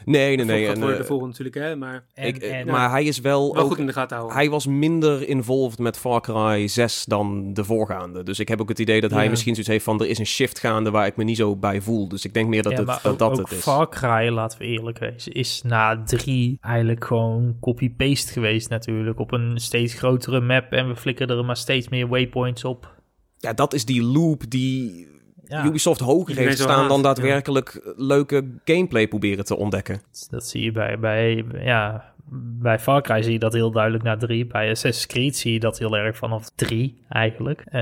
Nee, 0.04 0.36
nee, 0.36 0.44
nee. 0.44 0.66
En, 0.66 0.78
uh, 0.80 0.96
de 0.96 1.04
volgende 1.04 1.26
natuurlijk, 1.26 1.56
hè. 1.56 1.76
Maar, 1.76 2.04
en, 2.14 2.26
ik, 2.26 2.36
en, 2.36 2.66
maar 2.66 2.90
hij 2.90 3.04
is 3.04 3.20
wel, 3.20 3.54
wel 3.54 3.62
ook, 3.62 3.68
goed 3.68 3.78
in 3.78 3.86
de 3.86 3.92
gaten 3.92 4.16
houden. 4.16 4.36
Hij 4.36 4.50
was 4.50 4.66
minder 4.66 5.28
involved 5.28 5.78
met 5.78 5.98
Far 5.98 6.20
Cry 6.20 6.66
6 6.66 7.04
dan 7.04 7.54
de 7.54 7.64
voorgaande. 7.64 8.22
Dus 8.22 8.38
ik 8.38 8.48
heb 8.48 8.60
ook 8.60 8.68
het 8.68 8.78
idee 8.78 9.00
dat 9.00 9.10
hij 9.10 9.30
misschien 9.30 9.52
zoiets 9.54 9.72
heeft 9.72 9.84
van... 9.84 10.00
er 10.00 10.08
is 10.08 10.18
een 10.18 10.26
shift 10.26 10.58
gaande 10.58 10.90
waar 10.90 11.06
ik 11.06 11.16
me 11.16 11.24
niet 11.24 11.36
zo 11.36 11.56
bij 11.56 11.80
voel. 11.80 12.08
Dus 12.08 12.24
ik 12.24 12.34
denk 12.34 12.48
meer 12.48 12.62
dat 12.62 12.72
ja, 12.72 12.78
het, 12.78 12.86
dat, 12.86 13.06
ook, 13.06 13.18
dat 13.18 13.30
ook 13.30 13.36
het 13.36 13.50
is. 13.50 13.62
Far 13.62 13.88
Cry, 13.88 14.28
laten 14.28 14.58
we 14.58 14.64
eerlijk 14.64 14.98
wezen, 14.98 15.32
is 15.32 15.62
na 15.64 16.02
drie 16.02 16.58
eigenlijk 16.60 17.04
gewoon 17.04 17.56
copy-paste 17.60 18.32
geweest 18.32 18.68
natuurlijk. 18.68 19.18
Op 19.18 19.32
een 19.32 19.58
steeds 19.58 19.94
grotere 19.94 20.40
map 20.40 20.72
en 20.72 20.88
we 20.88 20.96
flikkeren 20.96 21.36
er 21.36 21.44
maar 21.44 21.56
steeds 21.56 21.88
meer 21.88 22.08
waypoints 22.08 22.64
op. 22.64 22.92
Ja, 23.38 23.52
dat 23.52 23.74
is 23.74 23.84
die 23.84 24.02
loop 24.02 24.42
die 24.50 25.12
ja. 25.46 25.64
Ubisoft 25.64 26.00
hoger 26.00 26.36
heeft 26.36 26.58
staan 26.58 26.88
dan 26.88 27.02
daadwerkelijk 27.02 27.80
ja. 27.84 27.92
leuke 27.96 28.44
gameplay 28.64 29.08
proberen 29.08 29.44
te 29.44 29.56
ontdekken. 29.56 30.02
Dat 30.30 30.46
zie 30.46 30.62
je 30.62 30.72
bij, 30.72 30.98
bij, 30.98 31.44
ja, 31.58 32.14
bij 32.60 32.78
Far 32.78 33.02
Cry 33.02 33.22
zie 33.22 33.32
je 33.32 33.38
dat 33.38 33.52
heel 33.52 33.70
duidelijk 33.70 34.04
na 34.04 34.16
drie. 34.16 34.46
Bij 34.46 34.70
Assassin's 34.70 35.06
Creed 35.06 35.36
zie 35.36 35.52
je 35.52 35.60
dat 35.60 35.78
heel 35.78 35.96
erg 35.96 36.16
vanaf 36.16 36.50
drie 36.54 37.04
eigenlijk. 37.08 37.58
Uh, 37.66 37.72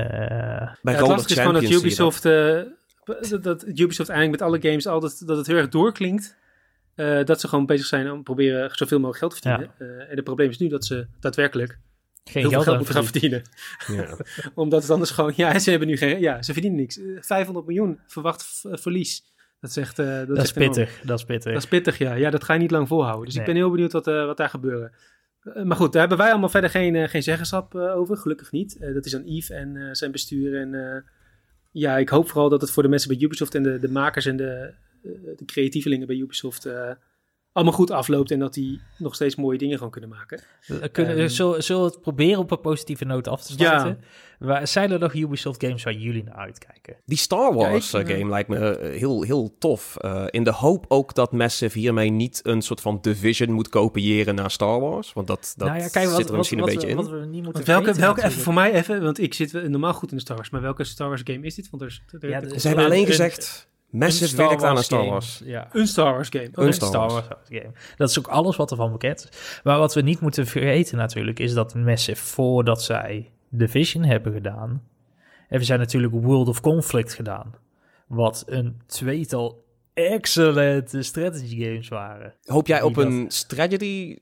bij 0.81 0.93
ja, 0.93 1.15
het 1.15 1.29
is 1.29 1.37
gewoon 1.37 1.53
dat 1.53 1.69
Ubisoft, 1.69 2.25
uh, 2.25 2.61
dat, 3.41 3.67
Ubisoft 3.67 4.09
eigenlijk 4.09 4.41
met 4.41 4.41
alle 4.41 4.61
games 4.61 4.87
altijd 4.87 5.27
dat 5.27 5.37
het 5.37 5.47
heel 5.47 5.57
erg 5.57 5.69
doorklinkt. 5.69 6.41
Uh, 6.95 7.23
dat 7.23 7.41
ze 7.41 7.47
gewoon 7.47 7.65
bezig 7.65 7.85
zijn 7.85 8.11
om 8.11 8.23
proberen 8.23 8.69
zoveel 8.71 8.99
mogelijk 8.99 9.19
geld 9.19 9.41
te 9.41 9.49
verdienen. 9.49 9.75
Ja. 9.79 10.05
en 10.05 10.15
het 10.15 10.23
probleem 10.23 10.49
is 10.49 10.57
nu 10.57 10.67
dat 10.67 10.85
ze 10.85 11.07
daadwerkelijk 11.19 11.79
geen 12.23 12.41
heel 12.41 12.49
geld, 12.49 12.63
veel 12.63 12.73
geld 12.73 12.77
moeten 12.77 12.95
gaan 12.95 13.05
verdienen. 13.05 13.41
Ja. 13.87 14.17
Omdat 14.53 14.81
het 14.81 14.91
anders 14.91 15.11
gewoon, 15.11 15.33
ja, 15.35 15.59
ze 15.59 15.69
hebben 15.69 15.87
nu 15.87 15.97
geen, 15.97 16.19
ja, 16.19 16.41
ze 16.41 16.53
verdienen 16.53 16.79
niks. 16.79 16.99
500 17.19 17.65
miljoen 17.65 17.99
verwacht 18.07 18.65
verlies. 18.71 19.31
Dat 19.59 19.69
is 19.69 19.77
echt, 19.77 19.99
uh, 19.99 20.27
dat, 20.27 20.37
is 20.37 20.51
pittig. 20.51 21.01
Dat 21.03 21.19
is 21.19 21.25
pittig. 21.25 21.53
Dat 21.53 21.61
is 21.61 21.69
pittig, 21.69 21.97
ja. 21.97 22.13
Ja, 22.13 22.29
dat 22.29 22.43
ga 22.43 22.53
je 22.53 22.59
niet 22.59 22.71
lang 22.71 22.87
volhouden. 22.87 23.25
Dus 23.25 23.35
ik 23.35 23.45
ben 23.45 23.55
heel 23.55 23.69
benieuwd 23.69 23.91
wat, 23.91 24.07
uh, 24.07 24.25
wat 24.25 24.37
daar 24.37 24.49
gebeuren. 24.49 24.91
Uh, 25.43 25.63
maar 25.63 25.77
goed, 25.77 25.91
daar 25.91 26.01
hebben 26.01 26.17
wij 26.17 26.31
allemaal 26.31 26.49
verder 26.49 26.69
geen, 26.69 27.09
geen 27.09 27.23
zeggenschap 27.23 27.75
over. 27.75 28.17
Gelukkig 28.17 28.51
niet. 28.51 28.77
dat 28.93 29.05
is 29.05 29.15
aan 29.15 29.27
Yves 29.27 29.49
en 29.49 29.95
zijn 29.95 30.11
bestuur. 30.11 30.59
En 30.59 31.03
ja, 31.71 31.97
ik 31.97 32.09
hoop 32.09 32.29
vooral 32.29 32.49
dat 32.49 32.61
het 32.61 32.71
voor 32.71 32.83
de 32.83 32.89
mensen 32.89 33.09
bij 33.09 33.21
Ubisoft 33.21 33.55
en 33.55 33.63
de, 33.63 33.79
de 33.79 33.91
makers 33.91 34.25
en 34.25 34.37
de, 34.37 34.73
de 35.35 35.45
creatievelingen 35.45 36.07
bij 36.07 36.15
Ubisoft 36.15 36.69
allemaal 37.53 37.73
goed 37.73 37.91
afloopt 37.91 38.31
en 38.31 38.39
dat 38.39 38.53
die 38.53 38.81
nog 38.97 39.15
steeds 39.15 39.35
mooie 39.35 39.57
dingen 39.57 39.77
gewoon 39.77 39.91
kunnen 39.91 40.09
maken. 40.09 40.41
Kunnen, 40.91 41.19
um, 41.19 41.29
zullen, 41.29 41.63
zullen 41.63 41.83
we 41.83 41.89
het 41.89 42.01
proberen 42.01 42.39
op 42.39 42.51
een 42.51 42.61
positieve 42.61 43.05
noot 43.05 43.27
af 43.27 43.43
te 43.43 43.51
sluiten? 43.51 44.03
Ja. 44.39 44.65
zijn 44.65 44.91
er 44.91 44.99
nog 44.99 45.13
Ubisoft 45.13 45.63
games 45.63 45.83
waar 45.83 45.93
jullie 45.93 46.23
naar 46.23 46.35
uitkijken? 46.35 46.95
Die 47.05 47.17
Star 47.17 47.53
Wars 47.53 47.93
eh, 47.93 48.05
game 48.05 48.29
lijkt 48.29 48.49
me 48.49 48.57
eh, 48.57 48.99
heel, 48.99 49.21
heel 49.21 49.55
tof. 49.59 49.95
Uh, 50.01 50.25
in 50.29 50.43
de 50.43 50.51
hoop 50.51 50.85
ook 50.87 51.13
dat 51.13 51.31
Massive 51.31 51.79
hiermee 51.79 52.09
niet 52.09 52.39
een 52.43 52.61
soort 52.61 52.81
van 52.81 52.97
Division 53.01 53.51
moet 53.51 53.69
kopiëren 53.69 54.35
naar 54.35 54.51
Star 54.51 54.79
Wars. 54.79 55.13
Want 55.13 55.27
dat, 55.27 55.53
dat 55.57 55.67
nou 55.67 55.79
ja, 55.79 55.87
kijk, 55.87 56.07
wat, 56.07 56.15
zit 56.15 56.29
er 56.29 56.37
misschien 56.37 56.59
een 56.59 56.65
beetje 56.65 56.87
in. 56.87 56.95
Wat 56.95 57.09
we 57.09 57.25
niet 57.25 57.43
moeten 57.43 57.65
welke, 57.65 57.93
welke 57.93 58.23
even 58.23 58.41
voor 58.41 58.53
mij 58.53 58.73
even, 58.73 59.03
want 59.03 59.19
ik 59.19 59.33
zit 59.33 59.69
normaal 59.69 59.93
goed 59.93 60.09
in 60.09 60.15
de 60.15 60.23
Star 60.23 60.35
Wars, 60.35 60.49
maar 60.49 60.61
welke 60.61 60.83
Star 60.83 61.07
Wars 61.07 61.21
game 61.23 61.45
is 61.45 61.55
dit? 61.55 61.69
Want 61.69 61.83
er, 61.83 62.01
er, 62.19 62.29
ja, 62.29 62.59
ze 62.59 62.67
hebben 62.67 62.85
alleen 62.85 63.05
gezegd... 63.05 63.71
Massive 63.93 64.35
werkt 64.35 64.63
aan 64.63 64.77
een 64.77 64.83
Star 64.83 65.05
Wars. 65.05 65.41
Ja. 65.45 65.67
Een 65.71 65.87
Star 65.87 66.13
Wars 66.13 66.29
game. 66.29 66.49
Een 66.51 66.73
Star, 66.73 67.09
Wars. 67.09 67.25
game. 67.49 67.71
Dat 67.97 68.09
is 68.09 68.19
ook 68.19 68.27
alles 68.27 68.55
wat 68.55 68.71
ervan 68.71 68.91
bekend 68.91 69.29
is. 69.29 69.59
Maar 69.63 69.77
wat 69.77 69.93
we 69.93 70.01
niet 70.01 70.19
moeten 70.19 70.47
vergeten 70.47 70.97
natuurlijk... 70.97 71.39
is 71.39 71.53
dat 71.53 71.75
Massive 71.75 72.25
voordat 72.25 72.83
zij 72.83 73.31
Division 73.49 74.03
hebben 74.03 74.33
gedaan... 74.33 74.83
hebben 75.47 75.65
zij 75.65 75.77
natuurlijk 75.77 76.13
World 76.13 76.47
of 76.47 76.61
Conflict 76.61 77.13
gedaan. 77.13 77.55
Wat 78.07 78.43
een 78.47 78.81
tweetal 78.85 79.65
excellente 79.93 81.01
strategy 81.01 81.63
games 81.63 81.87
waren. 81.87 82.33
Hoop 82.43 82.67
jij 82.67 82.81
op 82.81 82.97
een 82.97 83.25
strategy 83.27 84.17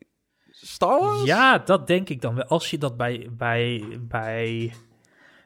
Star 0.49 0.99
Wars? 0.99 1.24
Ja, 1.24 1.57
dat 1.57 1.88
denk 1.88 2.09
ik 2.09 2.22
dan 2.22 2.36
wel. 2.36 2.45
Als 2.45 2.69
je 2.69 2.78
dat 2.78 2.97
bij... 2.97 3.30
bij, 3.32 3.84
bij 3.99 4.74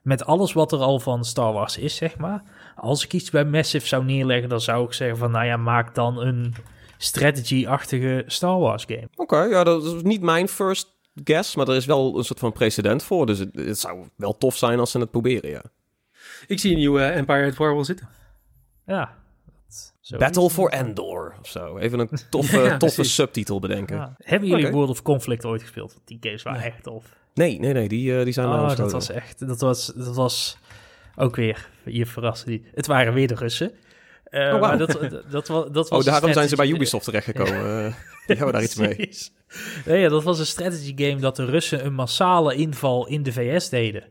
met 0.01 0.25
alles 0.25 0.53
wat 0.53 0.71
er 0.71 0.79
al 0.79 0.99
van 0.99 1.25
Star 1.25 1.53
Wars 1.53 1.77
is, 1.77 1.95
zeg 1.95 2.17
maar 2.17 2.43
als 2.75 3.03
ik 3.03 3.13
iets 3.13 3.29
bij 3.29 3.45
Massive 3.45 3.87
zou 3.87 4.05
neerleggen, 4.05 4.49
dan 4.49 4.61
zou 4.61 4.85
ik 4.85 4.93
zeggen 4.93 5.17
van, 5.17 5.31
nou 5.31 5.45
ja, 5.45 5.57
maak 5.57 5.95
dan 5.95 6.17
een 6.21 6.55
strategy-achtige 6.97 8.23
Star 8.27 8.59
Wars 8.59 8.83
game. 8.87 9.09
Oké, 9.15 9.41
ja, 9.41 9.63
dat 9.63 9.83
is 9.83 10.01
niet 10.01 10.21
mijn 10.21 10.47
first 10.47 10.93
guess, 11.23 11.55
maar 11.55 11.67
er 11.67 11.75
is 11.75 11.85
wel 11.85 12.17
een 12.17 12.23
soort 12.23 12.39
van 12.39 12.51
precedent 12.51 13.03
voor. 13.03 13.25
Dus 13.25 13.39
het, 13.39 13.79
zou 13.79 14.09
wel 14.15 14.37
tof 14.37 14.57
zijn 14.57 14.79
als 14.79 14.91
ze 14.91 14.99
het 14.99 15.11
proberen, 15.11 15.49
ja. 15.49 15.61
Ik 16.47 16.59
zie 16.59 16.71
een 16.71 16.77
nieuwe 16.77 17.03
Empire 17.03 17.47
at 17.47 17.55
War 17.55 17.73
wel 17.73 17.85
zitten. 17.85 18.09
Ja. 18.85 19.17
Battle 20.17 20.49
for 20.49 20.69
Endor 20.69 21.35
of 21.41 21.47
zo. 21.47 21.77
Even 21.77 21.99
een 21.99 22.09
toffe, 22.29 22.75
toffe 22.77 23.03
subtitel 23.03 23.59
bedenken. 23.59 24.15
Hebben 24.17 24.49
jullie 24.49 24.71
World 24.71 24.89
of 24.89 25.01
Conflict 25.01 25.45
ooit 25.45 25.61
gespeeld? 25.61 25.97
Die 26.05 26.17
games 26.21 26.43
waren 26.43 26.61
echt 26.61 26.83
tof. 26.83 27.05
Nee, 27.33 27.59
nee, 27.59 27.73
nee, 27.73 27.87
die, 27.87 28.11
uh, 28.11 28.23
die 28.23 28.33
zijn 28.33 28.47
oh, 28.47 28.75
dat 28.75 28.91
was 28.91 29.09
echt, 29.09 29.47
dat 29.47 29.59
was, 29.59 29.85
dat 29.95 30.15
was 30.15 30.57
ook 31.15 31.35
weer, 31.35 31.69
je 31.85 32.05
verraste 32.05 32.45
die. 32.45 32.65
Het 32.73 32.87
waren 32.87 33.13
weer 33.13 33.27
de 33.27 33.35
Russen. 33.35 33.71
Uh, 34.29 34.53
oh, 34.53 34.59
wow. 34.59 34.79
dat, 34.79 34.91
dat, 34.91 35.31
dat, 35.31 35.73
dat 35.73 35.89
was 35.89 35.99
oh, 35.99 36.03
daarom 36.11 36.33
zijn 36.33 36.49
ze 36.49 36.55
bij 36.55 36.67
Ubisoft 36.67 37.05
terechtgekomen. 37.05 37.63
ja. 37.63 37.85
Eh, 37.85 37.93
die 38.25 38.35
hebben 38.35 38.53
daar 38.53 38.63
iets 38.63 38.75
mee. 38.75 39.09
Nee, 39.85 39.99
ja, 39.99 40.09
dat 40.09 40.23
was 40.23 40.39
een 40.39 40.45
strategy 40.45 40.93
game 40.95 41.21
dat 41.21 41.35
de 41.35 41.45
Russen 41.45 41.85
een 41.85 41.93
massale 41.93 42.55
inval 42.55 43.07
in 43.07 43.23
de 43.23 43.31
VS 43.31 43.69
deden. 43.69 44.03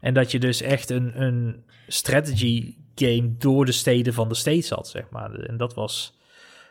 En 0.00 0.14
dat 0.14 0.30
je 0.30 0.38
dus 0.38 0.60
echt 0.60 0.90
een, 0.90 1.22
een 1.22 1.64
strategy 1.88 2.74
game 2.94 3.36
door 3.38 3.64
de 3.64 3.72
steden 3.72 4.14
van 4.14 4.28
de 4.28 4.34
States 4.34 4.70
had, 4.70 4.88
zeg 4.88 5.04
maar. 5.10 5.34
En 5.34 5.56
dat 5.56 5.74
was, 5.74 6.18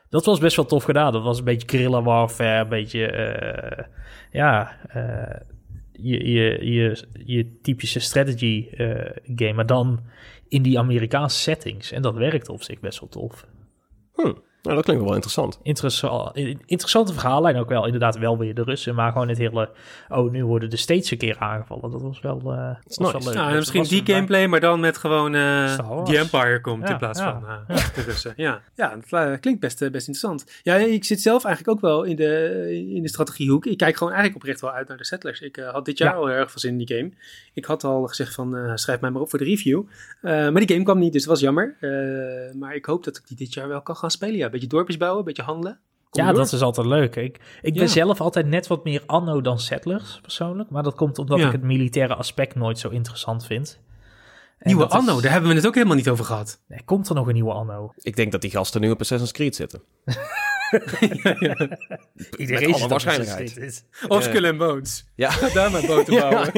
dat 0.10 0.26
was 0.26 0.40
best 0.40 0.56
wel 0.56 0.66
tof 0.66 0.84
gedaan. 0.84 1.12
Dat 1.12 1.24
was 1.24 1.38
een 1.38 1.44
beetje 1.44 1.68
guerrilla 1.68 2.02
warfare, 2.02 2.64
een 2.64 2.70
beetje, 2.70 3.12
uh, 3.12 3.86
ja, 4.32 4.78
uh, 4.96 5.55
je, 5.98 6.32
je, 6.32 6.66
je, 6.72 7.08
je 7.26 7.60
typische 7.62 8.00
strategy 8.00 8.68
uh, 8.78 9.10
game, 9.36 9.54
maar 9.54 9.66
dan 9.66 10.00
in 10.48 10.62
die 10.62 10.80
Amerikaanse 10.80 11.39
settings. 11.39 11.91
En 11.91 12.02
dat 12.02 12.16
werkt 12.16 12.50
op 12.50 12.64
zich 12.64 12.80
best 12.80 13.00
wel 13.00 13.10
tof. 13.10 13.48
Hmm. 14.14 14.43
Nou, 14.66 14.78
dat 14.78 14.86
klinkt 14.86 15.03
wel 15.03 15.13
interessant. 15.13 15.59
Interessant, 15.63 16.36
interessante 16.66 17.13
verhaallijn 17.13 17.57
ook 17.57 17.70
wel. 17.70 17.86
Inderdaad, 17.86 18.18
wel 18.18 18.38
weer 18.38 18.55
de 18.55 18.63
Russen, 18.63 18.95
maar 18.95 19.11
gewoon 19.11 19.28
het 19.28 19.38
hele... 19.38 19.70
Oh, 20.09 20.32
nu 20.32 20.45
worden 20.45 20.70
de 20.70 20.78
steeds 20.78 21.11
een 21.11 21.18
keer 21.18 21.38
aangevallen. 21.39 21.91
Dat 21.91 22.01
was 22.01 22.22
wel, 22.22 22.38
uh, 22.38 22.76
was 22.84 22.97
nice. 22.97 23.11
wel 23.11 23.22
leuk. 23.24 23.34
Nou, 23.34 23.55
misschien 23.55 23.84
die 23.84 24.05
gameplay, 24.05 24.47
maar 24.47 24.59
dan 24.59 24.80
met 24.80 24.97
gewoon 24.97 25.34
uh, 25.34 26.03
The 26.03 26.18
Empire 26.18 26.61
komt 26.61 26.89
in 26.89 26.97
plaats 26.97 27.22
van 27.22 27.43
uh, 27.43 27.78
de 27.95 28.01
Russen. 28.01 28.34
Ja, 28.36 28.61
ja 28.76 28.97
dat 29.09 29.39
klinkt 29.39 29.59
best, 29.59 29.80
best 29.80 29.93
interessant. 29.93 30.45
Ja, 30.63 30.76
ik 30.76 31.03
zit 31.03 31.22
zelf 31.22 31.43
eigenlijk 31.43 31.78
ook 31.78 31.82
wel 31.84 32.03
in 32.03 32.16
de, 32.16 32.93
in 32.93 33.01
de 33.01 33.09
strategiehoek. 33.09 33.66
Ik 33.66 33.78
kijk 33.78 33.97
gewoon 33.97 34.13
eigenlijk 34.13 34.43
oprecht 34.43 34.61
wel 34.61 34.72
uit 34.72 34.88
naar 34.88 34.97
de 34.97 35.05
Settlers. 35.05 35.39
Ik 35.39 35.55
had 35.72 35.86
dit 35.86 35.97
jaar 35.97 36.16
al 36.16 36.30
erg 36.30 36.51
veel 36.51 36.59
zin 36.59 36.72
in 36.72 36.86
die 36.86 36.97
game. 36.97 37.11
Ik 37.53 37.66
had 37.66 37.84
al 37.84 38.07
gezegd 38.07 38.34
van, 38.34 38.72
schrijf 38.78 38.99
mij 38.99 39.09
maar 39.09 39.22
op 39.22 39.30
voor 39.30 39.39
de 39.39 39.45
review. 39.45 39.84
maar 40.22 40.53
die 40.53 40.70
game 40.70 40.84
kwam 40.84 40.99
niet, 40.99 41.13
dus 41.13 41.22
dat 41.22 41.32
was 41.32 41.41
jammer. 41.41 41.76
maar 42.53 42.76
ik 42.76 42.86
hoop 42.86 43.03
dat 43.03 43.18
ik 43.18 43.28
die 43.28 43.38
dit 43.38 43.53
jaar 43.53 43.68
wel 43.68 43.82
kan 43.82 43.95
gaan 43.95 44.11
spelen, 44.11 44.38
ja 44.38 44.49
beetje 44.62 44.76
dorpjes 44.76 44.97
bouwen, 44.97 45.20
een 45.20 45.26
beetje 45.26 45.43
handelen. 45.43 45.80
ja, 46.12 46.32
dat 46.32 46.51
is 46.51 46.62
altijd 46.62 46.88
leuk. 46.88 47.16
Ik, 47.16 47.39
ik 47.62 47.74
ben 47.74 47.89
zelf 47.89 48.22
altijd 48.22 48.47
net 48.47 48.68
wat 48.68 48.84
meer 48.84 49.03
anno 49.06 49.41
dan 49.41 49.60
settlers, 49.60 50.20
persoonlijk. 50.22 50.70
Maar 50.70 50.84
dat 50.84 50.95
komt 50.95 51.20
omdat 51.20 51.39
ik 51.39 51.51
het 51.51 51.64
militaire 51.64 52.16
aspect 52.16 52.56
nooit 52.56 52.80
zo 52.80 52.89
interessant 52.89 53.45
vind. 53.45 53.80
nieuwe 54.60 54.88
anno, 54.88 55.22
daar 55.22 55.32
hebben 55.32 55.49
we 55.49 55.56
het 55.56 55.68
ook 55.68 55.76
helemaal 55.76 55.95
niet 55.95 56.10
over 56.10 56.26
gehad. 56.26 56.62
Nee, 56.68 56.84
komt 56.86 57.10
er 57.10 57.16
nog 57.16 57.28
een 57.28 57.34
nieuwe 57.34 57.53
anno? 57.53 57.93
Ik 57.97 58.16
denk 58.16 58.32
dat 58.32 58.41
die 58.41 58.51
gasten 58.51 58.82
nu 58.82 58.91
op 58.91 58.99
Assassin's 58.99 59.32
Creed 59.32 59.56
zitten. 59.56 59.82
Iedereen 62.38 62.70
Met 62.70 62.80
alle 62.80 62.88
waarschijnlijkheid. 62.88 63.86
Of 64.07 64.24
Skull 64.24 64.49
and 64.49 64.57
Bones. 64.57 65.05
Ja. 65.16 65.32
Daar 65.53 65.72
met 65.72 65.88
boten 65.88 66.20
bouwen. 66.20 66.49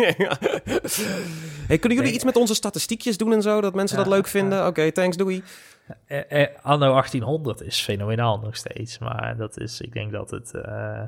hey, 1.68 1.78
kunnen 1.78 1.98
jullie 1.98 2.14
iets 2.14 2.24
met 2.24 2.36
onze 2.36 2.54
statistiekjes 2.54 3.18
doen 3.18 3.34
en 3.34 3.42
zo? 3.42 3.62
Dat 3.62 3.76
mensen 3.76 3.98
dat 3.98 4.08
leuk 4.08 4.28
vinden? 4.28 4.68
Oké, 4.68 4.92
thanks, 4.92 5.18
doei. 5.18 5.44
Eh, 6.08 6.42
eh, 6.42 6.48
anno 6.62 6.92
1800 6.92 7.62
is 7.62 7.82
fenomenaal 7.82 8.40
nog 8.40 8.56
steeds. 8.56 9.00
Maar 9.00 9.38
dat 9.38 9.60
is, 9.60 9.82
ik 9.82 9.94
denk 9.94 10.12
dat 10.12 10.30
het... 10.30 10.52
Uh... 10.56 11.02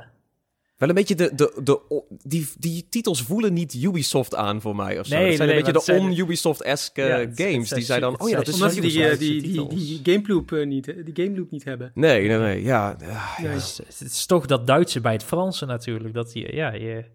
Wel 0.80 0.90
een 0.90 0.96
beetje 0.96 1.16
de, 1.16 1.36
de, 1.36 1.62
de, 1.64 2.04
die, 2.24 2.48
die 2.58 2.88
titels 2.90 3.22
voelen 3.22 3.54
niet 3.54 3.74
Ubisoft 3.74 4.36
aan 4.36 4.62
voor 4.62 4.76
mij 4.76 5.00
of 5.00 5.06
zo. 5.06 5.16
Nee, 5.16 5.28
dat 5.28 5.36
zijn 5.36 5.50
een 5.50 5.56
beetje 5.56 5.94
de 5.94 6.02
on-Ubisoft-esque 6.02 7.30
games. 7.36 7.70
die 7.70 7.84
zijn 7.84 8.02
dan, 8.02 8.20
oh 8.20 8.30
ja, 8.30 8.36
dat 8.36 8.48
is 8.48 8.54
Omdat 8.54 8.72
die, 8.72 8.82
die, 8.82 9.18
die, 9.18 9.42
die, 9.42 9.68
die 9.68 10.00
gameloop 10.04 10.66
niet, 10.66 10.86
die 10.86 11.26
gameloop 11.26 11.52
niet 11.52 11.64
hebben. 11.64 11.92
Nee, 11.94 12.28
nee, 12.28 12.38
nee, 12.38 12.64
ja. 12.64 12.96
ja. 13.00 13.08
Het, 13.48 13.62
is, 13.62 13.80
het, 14.00 14.12
is, 14.12 14.26
toch 14.26 14.46
dat 14.46 14.68
Duitse 14.68 15.02
bij 15.02 15.14
het 15.14 15.24
Franse 15.24 15.66
natuurlijk. 15.66 16.14
Dat 16.14 16.34
je, 16.34 16.56
ja, 16.56 16.74
je 16.74 17.06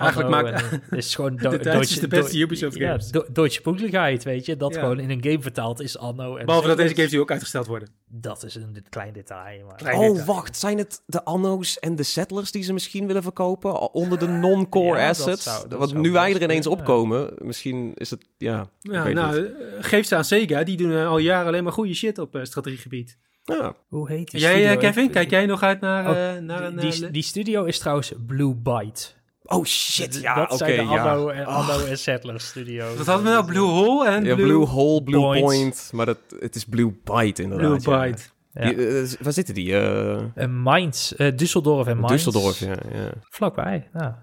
Eigenlijk 0.00 0.30
maakt 0.30 0.70
het 0.70 0.82
is 0.90 1.14
gewoon 1.14 1.36
do 1.42 1.50
de 1.50 1.58
Duitse 1.58 2.00
de 2.00 2.08
beste 2.08 2.38
Ubisoft 2.38 2.76
games. 2.76 3.10
Ja, 3.10 3.22
Deutsche 3.32 3.60
Punktligkeit, 3.60 4.24
weet 4.24 4.46
je. 4.46 4.56
Dat 4.56 4.76
gewoon 4.76 4.98
in 4.98 5.10
een 5.10 5.22
game 5.22 5.42
vertaald 5.42 5.80
is 5.80 5.98
anno. 5.98 6.36
En 6.36 6.46
Behalve 6.46 6.68
dat 6.68 6.76
deze 6.76 6.94
games 6.94 7.12
nu 7.12 7.20
ook 7.20 7.30
uitgesteld 7.30 7.66
worden. 7.66 7.88
Dat 8.06 8.44
is 8.44 8.54
een 8.54 8.84
klein 8.88 9.12
detail. 9.12 9.66
Maar. 9.66 9.94
oh, 9.94 10.24
wacht. 10.24 10.56
Zijn 10.56 10.78
het 10.78 11.02
de 11.06 11.24
anno's 11.24 11.78
en 11.78 11.96
de 11.96 12.02
settlers 12.02 12.50
die 12.50 12.62
ze 12.62 12.72
misschien 12.72 13.06
willen 13.06 13.22
verkopen 13.22 13.92
onder 13.92 14.18
de 14.18 14.26
non-core 14.26 15.00
assets? 15.00 15.44
Dat 15.44 15.66
zou, 15.68 15.78
Want 15.78 15.94
nu 15.94 16.10
wij 16.10 16.34
er 16.34 16.42
ineens 16.42 16.66
opkomen, 16.66 17.32
misschien 17.38 17.92
is 17.94 18.10
het, 18.10 18.26
ja... 18.38 18.68
Ja, 18.80 19.08
nou, 19.08 19.40
niet. 19.40 19.50
Eh, 19.50 19.60
geef 19.80 20.06
ze 20.06 20.16
aan 20.16 20.24
Sega. 20.24 20.64
Die 20.64 20.76
doen 20.76 21.06
al 21.06 21.18
jaren 21.18 21.46
alleen 21.46 21.64
maar 21.64 21.72
goede 21.72 21.94
shit 21.94 22.18
op 22.18 22.36
uh, 22.36 22.44
strategiegebied. 22.44 23.18
Ja. 23.44 23.76
Hoe 23.88 24.08
heet 24.08 24.30
die 24.30 24.40
Jij, 24.40 24.72
uh, 24.72 24.78
Kevin, 24.78 25.10
kijk 25.10 25.30
jij 25.30 25.46
nog 25.46 25.62
uit 25.62 25.80
naar, 25.80 26.04
oh, 26.04 26.42
naar 26.42 26.62
een... 26.62 26.76
Die, 26.76 27.10
die 27.10 27.22
studio 27.22 27.64
is 27.64 27.78
trouwens 27.78 28.12
Blue 28.26 28.54
Byte. 28.54 29.18
Oh 29.52 29.64
shit, 29.64 30.20
ja, 30.20 30.42
oké. 30.42 30.54
Okay, 30.54 30.74
zijn 30.74 30.88
de 30.88 30.98
Anno, 30.98 31.28
en, 31.28 31.46
Anno 31.46 31.84
en 31.84 31.98
Settlers 31.98 32.46
Studios. 32.46 32.96
Wat 32.96 33.06
hadden 33.06 33.24
we 33.24 33.30
nou? 33.30 33.44
Blue 33.44 33.68
Hole 33.68 34.08
en 34.08 34.24
ja, 34.24 34.34
Blue, 34.34 34.66
Hole, 34.66 35.02
Blue 35.02 35.40
Point. 35.40 35.90
maar 35.92 36.06
dat, 36.06 36.18
het 36.38 36.54
is 36.54 36.64
Blue 36.64 36.94
Byte 37.04 37.42
inderdaad. 37.42 37.82
Blue 37.82 37.98
Byte. 37.98 38.22
Ja. 38.52 38.64
Die, 38.64 38.76
uh, 38.76 39.08
waar 39.20 39.32
zitten 39.32 39.54
die? 39.54 39.70
Uh... 39.70 40.20
Uh, 40.36 40.46
Mainz, 40.46 41.12
Düsseldorf 41.12 41.86
en 41.86 41.98
Mainz. 41.98 42.12
Düsseldorf, 42.12 42.58
ja. 42.58 42.76
ja. 42.92 43.12
Vlakbij, 43.20 43.88
ja. 43.94 44.22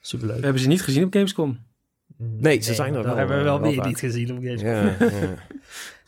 Superleuk. 0.00 0.36
We 0.36 0.42
hebben 0.42 0.62
ze 0.62 0.68
niet 0.68 0.82
gezien 0.82 1.04
op 1.04 1.12
Gamescom. 1.12 1.58
Nee, 2.16 2.60
ze 2.60 2.74
zijn 2.74 2.94
er 2.94 3.02
wel. 3.02 3.16
hebben 3.16 3.36
we 3.36 3.42
wel 3.42 3.60
weer 3.60 3.86
niet 3.86 3.98
gezien 3.98 4.30
op 4.30 4.42
Gamescom. 4.42 4.68
Ja, 4.68 4.96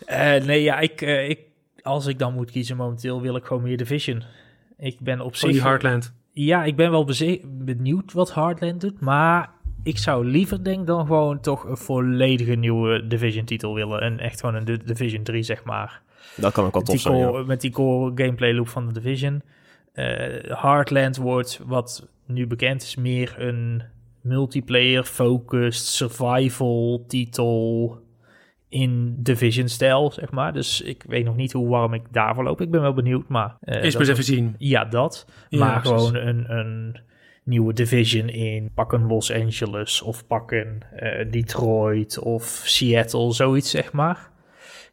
ja. 0.07 0.44
nee, 0.46 0.62
ja, 0.62 0.78
ik, 0.78 1.01
ik, 1.01 1.40
als 1.82 2.07
ik 2.07 2.18
dan 2.18 2.34
moet 2.34 2.51
kiezen 2.51 2.76
momenteel, 2.76 3.20
wil 3.20 3.36
ik 3.36 3.44
gewoon 3.44 3.62
meer 3.62 3.76
Division. 3.76 4.22
Ik 4.78 5.01
ben 5.01 5.20
op 5.20 5.36
zich... 5.36 5.51
die 5.51 5.62
Heartland 5.62 6.12
ja, 6.33 6.64
ik 6.64 6.76
ben 6.76 6.91
wel 6.91 7.07
benieuwd 7.49 8.12
wat 8.12 8.35
Heartland 8.35 8.81
doet. 8.81 9.01
Maar 9.01 9.51
ik 9.83 9.99
zou 9.99 10.26
liever 10.26 10.64
denk 10.64 10.87
dan 10.87 11.07
gewoon 11.07 11.41
toch 11.41 11.64
een 11.64 11.76
volledige 11.76 12.55
nieuwe 12.55 13.07
Division 13.07 13.45
titel 13.45 13.74
willen. 13.74 14.01
En 14.01 14.18
echt 14.18 14.41
gewoon 14.41 14.55
een 14.55 14.81
Division 14.85 15.22
3, 15.22 15.43
zeg 15.43 15.64
maar. 15.64 16.03
Dat 16.37 16.53
kan 16.53 16.64
ook 16.64 16.74
al 16.74 16.83
tof 16.83 17.01
zijn, 17.01 17.47
Met 17.47 17.61
die 17.61 17.70
core 17.70 18.12
gameplay 18.14 18.53
loop 18.53 18.68
van 18.68 18.87
de 18.87 18.93
Division. 18.93 19.43
Uh, 19.95 20.05
Heartland 20.43 21.16
wordt, 21.16 21.61
wat 21.66 22.09
nu 22.26 22.47
bekend 22.47 22.83
is, 22.83 22.97
meer 22.97 23.35
een 23.39 23.83
multiplayer 24.20 25.05
focused 25.05 25.87
survival 25.87 27.05
titel 27.09 27.99
in 28.71 29.16
Division-stijl, 29.18 30.11
zeg 30.11 30.31
maar. 30.31 30.53
Dus 30.53 30.81
ik 30.81 31.05
weet 31.07 31.25
nog 31.25 31.37
niet 31.37 31.53
hoe 31.53 31.68
warm 31.68 31.95
ik 31.95 32.03
daarvoor 32.11 32.45
loop. 32.45 32.61
Ik 32.61 32.71
ben 32.71 32.81
wel 32.81 32.95
benieuwd, 32.95 33.29
maar... 33.29 33.57
Uh, 33.64 33.83
Eerst 33.83 33.99
maar 33.99 34.09
even 34.09 34.25
zien. 34.25 34.55
Ja, 34.59 34.85
dat. 34.85 35.27
maar 35.51 35.81
gewoon 35.81 36.14
een, 36.14 36.53
een 36.59 36.97
nieuwe 37.45 37.73
Division 37.73 38.29
in 38.29 38.71
pakken 38.75 39.07
Los 39.07 39.33
Angeles 39.33 40.03
of 40.03 40.27
pakken 40.27 40.79
uh, 41.03 41.31
Detroit 41.31 42.18
of 42.18 42.62
Seattle, 42.64 43.33
zoiets, 43.33 43.71
zeg 43.71 43.93
maar. 43.93 44.30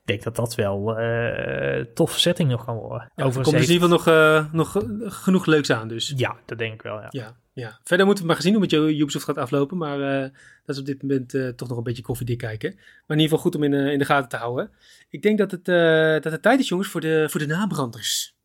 Ik 0.07 0.13
denk 0.13 0.23
dat 0.23 0.35
dat 0.35 0.55
wel 0.55 0.99
uh, 0.99 1.85
toffe 1.93 2.19
setting 2.19 2.49
nog 2.49 2.65
kan 2.65 2.75
worden. 2.75 3.11
Ja, 3.15 3.25
er 3.25 3.33
komt 3.33 3.45
dus 3.45 3.67
in 3.67 3.73
ieder 3.73 3.99
geval 3.99 4.47
nog, 4.51 4.51
nog 4.51 5.23
genoeg 5.23 5.45
leuks 5.45 5.71
aan 5.71 5.87
dus. 5.87 6.13
Ja, 6.15 6.35
dat 6.45 6.57
denk 6.57 6.73
ik 6.73 6.81
wel, 6.81 6.99
ja. 6.99 7.07
ja. 7.09 7.35
Ja, 7.53 7.79
verder 7.83 8.05
moeten 8.05 8.23
we 8.23 8.29
maar 8.29 8.39
gezien 8.39 8.53
hoe 8.53 8.61
met 8.61 8.71
Ubisoft 8.71 9.25
gaat 9.25 9.37
aflopen. 9.37 9.77
Maar 9.77 9.99
uh, 9.99 10.21
dat 10.65 10.75
is 10.75 10.79
op 10.79 10.85
dit 10.85 11.01
moment 11.01 11.33
uh, 11.33 11.49
toch 11.49 11.69
nog 11.69 11.77
een 11.77 11.83
beetje 11.83 12.01
koffiedik 12.01 12.37
kijken. 12.37 12.73
Maar 12.75 13.17
in 13.17 13.23
ieder 13.23 13.23
geval 13.23 13.39
goed 13.39 13.55
om 13.55 13.63
in, 13.63 13.73
uh, 13.73 13.91
in 13.91 13.99
de 13.99 14.05
gaten 14.05 14.29
te 14.29 14.35
houden. 14.35 14.71
Ik 15.09 15.21
denk 15.21 15.37
dat 15.37 15.51
het, 15.51 15.65
dat 16.23 16.31
het 16.31 16.41
tijd 16.41 16.59
is, 16.59 16.67
jongens, 16.67 16.87
voor 16.87 17.01
de, 17.01 17.27
voor 17.29 17.39
de 17.39 17.45
nabranders. 17.45 18.35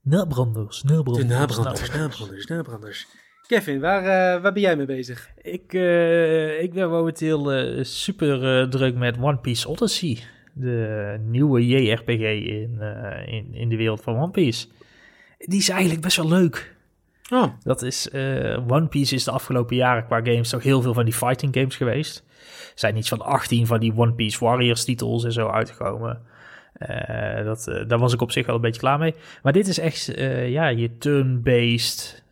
Nabranders, 0.00 0.82
nabranders. 0.82 1.28
De 1.28 1.34
nabranders, 1.34 1.90
nabranders, 1.90 2.46
nabranders. 2.46 3.06
Kevin, 3.46 3.80
waar, 3.80 4.02
waar 4.40 4.52
ben 4.52 4.62
jij 4.62 4.76
mee 4.76 4.86
bezig? 4.86 5.28
Ik, 5.36 5.72
ik 6.62 6.72
ben 6.72 6.90
momenteel 6.90 7.84
super 7.84 8.68
druk 8.70 8.94
met 8.94 9.18
One 9.18 9.38
Piece 9.38 9.68
Odyssey. 9.68 10.18
De 10.52 11.16
nieuwe 11.24 11.66
JRPG 11.66 12.20
in, 12.46 12.80
in, 13.26 13.54
in 13.54 13.68
de 13.68 13.76
wereld 13.76 14.02
van 14.02 14.16
One 14.16 14.30
Piece. 14.30 14.66
Die 15.38 15.58
is 15.58 15.68
eigenlijk 15.68 16.00
best 16.00 16.16
wel 16.16 16.28
leuk. 16.28 16.76
Oh. 17.30 17.52
Dat 17.62 17.82
is, 17.82 18.08
uh, 18.12 18.70
One 18.70 18.86
Piece 18.86 19.14
is 19.14 19.24
de 19.24 19.30
afgelopen 19.30 19.76
jaren 19.76 20.04
qua 20.04 20.20
games 20.22 20.48
toch 20.48 20.62
heel 20.62 20.82
veel 20.82 20.94
van 20.94 21.04
die 21.04 21.14
fighting 21.14 21.54
games 21.54 21.76
geweest. 21.76 22.24
Er 22.48 22.78
zijn 22.78 22.96
iets 22.96 23.08
van 23.08 23.20
18 23.20 23.66
van 23.66 23.80
die 23.80 23.96
One 23.96 24.12
Piece 24.12 24.44
Warriors 24.44 24.84
titels 24.84 25.24
en 25.24 25.32
zo 25.32 25.48
uitgekomen. 25.48 26.20
Uh, 26.78 27.44
dat, 27.44 27.66
uh, 27.68 27.88
daar 27.88 27.98
was 27.98 28.12
ik 28.12 28.20
op 28.20 28.32
zich 28.32 28.46
wel 28.46 28.54
een 28.54 28.60
beetje 28.60 28.80
klaar 28.80 28.98
mee. 28.98 29.14
Maar 29.42 29.52
dit 29.52 29.68
is 29.68 29.78
echt, 29.78 30.04
ja, 30.46 30.68
je 30.68 30.98
turn-based 30.98 32.22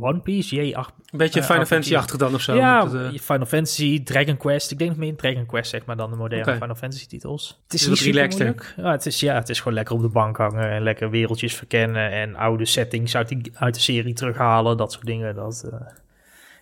One 0.00 0.20
Piece, 0.20 0.56
J8. 0.56 0.74
Een 0.74 1.18
beetje 1.18 1.40
uh, 1.40 1.46
Final 1.46 1.64
Fantasy-achtig 1.64 2.16
dan 2.16 2.34
of 2.34 2.40
zo? 2.40 2.54
Ja, 2.54 2.84
het, 2.84 2.94
uh... 2.94 3.20
Final 3.20 3.46
Fantasy, 3.46 4.02
Dragon 4.02 4.36
Quest. 4.36 4.70
Ik 4.70 4.78
denk 4.78 4.90
nog 4.90 4.98
meer 4.98 5.08
in 5.08 5.16
Dragon 5.16 5.46
Quest, 5.46 5.70
zeg 5.70 5.84
maar, 5.84 5.96
dan 5.96 6.10
de 6.10 6.16
moderne 6.16 6.52
Final 6.52 6.74
Fantasy-titels. 6.74 7.60
Het 7.62 7.74
is, 7.74 7.88
niet 7.88 8.00
relaxed, 8.00 8.74
ja, 8.76 8.90
het 8.90 9.06
is 9.06 9.20
Ja, 9.20 9.34
het 9.34 9.48
is 9.48 9.58
gewoon 9.58 9.74
lekker 9.74 9.94
op 9.94 10.00
de 10.00 10.08
bank 10.08 10.36
hangen 10.36 10.70
en 10.70 10.82
lekker 10.82 11.10
wereldjes 11.10 11.54
verkennen 11.54 12.10
en 12.10 12.34
oude 12.34 12.64
settings 12.64 13.16
uit, 13.16 13.28
die, 13.28 13.52
uit 13.54 13.74
de 13.74 13.80
serie 13.80 14.14
terughalen, 14.14 14.76
dat 14.76 14.92
soort 14.92 15.06
dingen. 15.06 15.34
Dat 15.34 15.62
uh, 15.66 15.80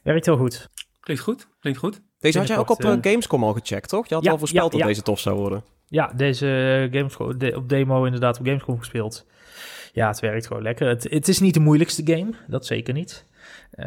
werkt 0.02 0.26
heel 0.26 0.36
goed. 0.36 0.68
Klinkt 1.00 1.22
goed, 1.22 1.48
klinkt 1.60 1.78
goed. 1.78 2.00
Deze 2.20 2.38
had 2.38 2.48
jij 2.48 2.58
ook 2.58 2.70
op 2.70 2.82
Gamescom 2.82 3.44
al 3.44 3.52
gecheckt, 3.52 3.88
toch? 3.88 4.08
Je 4.08 4.14
had 4.14 4.28
al 4.28 4.38
voorspeld 4.38 4.72
dat 4.72 4.82
deze 4.82 5.02
tof 5.02 5.20
zou 5.20 5.36
worden. 5.36 5.64
Ja, 5.86 6.12
deze 6.16 6.88
Gamescom, 6.92 7.38
de, 7.38 7.56
op 7.56 7.68
demo 7.68 8.04
inderdaad 8.04 8.38
op 8.38 8.46
Gamescom 8.46 8.78
gespeeld 8.78 9.26
ja, 9.92 10.08
het 10.08 10.20
werkt 10.20 10.46
gewoon 10.46 10.62
lekker. 10.62 10.88
Het, 10.88 11.06
het 11.10 11.28
is 11.28 11.40
niet 11.40 11.54
de 11.54 11.60
moeilijkste 11.60 12.02
game, 12.04 12.30
dat 12.46 12.66
zeker 12.66 12.94
niet. 12.94 13.24
Uh, 13.74 13.86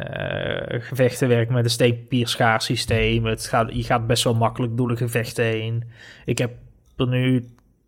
gevechten 0.68 1.28
werken 1.28 1.54
met 1.54 1.64
een 1.64 1.70
steenpapierschaar 1.70 2.62
systeem. 2.62 3.24
Het 3.24 3.46
gaat, 3.46 3.74
je 3.74 3.82
gaat 3.82 4.06
best 4.06 4.24
wel 4.24 4.34
makkelijk 4.34 4.76
door 4.76 4.88
de 4.88 4.96
gevechten 4.96 5.44
heen. 5.44 5.84
Ik 6.24 6.38
heb 6.38 6.50
er 6.96 7.08
nu 7.08 7.44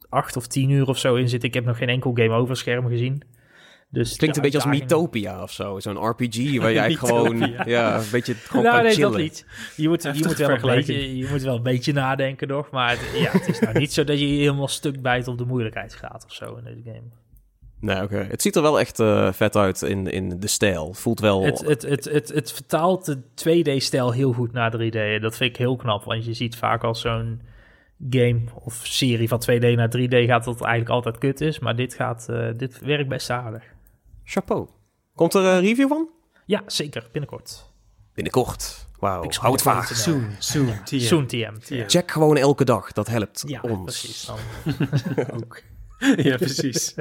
acht 0.08 0.36
of 0.36 0.46
tien 0.46 0.70
uur 0.70 0.88
of 0.88 0.98
zo 0.98 1.14
in 1.14 1.28
zitten. 1.28 1.48
Ik 1.48 1.54
heb 1.54 1.64
nog 1.64 1.76
geen 1.76 1.88
enkel 1.88 2.12
game 2.14 2.34
over 2.34 2.56
scherm 2.56 2.88
gezien. 2.88 3.22
Dus 3.90 4.16
Klinkt 4.16 4.36
een 4.36 4.42
beetje 4.42 4.58
als 4.58 4.78
Mythopia 4.78 5.42
of 5.42 5.52
zo. 5.52 5.80
Zo'n 5.80 6.08
RPG 6.08 6.58
waar 6.58 6.72
jij 6.82 6.94
gewoon 6.94 7.38
ja, 7.64 7.98
een 7.98 8.10
beetje 8.10 8.34
gewoon 8.34 8.64
nou, 8.64 8.82
nee, 8.82 8.92
chillen. 8.92 9.10
dat 9.10 9.20
niet. 9.20 9.46
Je 9.76 9.88
moet, 9.88 10.02
je, 10.02 10.24
moet 10.26 10.36
wel 10.36 10.50
een 10.50 10.60
beetje, 10.60 11.16
je 11.16 11.28
moet 11.30 11.42
wel 11.42 11.56
een 11.56 11.62
beetje 11.62 11.92
nadenken 11.92 12.48
nog. 12.48 12.70
Maar 12.70 12.90
het, 12.90 13.00
ja, 13.14 13.30
het 13.30 13.48
is 13.48 13.60
nou 13.60 13.78
niet 13.78 13.92
zo 13.92 14.04
dat 14.04 14.20
je 14.20 14.26
helemaal 14.26 14.68
stuk 14.68 15.02
bijt 15.02 15.28
op 15.28 15.38
de 15.38 15.44
moeilijkheidsgraad 15.44 16.24
of 16.24 16.32
zo 16.32 16.56
in 16.56 16.64
deze 16.64 16.82
game. 16.84 17.08
Nee, 17.80 18.02
oké. 18.02 18.26
Het 18.30 18.42
ziet 18.42 18.56
er 18.56 18.62
wel 18.62 18.80
echt 18.80 19.00
uh, 19.00 19.32
vet 19.32 19.56
uit 19.56 19.82
in, 19.82 20.06
in 20.06 20.40
de 20.40 20.46
stijl. 20.46 20.94
Voelt 20.94 21.20
wel... 21.20 21.44
Het, 21.44 21.60
het, 21.60 21.82
het, 21.82 22.04
het, 22.04 22.28
het 22.28 22.52
vertaalt 22.52 23.04
de 23.04 23.18
2D-stijl 23.18 24.12
heel 24.12 24.32
goed 24.32 24.52
naar 24.52 24.72
3D. 24.72 25.20
Dat 25.20 25.36
vind 25.36 25.50
ik 25.50 25.56
heel 25.56 25.76
knap, 25.76 26.04
want 26.04 26.24
je 26.24 26.34
ziet 26.34 26.56
vaak 26.56 26.84
als 26.84 27.00
zo'n 27.00 27.40
game 28.10 28.40
of 28.54 28.80
serie 28.82 29.28
van 29.28 29.42
2D 29.42 29.74
naar 29.74 29.92
3D 29.96 30.26
gaat 30.26 30.44
dat 30.44 30.60
eigenlijk 30.60 30.88
altijd 30.88 31.18
kut 31.18 31.40
is. 31.40 31.58
Maar 31.58 31.76
dit, 31.76 31.94
gaat, 31.94 32.26
uh, 32.30 32.48
dit 32.56 32.78
werkt 32.80 33.08
best 33.08 33.30
aardig. 33.30 33.64
Chapeau. 34.24 34.68
Komt 35.14 35.34
er 35.34 35.44
een 35.44 35.60
review 35.60 35.88
van? 35.88 36.08
Ja, 36.46 36.62
zeker. 36.66 37.08
Binnenkort. 37.12 37.72
Binnenkort. 38.14 38.86
Wauw, 38.98 39.30
houd 39.30 39.62
vaag. 39.62 39.96
Soon, 39.96 40.30
soon, 40.38 40.84
TM. 40.84 40.98
Soon 40.98 41.26
TM. 41.26 41.54
Check 41.86 42.10
gewoon 42.10 42.36
elke 42.36 42.64
dag, 42.64 42.92
dat 42.92 43.08
helpt 43.08 43.44
ja, 43.46 43.60
ons. 43.60 43.82
precies. 43.84 44.30
Dan 45.16 45.34
ook. 45.42 45.62
ja, 46.28 46.36
precies. 46.36 46.94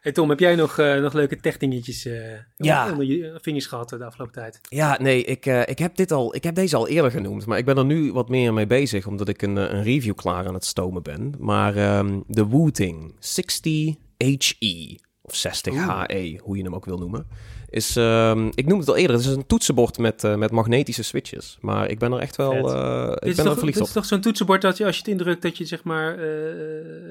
Hey 0.00 0.12
Tom, 0.12 0.28
heb 0.28 0.38
jij 0.38 0.54
nog, 0.54 0.78
uh, 0.78 1.00
nog 1.00 1.12
leuke 1.12 1.36
techdingetjes 1.36 2.06
uh, 2.06 2.32
ja. 2.56 2.90
onder 2.90 3.06
je 3.06 3.38
vingers 3.42 3.66
gehad 3.66 3.88
de 3.88 4.04
afgelopen 4.04 4.34
tijd? 4.34 4.60
Ja, 4.68 4.98
nee, 5.00 5.24
ik, 5.24 5.46
uh, 5.46 5.60
ik, 5.60 5.78
heb 5.78 5.96
dit 5.96 6.12
al, 6.12 6.34
ik 6.34 6.44
heb 6.44 6.54
deze 6.54 6.76
al 6.76 6.88
eerder 6.88 7.10
genoemd, 7.10 7.46
maar 7.46 7.58
ik 7.58 7.64
ben 7.64 7.76
er 7.76 7.84
nu 7.84 8.12
wat 8.12 8.28
meer 8.28 8.52
mee 8.52 8.66
bezig, 8.66 9.06
omdat 9.06 9.28
ik 9.28 9.42
een, 9.42 9.56
een 9.56 9.82
review 9.82 10.14
klaar 10.14 10.46
aan 10.46 10.54
het 10.54 10.64
stomen 10.64 11.02
ben. 11.02 11.34
Maar 11.38 11.96
um, 11.98 12.24
de 12.26 12.46
Wooting 12.46 13.14
60HE, 13.14 15.04
of 15.22 15.44
60HE, 15.46 16.36
hoe 16.42 16.56
je 16.56 16.62
hem 16.62 16.74
ook 16.74 16.84
wil 16.84 16.98
noemen 16.98 17.26
is, 17.72 17.96
um, 17.96 18.50
ik 18.54 18.66
noemde 18.66 18.80
het 18.80 18.88
al 18.88 18.96
eerder, 18.96 19.16
het 19.16 19.24
is 19.24 19.32
een 19.32 19.46
toetsenbord 19.46 19.98
met, 19.98 20.24
uh, 20.24 20.34
met 20.34 20.50
magnetische 20.50 21.02
switches. 21.02 21.58
Maar 21.60 21.90
ik 21.90 21.98
ben 21.98 22.12
er 22.12 22.18
echt 22.18 22.36
wel, 22.36 22.52
uh, 22.52 23.12
ik 23.14 23.36
ben 23.36 23.44
toch, 23.44 23.58
verliefd 23.58 23.58
op. 23.58 23.64
Dit 23.64 23.86
is 23.86 23.92
toch 23.92 24.04
zo'n 24.04 24.20
toetsenbord 24.20 24.62
dat 24.62 24.76
je, 24.76 24.84
als 24.84 24.94
je 24.94 25.00
het 25.00 25.10
indrukt, 25.10 25.42
dat 25.42 25.58
je 25.58 25.64
zeg 25.64 25.84
maar 25.84 26.18
uh, 26.18 26.24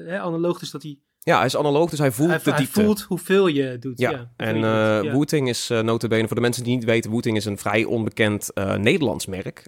hè, 0.06 0.20
analoog 0.20 0.62
is 0.62 0.70
dat 0.70 0.82
hij... 0.82 0.98
Ja, 1.18 1.36
hij 1.36 1.46
is 1.46 1.56
analoog, 1.56 1.90
dus 1.90 1.98
hij 1.98 2.12
voelt 2.12 2.28
hij, 2.28 2.38
de 2.38 2.44
diepte. 2.44 2.78
Hij 2.78 2.84
voelt 2.84 3.00
hoeveel 3.00 3.46
je 3.46 3.76
doet. 3.80 3.98
Ja, 3.98 4.10
ja 4.10 4.30
en 4.36 4.56
uh, 4.56 4.62
ja. 4.62 5.12
Wooting 5.12 5.48
is 5.48 5.70
uh, 5.70 5.80
notabene, 5.80 6.26
voor 6.26 6.36
de 6.36 6.42
mensen 6.42 6.64
die 6.64 6.74
niet 6.74 6.84
weten, 6.84 7.10
Wooting 7.10 7.36
is 7.36 7.44
een 7.44 7.58
vrij 7.58 7.84
onbekend 7.84 8.50
uh, 8.54 8.74
Nederlands 8.74 9.26
merk. 9.26 9.66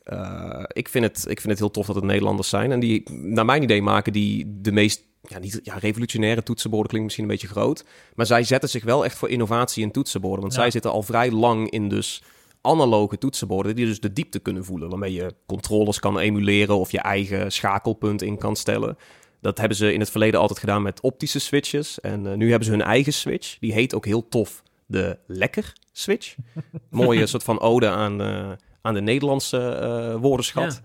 ik, 0.72 0.88
vind 0.88 1.05
het, 1.05 1.18
ik 1.18 1.40
vind 1.40 1.49
het 1.49 1.59
heel 1.59 1.70
tof 1.70 1.86
dat 1.86 1.95
het 1.95 2.05
Nederlanders 2.05 2.49
zijn. 2.49 2.72
En 2.72 2.80
die, 2.80 3.11
naar 3.11 3.45
mijn 3.45 3.62
idee, 3.62 3.82
maken 3.82 4.12
die 4.12 4.59
de 4.61 4.72
meest 4.72 5.03
ja, 5.28 5.38
niet, 5.38 5.60
ja, 5.62 5.78
revolutionaire 5.78 6.42
toetsenborden 6.42 6.88
klinkt 6.88 7.06
misschien 7.06 7.24
een 7.24 7.30
beetje 7.30 7.60
groot. 7.60 7.84
Maar 8.14 8.26
zij 8.26 8.42
zetten 8.42 8.68
zich 8.68 8.84
wel 8.84 9.04
echt 9.04 9.16
voor 9.16 9.28
innovatie 9.28 9.82
in 9.82 9.90
toetsenborden. 9.90 10.40
Want 10.40 10.54
zij 10.54 10.70
zitten 10.70 10.90
al 10.90 11.02
vrij 11.02 11.30
lang 11.30 11.70
in 11.70 11.88
dus 11.88 12.22
analoge 12.60 13.18
toetsenborden 13.18 13.76
die 13.76 13.86
dus 13.86 14.00
de 14.00 14.12
diepte 14.12 14.38
kunnen 14.38 14.64
voelen. 14.64 14.88
Waarmee 14.88 15.12
je 15.12 15.34
controllers 15.46 16.00
kan 16.00 16.18
emuleren 16.18 16.78
of 16.78 16.90
je 16.90 17.00
eigen 17.00 17.52
schakelpunt 17.52 18.22
in 18.22 18.38
kan 18.38 18.56
stellen. 18.56 18.98
Dat 19.40 19.58
hebben 19.58 19.76
ze 19.76 19.92
in 19.92 20.00
het 20.00 20.10
verleden 20.10 20.40
altijd 20.40 20.58
gedaan 20.58 20.82
met 20.82 21.00
optische 21.00 21.38
switches. 21.38 22.00
En 22.00 22.24
uh, 22.24 22.34
nu 22.34 22.48
hebben 22.48 22.64
ze 22.64 22.70
hun 22.70 22.82
eigen 22.82 23.12
switch. 23.12 23.58
Die 23.58 23.72
heet 23.72 23.94
ook 23.94 24.04
heel 24.04 24.28
tof 24.28 24.62
de 24.86 25.18
Lekker 25.26 25.72
Switch. 25.92 26.34
Mooie 26.90 27.26
soort 27.26 27.42
van 27.42 27.60
ode 27.60 27.88
aan, 27.88 28.20
uh, 28.20 28.52
aan 28.80 28.94
de 28.94 29.00
Nederlandse 29.00 29.80
uh, 29.82 30.20
woordenschat. 30.20 30.82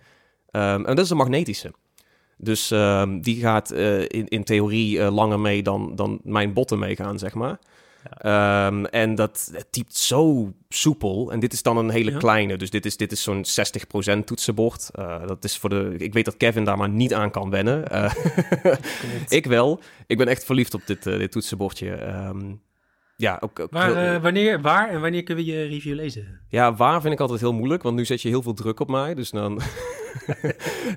Ja. 0.51 0.73
Um, 0.73 0.85
en 0.85 0.95
dat 0.95 1.05
is 1.05 1.11
een 1.11 1.17
magnetische. 1.17 1.71
Dus 2.41 2.71
um, 2.71 3.21
die 3.21 3.39
gaat 3.39 3.73
uh, 3.73 3.99
in, 3.99 4.27
in 4.27 4.43
theorie 4.43 4.97
uh, 4.97 5.13
langer 5.15 5.39
mee 5.39 5.63
dan, 5.63 5.95
dan 5.95 6.19
mijn 6.23 6.53
botten 6.53 6.79
meegaan, 6.79 7.19
zeg 7.19 7.33
maar. 7.33 7.59
Ja. 8.21 8.67
Um, 8.67 8.85
en 8.85 9.15
dat 9.15 9.49
het 9.53 9.71
typt 9.71 9.95
zo 9.95 10.53
soepel. 10.69 11.31
En 11.31 11.39
dit 11.39 11.53
is 11.53 11.63
dan 11.63 11.77
een 11.77 11.89
hele 11.89 12.11
ja. 12.11 12.17
kleine. 12.17 12.57
Dus 12.57 12.69
dit 12.69 12.85
is, 12.85 12.97
dit 12.97 13.11
is 13.11 13.23
zo'n 13.23 13.45
60% 14.19 14.23
toetsenbord. 14.23 14.89
Uh, 14.99 15.27
dat 15.27 15.43
is 15.43 15.57
voor 15.57 15.69
de. 15.69 15.95
Ik 15.97 16.13
weet 16.13 16.25
dat 16.25 16.37
Kevin 16.37 16.63
daar 16.63 16.77
maar 16.77 16.89
niet 16.89 17.13
aan 17.13 17.31
kan 17.31 17.49
wennen. 17.49 17.83
ik 19.27 19.45
wel. 19.45 19.79
Ik 20.07 20.17
ben 20.17 20.27
echt 20.27 20.45
verliefd 20.45 20.73
op 20.73 20.81
dit, 20.85 21.03
dit 21.03 21.31
toetsenbordje. 21.31 22.07
Um, 22.07 22.61
ja, 23.19 23.37
ook, 23.39 23.59
ook 23.59 23.71
waar, 23.71 23.95
heel, 23.95 24.15
uh, 24.15 24.21
wanneer, 24.21 24.61
waar 24.61 24.89
en 24.89 25.01
wanneer 25.01 25.23
kunnen 25.23 25.45
we 25.45 25.51
je 25.51 25.65
review 25.65 25.95
lezen? 25.95 26.39
Ja, 26.49 26.73
waar 26.75 27.01
vind 27.01 27.13
ik 27.13 27.19
altijd 27.19 27.39
heel 27.39 27.53
moeilijk, 27.53 27.83
want 27.83 27.95
nu 27.95 28.05
zet 28.05 28.21
je 28.21 28.29
heel 28.29 28.41
veel 28.41 28.53
druk 28.53 28.79
op 28.79 28.89
mij. 28.89 29.13
Dus 29.13 29.29
dan. 29.29 29.53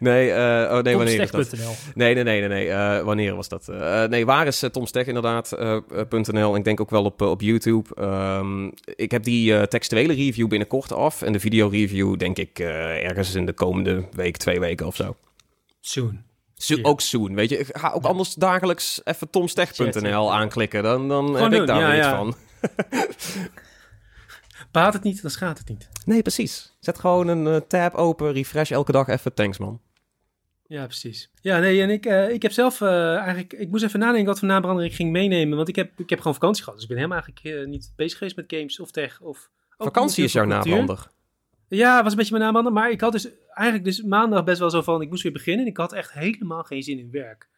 nee, 0.00 0.28
uh, 0.28 0.34
oh 0.70 0.78
nee, 0.78 0.96
wanneer 0.96 1.20
is 1.20 1.30
dat? 1.30 1.54
Nee, 1.94 2.14
nee, 2.14 2.24
nee, 2.24 2.40
nee, 2.40 2.48
nee. 2.48 2.66
Uh, 2.66 3.00
wanneer 3.00 3.34
was 3.34 3.48
dat? 3.48 3.66
nee, 4.10 4.26
waar 4.26 4.46
is 4.46 4.64
Tom 4.72 4.86
Stech 4.86 5.06
inderdaad? 5.06 5.56
.nl. 6.10 6.56
Ik 6.56 6.64
denk 6.64 6.80
ook 6.80 6.90
wel 6.90 7.04
op, 7.04 7.20
op 7.20 7.40
YouTube. 7.40 7.88
Um, 8.00 8.72
ik 8.84 9.10
heb 9.10 9.22
die 9.24 9.68
textuele 9.68 10.12
review 10.12 10.48
binnenkort 10.48 10.92
af. 10.92 11.22
En 11.22 11.32
de 11.32 11.40
video 11.40 11.68
review 11.68 12.18
denk 12.18 12.38
ik 12.38 12.58
ergens 12.58 13.34
in 13.34 13.46
de 13.46 13.52
komende 13.52 14.04
week, 14.12 14.36
twee 14.36 14.60
weken 14.60 14.86
of 14.86 14.96
zo. 14.96 15.16
Soon. 15.80 16.31
So, 16.62 16.74
yeah. 16.74 16.88
Ook 16.88 17.00
soon, 17.00 17.34
weet 17.34 17.50
je. 17.50 17.64
Ga 17.68 17.90
ook 17.90 18.04
anders 18.04 18.34
dagelijks 18.34 19.00
even 19.04 19.30
tomstech.nl 19.30 20.32
aanklikken. 20.32 20.82
Dan, 20.82 21.08
dan 21.08 21.36
heb 21.36 21.52
ik 21.52 21.66
daar 21.66 21.90
weer 21.90 21.98
iets 21.98 22.06
van. 22.06 22.34
Baat 24.72 24.92
het 24.92 25.02
niet, 25.02 25.22
dan 25.22 25.30
schaadt 25.30 25.58
het 25.58 25.68
niet. 25.68 25.88
Nee, 26.04 26.22
precies. 26.22 26.76
Zet 26.80 26.98
gewoon 26.98 27.28
een 27.28 27.46
uh, 27.46 27.56
tab 27.68 27.94
open, 27.94 28.32
refresh 28.32 28.70
elke 28.70 28.92
dag 28.92 29.08
even. 29.08 29.34
Thanks, 29.34 29.58
man. 29.58 29.80
Ja, 30.66 30.84
precies. 30.84 31.30
Ja, 31.40 31.58
nee, 31.58 31.82
en 31.82 31.90
ik, 31.90 32.06
uh, 32.06 32.30
ik 32.30 32.42
heb 32.42 32.52
zelf 32.52 32.80
uh, 32.80 33.16
eigenlijk... 33.16 33.52
Ik 33.52 33.70
moest 33.70 33.84
even 33.84 33.98
nadenken 33.98 34.26
wat 34.26 34.38
voor 34.38 34.48
nabrander 34.48 34.84
ik 34.84 34.94
ging 34.94 35.10
meenemen. 35.10 35.56
Want 35.56 35.68
ik 35.68 35.76
heb, 35.76 35.90
ik 35.96 36.10
heb 36.10 36.18
gewoon 36.18 36.34
vakantie 36.34 36.62
gehad. 36.62 36.74
Dus 36.78 36.88
ik 36.88 36.94
ben 36.94 37.02
helemaal 37.02 37.22
eigenlijk 37.22 37.68
niet 37.68 37.92
bezig 37.96 38.18
geweest 38.18 38.36
met 38.36 38.44
games 38.48 38.80
of 38.80 38.90
tech 38.90 39.20
of 39.20 39.50
Vakantie 39.78 40.24
is 40.24 40.32
jouw 40.32 40.44
nabrander. 40.44 41.10
Ja, 41.76 42.02
was 42.02 42.12
een 42.12 42.18
beetje 42.18 42.32
mijn 42.32 42.44
nabrander. 42.44 42.72
Maar 42.72 42.90
ik 42.90 43.00
had 43.00 43.12
dus 43.12 43.28
eigenlijk 43.48 43.84
dus 43.84 44.02
maandag 44.02 44.44
best 44.44 44.58
wel 44.58 44.70
zo 44.70 44.82
van, 44.82 45.02
ik 45.02 45.08
moest 45.08 45.22
weer 45.22 45.32
beginnen. 45.32 45.64
En 45.64 45.70
ik 45.70 45.76
had 45.76 45.92
echt 45.92 46.12
helemaal 46.12 46.62
geen 46.62 46.82
zin 46.82 46.98
in 46.98 47.10
werk. 47.10 47.48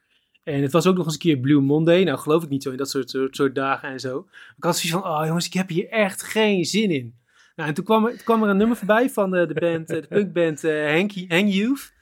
En 0.43 0.62
het 0.62 0.73
was 0.73 0.87
ook 0.87 0.97
nog 0.97 1.05
eens 1.05 1.15
een 1.15 1.21
keer 1.21 1.37
Blue 1.37 1.61
Monday. 1.61 2.05
Nou, 2.05 2.19
geloof 2.19 2.43
ik 2.43 2.49
niet 2.49 2.62
zo 2.62 2.71
in 2.71 2.77
dat 2.77 2.91
soort, 2.91 3.19
soort, 3.31 3.55
dagen 3.55 3.89
en 3.89 4.01
zo. 4.01 4.27
Ik 4.57 4.65
had 4.65 4.79
zoiets 4.79 5.01
van, 5.01 5.12
oh 5.12 5.27
jongens, 5.27 5.47
ik 5.47 5.53
heb 5.53 5.69
hier 5.69 5.89
echt 5.89 6.23
geen 6.23 6.65
zin 6.65 6.91
in. 6.91 7.15
Nou, 7.57 7.69
en 7.69 7.75
toen 7.75 7.85
kwam, 7.85 8.07
er, 8.07 8.23
kwam 8.25 8.43
er 8.43 8.49
een 8.49 8.57
nummer 8.57 8.77
voorbij 8.77 9.11
van 9.11 9.31
de, 9.31 9.47
de 9.47 9.55
band, 9.55 9.89
de 9.89 10.07
punkband 10.09 10.65
uh, 10.65 10.91
Hang 11.29 11.55
Youth. 11.55 11.93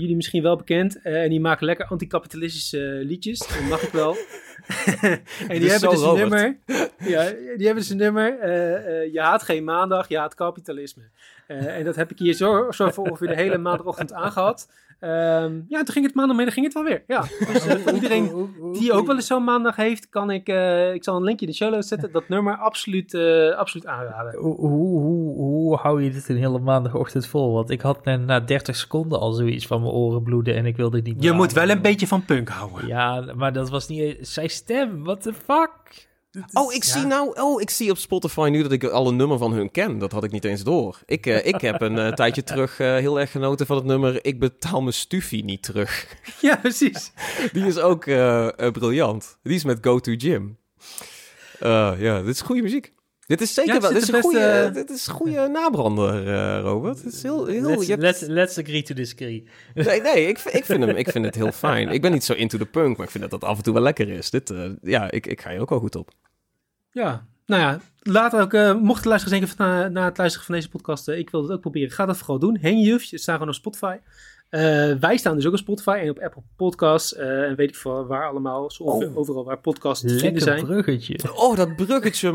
Jullie 0.00 0.16
misschien 0.16 0.42
wel 0.42 0.56
bekend. 0.56 1.02
en 1.02 1.28
die 1.28 1.40
maken 1.40 1.66
lekker 1.66 1.86
anticapitalistische 1.86 3.00
liedjes. 3.04 3.38
Dat 3.38 3.68
mag 3.68 3.82
ik 3.82 3.92
wel. 3.92 4.16
en 5.48 5.58
die 5.60 5.70
hebben 5.70 5.90
dus 5.90 6.02
een 6.02 6.14
nummer. 6.14 6.56
Ja, 6.98 7.30
die 7.30 7.66
hebben 7.66 7.74
dus 7.74 7.88
een 7.88 7.96
nummer. 7.96 8.48
je 9.12 9.20
haat 9.20 9.42
geen 9.42 9.64
maandag, 9.64 10.08
je 10.08 10.18
haat 10.18 10.34
kapitalisme. 10.34 11.02
En 11.46 11.84
dat 11.84 11.96
heb 11.96 12.10
ik 12.10 12.18
hier 12.18 12.32
zo, 12.32 12.70
zo 12.70 12.90
voor 12.90 13.04
ongeveer 13.04 13.28
de 13.28 13.34
hele 13.34 13.58
maandagochtend 13.58 14.12
aangehad. 14.12 14.68
Um, 15.04 15.64
ja, 15.68 15.82
toen 15.82 15.94
ging 15.94 16.06
het 16.06 16.14
maandag 16.14 16.52
ging 16.52 16.66
het 16.66 16.74
wel 16.74 16.84
weer. 16.84 17.02
Ja. 17.06 17.20
Dus 17.52 17.66
uh, 17.66 17.94
iedereen 17.94 18.50
die 18.72 18.92
ook 18.92 19.06
wel 19.06 19.16
eens 19.16 19.26
zo'n 19.26 19.44
maandag 19.44 19.76
heeft, 19.76 20.08
kan 20.08 20.30
ik, 20.30 20.48
uh, 20.48 20.94
ik 20.94 21.04
zal 21.04 21.16
een 21.16 21.22
linkje 21.22 21.46
in 21.46 21.52
de 21.52 21.58
show 21.58 21.70
notes 21.70 21.88
zetten, 21.88 22.12
dat 22.12 22.28
nummer 22.28 22.56
absoluut, 22.56 23.14
uh, 23.14 23.56
absoluut 23.56 23.86
aanraden. 23.86 24.40
Hoe, 24.40 24.56
hoe, 24.56 25.00
hoe, 25.00 25.36
hoe 25.36 25.76
hou 25.76 26.02
je 26.02 26.10
dit 26.10 26.28
een 26.28 26.36
hele 26.36 26.58
maandagochtend 26.58 27.26
vol? 27.26 27.52
Want 27.52 27.70
ik 27.70 27.80
had 27.80 28.04
net 28.04 28.26
na 28.26 28.40
30 28.40 28.76
seconden 28.76 29.20
al 29.20 29.32
zoiets 29.32 29.66
van 29.66 29.80
mijn 29.80 29.92
oren 29.92 30.22
bloeden 30.22 30.54
en 30.54 30.66
ik 30.66 30.76
wilde 30.76 31.00
niet 31.02 31.14
meer. 31.14 31.24
Je 31.24 31.32
moet 31.32 31.52
wel 31.52 31.68
een 31.68 31.82
beetje 31.82 32.06
van 32.06 32.24
punk 32.24 32.48
houden. 32.48 32.86
Ja, 32.86 33.24
maar 33.34 33.52
dat 33.52 33.70
was 33.70 33.88
niet 33.88 34.16
zijn 34.20 34.50
stem. 34.50 35.04
What 35.04 35.22
the 35.22 35.32
fuck? 35.32 36.08
Oh, 36.52 36.72
ik 36.72 36.84
zie 36.84 37.02
nou, 37.02 37.40
oh, 37.40 37.60
ik 37.60 37.70
zie 37.70 37.90
op 37.90 37.98
Spotify 37.98 38.48
nu 38.50 38.62
dat 38.62 38.72
ik 38.72 38.84
al 38.84 39.08
een 39.08 39.16
nummer 39.16 39.38
van 39.38 39.52
hun 39.52 39.70
ken. 39.70 39.98
Dat 39.98 40.12
had 40.12 40.24
ik 40.24 40.30
niet 40.30 40.44
eens 40.44 40.62
door. 40.62 41.00
Ik, 41.06 41.26
uh, 41.26 41.46
ik 41.46 41.60
heb 41.60 41.80
een 41.80 41.96
uh, 41.96 42.08
tijdje 42.22 42.42
terug 42.42 42.80
uh, 42.80 42.86
heel 42.86 43.20
erg 43.20 43.30
genoten 43.30 43.66
van 43.66 43.76
het 43.76 43.84
nummer 43.84 44.24
Ik 44.24 44.38
betaal 44.38 44.80
mijn 44.80 44.94
stufie 44.94 45.44
niet 45.44 45.62
terug. 45.62 46.06
Ja, 46.40 46.56
precies. 46.56 47.12
Die 47.52 47.66
is 47.66 47.78
ook 47.78 48.04
briljant. 48.72 49.38
Die 49.42 49.54
is 49.54 49.64
met 49.64 49.78
Go 49.80 49.98
To 49.98 50.14
Gym. 50.16 50.58
ja, 51.98 52.22
dit 52.22 52.34
is 52.34 52.40
goede 52.40 52.62
muziek. 52.62 52.93
Dit 53.26 53.40
is 53.40 53.54
zeker 53.54 53.80
wel. 53.80 53.92
Dit 53.92 54.02
is, 54.02 54.08
een 54.08 54.20
goede, 54.20 54.70
dit 54.72 54.90
is 54.90 55.06
goede 55.08 55.48
nabrander, 55.48 56.60
Robert. 56.60 57.02
Het 57.02 57.12
is 57.12 57.22
heel, 57.22 57.46
heel, 57.46 57.62
let's, 57.62 57.86
hebt... 57.86 58.02
let's, 58.02 58.20
let's, 58.20 58.58
agree 58.58 58.82
to 58.82 58.94
disagree. 58.94 59.48
Nee, 59.74 60.00
nee 60.00 60.26
ik, 60.26 60.38
ik, 60.38 60.64
vind 60.64 60.84
hem, 60.84 60.96
ik 60.96 61.10
vind 61.10 61.24
het 61.24 61.34
heel 61.34 61.52
fijn. 61.52 61.88
Ik 61.88 62.02
ben 62.02 62.12
niet 62.12 62.24
zo 62.24 62.32
into 62.32 62.58
the 62.58 62.66
punk, 62.66 62.96
maar 62.96 63.06
ik 63.06 63.12
vind 63.12 63.30
dat 63.30 63.40
dat 63.40 63.50
af 63.50 63.56
en 63.56 63.62
toe 63.62 63.74
wel 63.74 63.82
lekker 63.82 64.08
is. 64.08 64.30
Dit, 64.30 64.54
ja, 64.82 65.10
ik, 65.10 65.26
ik 65.26 65.40
ga 65.40 65.50
je 65.50 65.60
ook 65.60 65.70
wel 65.70 65.78
goed 65.78 65.96
op. 65.96 66.10
Ja, 66.90 67.26
nou 67.46 67.62
ja, 67.62 67.80
later 68.02 68.40
ook, 68.40 68.80
mocht 68.80 69.02
de 69.02 69.08
luisteraars 69.08 69.40
denken 69.40 69.56
na, 69.58 69.88
na 69.88 70.04
het 70.04 70.18
luisteren 70.18 70.46
van 70.46 70.54
deze 70.54 70.68
podcast, 70.68 71.08
ik 71.08 71.30
wil 71.30 71.42
het 71.42 71.50
ook 71.50 71.60
proberen, 71.60 71.90
ga 71.90 72.06
dat 72.06 72.16
vooral 72.16 72.38
doen. 72.38 72.58
Hang 72.62 72.84
Juf, 72.84 73.02
je 73.02 73.18
staat 73.18 73.34
gewoon 73.34 73.48
op 73.48 73.58
Spotify. 73.58 73.96
Uh, 74.54 74.94
wij 75.00 75.16
staan 75.16 75.36
dus 75.36 75.46
ook 75.46 75.52
op 75.52 75.58
Spotify 75.58 75.98
en 76.02 76.10
op 76.10 76.18
Apple 76.18 76.42
Podcasts 76.56 77.14
en 77.14 77.56
weet 77.56 77.68
ik 77.68 77.76
veel 77.76 78.06
waar 78.06 78.28
allemaal, 78.28 78.70
zo 78.70 78.82
oh. 78.82 79.16
overal 79.16 79.44
waar 79.44 79.58
podcasts 79.58 80.06
te 80.06 80.18
vinden 80.18 80.42
zijn. 80.42 80.64
bruggetje. 80.64 81.18
Oh, 81.34 81.56
dat 81.56 81.76
bruggetje. 81.76 82.32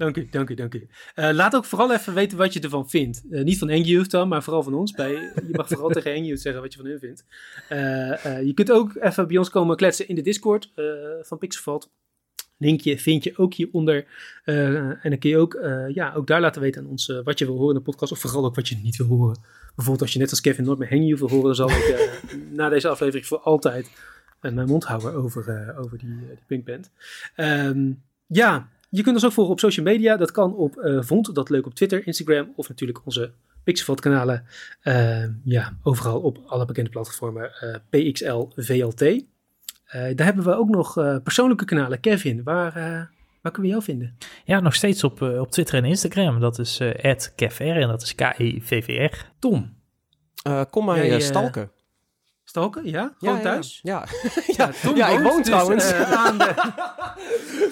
Dank 0.00 0.16
u, 0.16 0.28
dank 0.30 0.50
u, 0.50 0.54
dank 0.54 0.74
u. 0.74 0.88
Uh, 1.16 1.30
laat 1.32 1.56
ook 1.56 1.64
vooral 1.64 1.92
even 1.92 2.14
weten 2.14 2.38
wat 2.38 2.52
je 2.52 2.60
ervan 2.60 2.88
vindt. 2.88 3.22
Uh, 3.30 3.44
niet 3.44 3.58
van 3.58 3.80
Youth 3.82 4.10
dan, 4.10 4.28
maar 4.28 4.42
vooral 4.42 4.62
van 4.62 4.74
ons. 4.74 4.92
Bij, 4.92 5.10
je 5.10 5.48
mag 5.50 5.68
vooral 5.68 5.88
tegen 6.00 6.24
Youth 6.24 6.40
zeggen 6.40 6.62
wat 6.62 6.72
je 6.72 6.78
van 6.78 6.88
hun 6.88 6.98
vindt. 6.98 7.24
Uh, 7.72 8.42
je 8.42 8.52
kunt 8.54 8.72
ook 8.72 8.96
even 9.00 9.26
bij 9.26 9.36
ons 9.36 9.50
komen 9.50 9.76
kletsen 9.76 10.08
in 10.08 10.14
de 10.14 10.22
Discord 10.22 10.72
van 11.22 11.38
Pixelvault 11.38 11.90
linkje 12.60 12.98
vind 12.98 13.24
je 13.24 13.38
ook 13.38 13.54
hieronder. 13.54 14.06
Uh, 14.44 14.76
en 14.76 15.10
dan 15.10 15.18
kun 15.18 15.30
je 15.30 15.36
ook, 15.36 15.54
uh, 15.54 15.94
ja, 15.94 16.14
ook 16.14 16.26
daar 16.26 16.40
laten 16.40 16.60
weten 16.60 16.82
aan 16.82 16.88
ons 16.88 17.08
uh, 17.08 17.18
wat 17.24 17.38
je 17.38 17.44
wil 17.44 17.56
horen 17.56 17.74
in 17.74 17.74
de 17.74 17.90
podcast. 17.90 18.12
Of 18.12 18.18
vooral 18.18 18.44
ook 18.44 18.54
wat 18.54 18.68
je 18.68 18.76
niet 18.82 18.96
wil 18.96 19.06
horen. 19.06 19.38
Bijvoorbeeld 19.66 20.00
als 20.00 20.12
je 20.12 20.18
net 20.18 20.30
als 20.30 20.40
Kevin 20.40 20.64
nooit 20.64 20.78
meer 20.78 21.18
wil 21.18 21.28
horen. 21.28 21.44
Dan 21.44 21.54
zal 21.54 21.70
ik 21.70 22.18
na 22.50 22.68
deze 22.68 22.88
aflevering 22.88 23.26
voor 23.26 23.38
altijd 23.38 23.90
mijn 24.40 24.66
mond 24.66 24.84
houden 24.84 25.14
over, 25.14 25.74
over 25.78 25.98
die, 25.98 26.08
die 26.08 26.44
Pinkband. 26.46 26.90
Um, 27.36 28.02
ja, 28.26 28.68
je 28.90 29.02
kunt 29.02 29.14
ons 29.14 29.24
ook 29.24 29.32
volgen 29.32 29.52
op 29.52 29.60
social 29.60 29.86
media. 29.86 30.16
Dat 30.16 30.30
kan 30.30 30.54
op 30.54 30.98
Vond, 31.00 31.34
dat 31.34 31.50
leuk 31.50 31.66
op 31.66 31.74
Twitter, 31.74 32.06
Instagram 32.06 32.52
of 32.56 32.68
natuurlijk 32.68 33.00
onze 33.04 33.32
Pixelvat 33.64 34.00
kanalen. 34.00 34.44
Ehm, 34.82 35.32
ja, 35.44 35.76
overal 35.82 36.20
op 36.20 36.38
alle 36.46 36.64
bekende 36.64 36.90
platformen. 36.90 37.50
PXL, 37.90 38.46
VLT. 38.56 39.24
Uh, 39.94 40.16
daar 40.16 40.26
hebben 40.26 40.44
we 40.44 40.54
ook 40.54 40.68
nog 40.68 40.98
uh, 40.98 41.16
persoonlijke 41.22 41.64
kanalen. 41.64 42.00
Kevin, 42.00 42.42
waar, 42.42 42.76
uh, 42.76 42.82
waar 43.42 43.52
kunnen 43.52 43.62
we 43.62 43.68
jou 43.68 43.82
vinden? 43.82 44.16
Ja, 44.44 44.60
nog 44.60 44.74
steeds 44.74 45.04
op, 45.04 45.22
op 45.22 45.50
Twitter 45.50 45.74
en 45.74 45.84
Instagram. 45.84 46.40
Dat 46.40 46.58
is 46.58 46.80
@kevr 47.36 47.62
en 47.62 47.88
dat 47.88 48.02
is 48.02 48.14
K-I-V-V-R. 48.14 49.26
Tom. 49.38 49.76
kom 50.70 50.84
mij 50.84 51.20
stalken. 51.20 51.70
Stalken, 52.50 52.86
ja? 52.86 53.12
Gewoon 53.18 53.36
ja, 53.36 53.42
thuis? 53.42 53.80
Ja, 53.82 54.04
ja. 54.46 54.70
ja, 54.82 54.92
ja 54.94 55.08
ik 55.08 55.20
woon 55.20 55.36
dus, 55.36 55.46
trouwens. 55.46 55.92
Uh, 55.92 56.12
aan 56.12 56.38
de... 56.38 56.54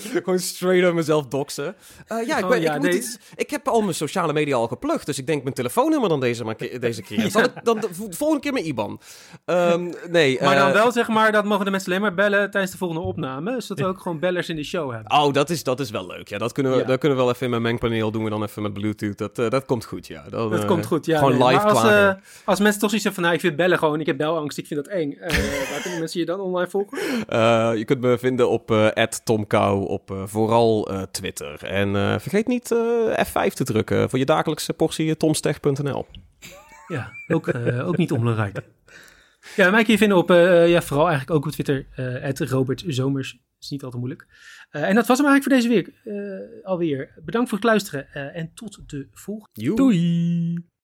Gewoon 0.24 0.39
straight 0.39 0.89
up 0.89 0.95
mezelf 0.95 1.26
doxen. 1.26 1.74
Uh, 2.09 2.26
ja, 2.26 2.39
ik, 2.39 2.49
ben, 2.49 2.62
ik, 2.62 2.79
moet 2.79 2.95
iets, 2.95 3.18
ik 3.37 3.51
heb 3.51 3.68
al 3.68 3.81
mijn 3.81 3.95
sociale 3.95 4.33
media 4.33 4.57
al 4.57 4.68
geplukt, 4.68 5.07
dus 5.07 5.18
ik 5.18 5.26
denk 5.26 5.43
mijn 5.43 5.55
telefoonnummer 5.55 6.09
dan 6.09 6.20
deze, 6.20 6.45
maar, 6.45 6.57
deze 6.81 7.03
keer. 7.03 7.31
Zal 7.31 7.43
ik 7.43 7.51
dan 7.62 7.81
de, 7.81 7.89
volgende 8.11 8.43
keer 8.43 8.53
mijn 8.53 8.66
IBAN? 8.66 9.01
Um, 9.47 9.93
nee. 10.11 10.39
Maar 10.43 10.57
dan 10.57 10.68
uh, 10.68 10.74
wel 10.74 10.93
zeg 10.93 11.09
maar, 11.09 11.33
dat 11.33 11.45
mogen 11.45 11.64
de 11.64 11.70
mensen 11.70 11.91
alleen 11.91 12.03
maar 12.03 12.14
bellen 12.14 12.51
tijdens 12.51 12.72
de 12.72 12.79
volgende 12.79 13.03
opname, 13.03 13.61
zodat 13.61 13.85
we 13.85 13.91
ook 13.91 14.01
gewoon 14.01 14.18
bellers 14.18 14.49
in 14.49 14.57
de 14.57 14.64
show 14.64 14.93
hebben. 14.93 15.12
Oh, 15.12 15.33
dat 15.33 15.51
is, 15.51 15.62
dat 15.62 15.81
is 15.81 15.91
wel 15.91 16.07
leuk. 16.07 16.29
Ja, 16.29 16.39
dat 16.39 16.53
kunnen 16.53 16.76
we, 16.76 16.85
dat 16.85 16.99
kunnen 16.99 17.18
we 17.18 17.24
wel 17.24 17.33
even 17.33 17.45
in 17.45 17.51
mijn 17.51 17.62
mengpaneel 17.62 18.11
doen 18.11 18.24
we 18.24 18.31
dan 18.31 18.43
even 18.43 18.62
met 18.62 18.72
Bluetooth. 18.72 19.18
Dat, 19.18 19.37
dat 19.37 19.64
komt 19.64 19.85
goed, 19.85 20.07
ja. 20.07 20.24
Dan, 20.29 20.51
dat 20.51 20.64
komt 20.64 20.87
goed, 20.87 21.07
ja. 21.07 21.18
Gewoon 21.18 21.39
nee. 21.39 21.49
live 21.49 21.66
als, 21.66 22.14
als 22.45 22.61
mensen 22.61 22.81
toch 22.81 22.91
zoiets 22.91 23.05
hebben 23.05 23.12
van, 23.12 23.22
nou, 23.22 23.35
ik 23.35 23.41
vind 23.41 23.57
bellen 23.57 23.79
gewoon, 23.79 24.01
ik 24.01 24.07
heb 24.07 24.16
belangst, 24.16 24.59
ik 24.59 24.66
vind 24.69 24.85
dat 24.85 24.95
eng. 24.95 25.12
Uh, 25.12 25.21
waar 25.71 25.81
kunnen 25.83 25.99
mensen 25.99 26.21
je 26.21 26.27
dan 26.27 26.41
online 26.41 26.71
volgen? 26.71 26.99
Uh, 26.99 27.71
je 27.77 27.85
kunt 27.85 28.01
me 28.01 28.19
vinden 28.19 28.49
op 28.49 28.71
uh, 28.71 28.89
@tomkou 29.25 29.89
op 29.89 30.11
uh, 30.11 30.27
vooral 30.27 30.89
Twitter. 31.11 31.64
En 31.64 32.21
vergeet 32.21 32.47
niet 32.47 32.75
F5 33.27 33.53
te 33.55 33.64
drukken 33.64 34.11
voor 34.11 34.19
je 34.19 34.25
dagelijkse 34.25 34.73
portie 34.73 35.16
tomstech.nl. 35.16 36.07
Ja, 36.87 37.12
ook, 37.29 37.55
ook 37.83 37.97
niet 37.97 38.12
onbelangrijk. 38.12 38.61
Ja, 39.57 39.71
mij 39.71 39.83
kun 39.83 39.93
je 39.93 39.99
vinden 39.99 40.19
op, 40.19 40.29
ja, 40.69 40.83
vooral 40.83 41.09
eigenlijk 41.09 41.37
ook 41.37 41.47
op 41.47 41.53
Twitter, 41.53 41.87
uh, 41.97 42.49
Robert 42.49 42.85
Zomers. 42.87 43.39
is 43.61 43.71
niet 43.71 43.83
altijd 43.83 44.03
moeilijk. 44.03 44.27
Uh, 44.73 44.89
en 44.89 44.95
dat 44.95 45.07
was 45.07 45.19
hem 45.19 45.27
eigenlijk 45.27 45.43
voor 45.43 45.53
deze 45.53 45.69
week 45.69 46.01
uh, 46.05 46.64
alweer. 46.64 47.21
Bedankt 47.25 47.49
voor 47.49 47.59
het 47.59 47.66
luisteren 47.66 48.35
en 48.35 48.51
tot 48.55 48.83
de 48.87 49.09
volgende. 49.12 49.75
Doei! 49.75 50.69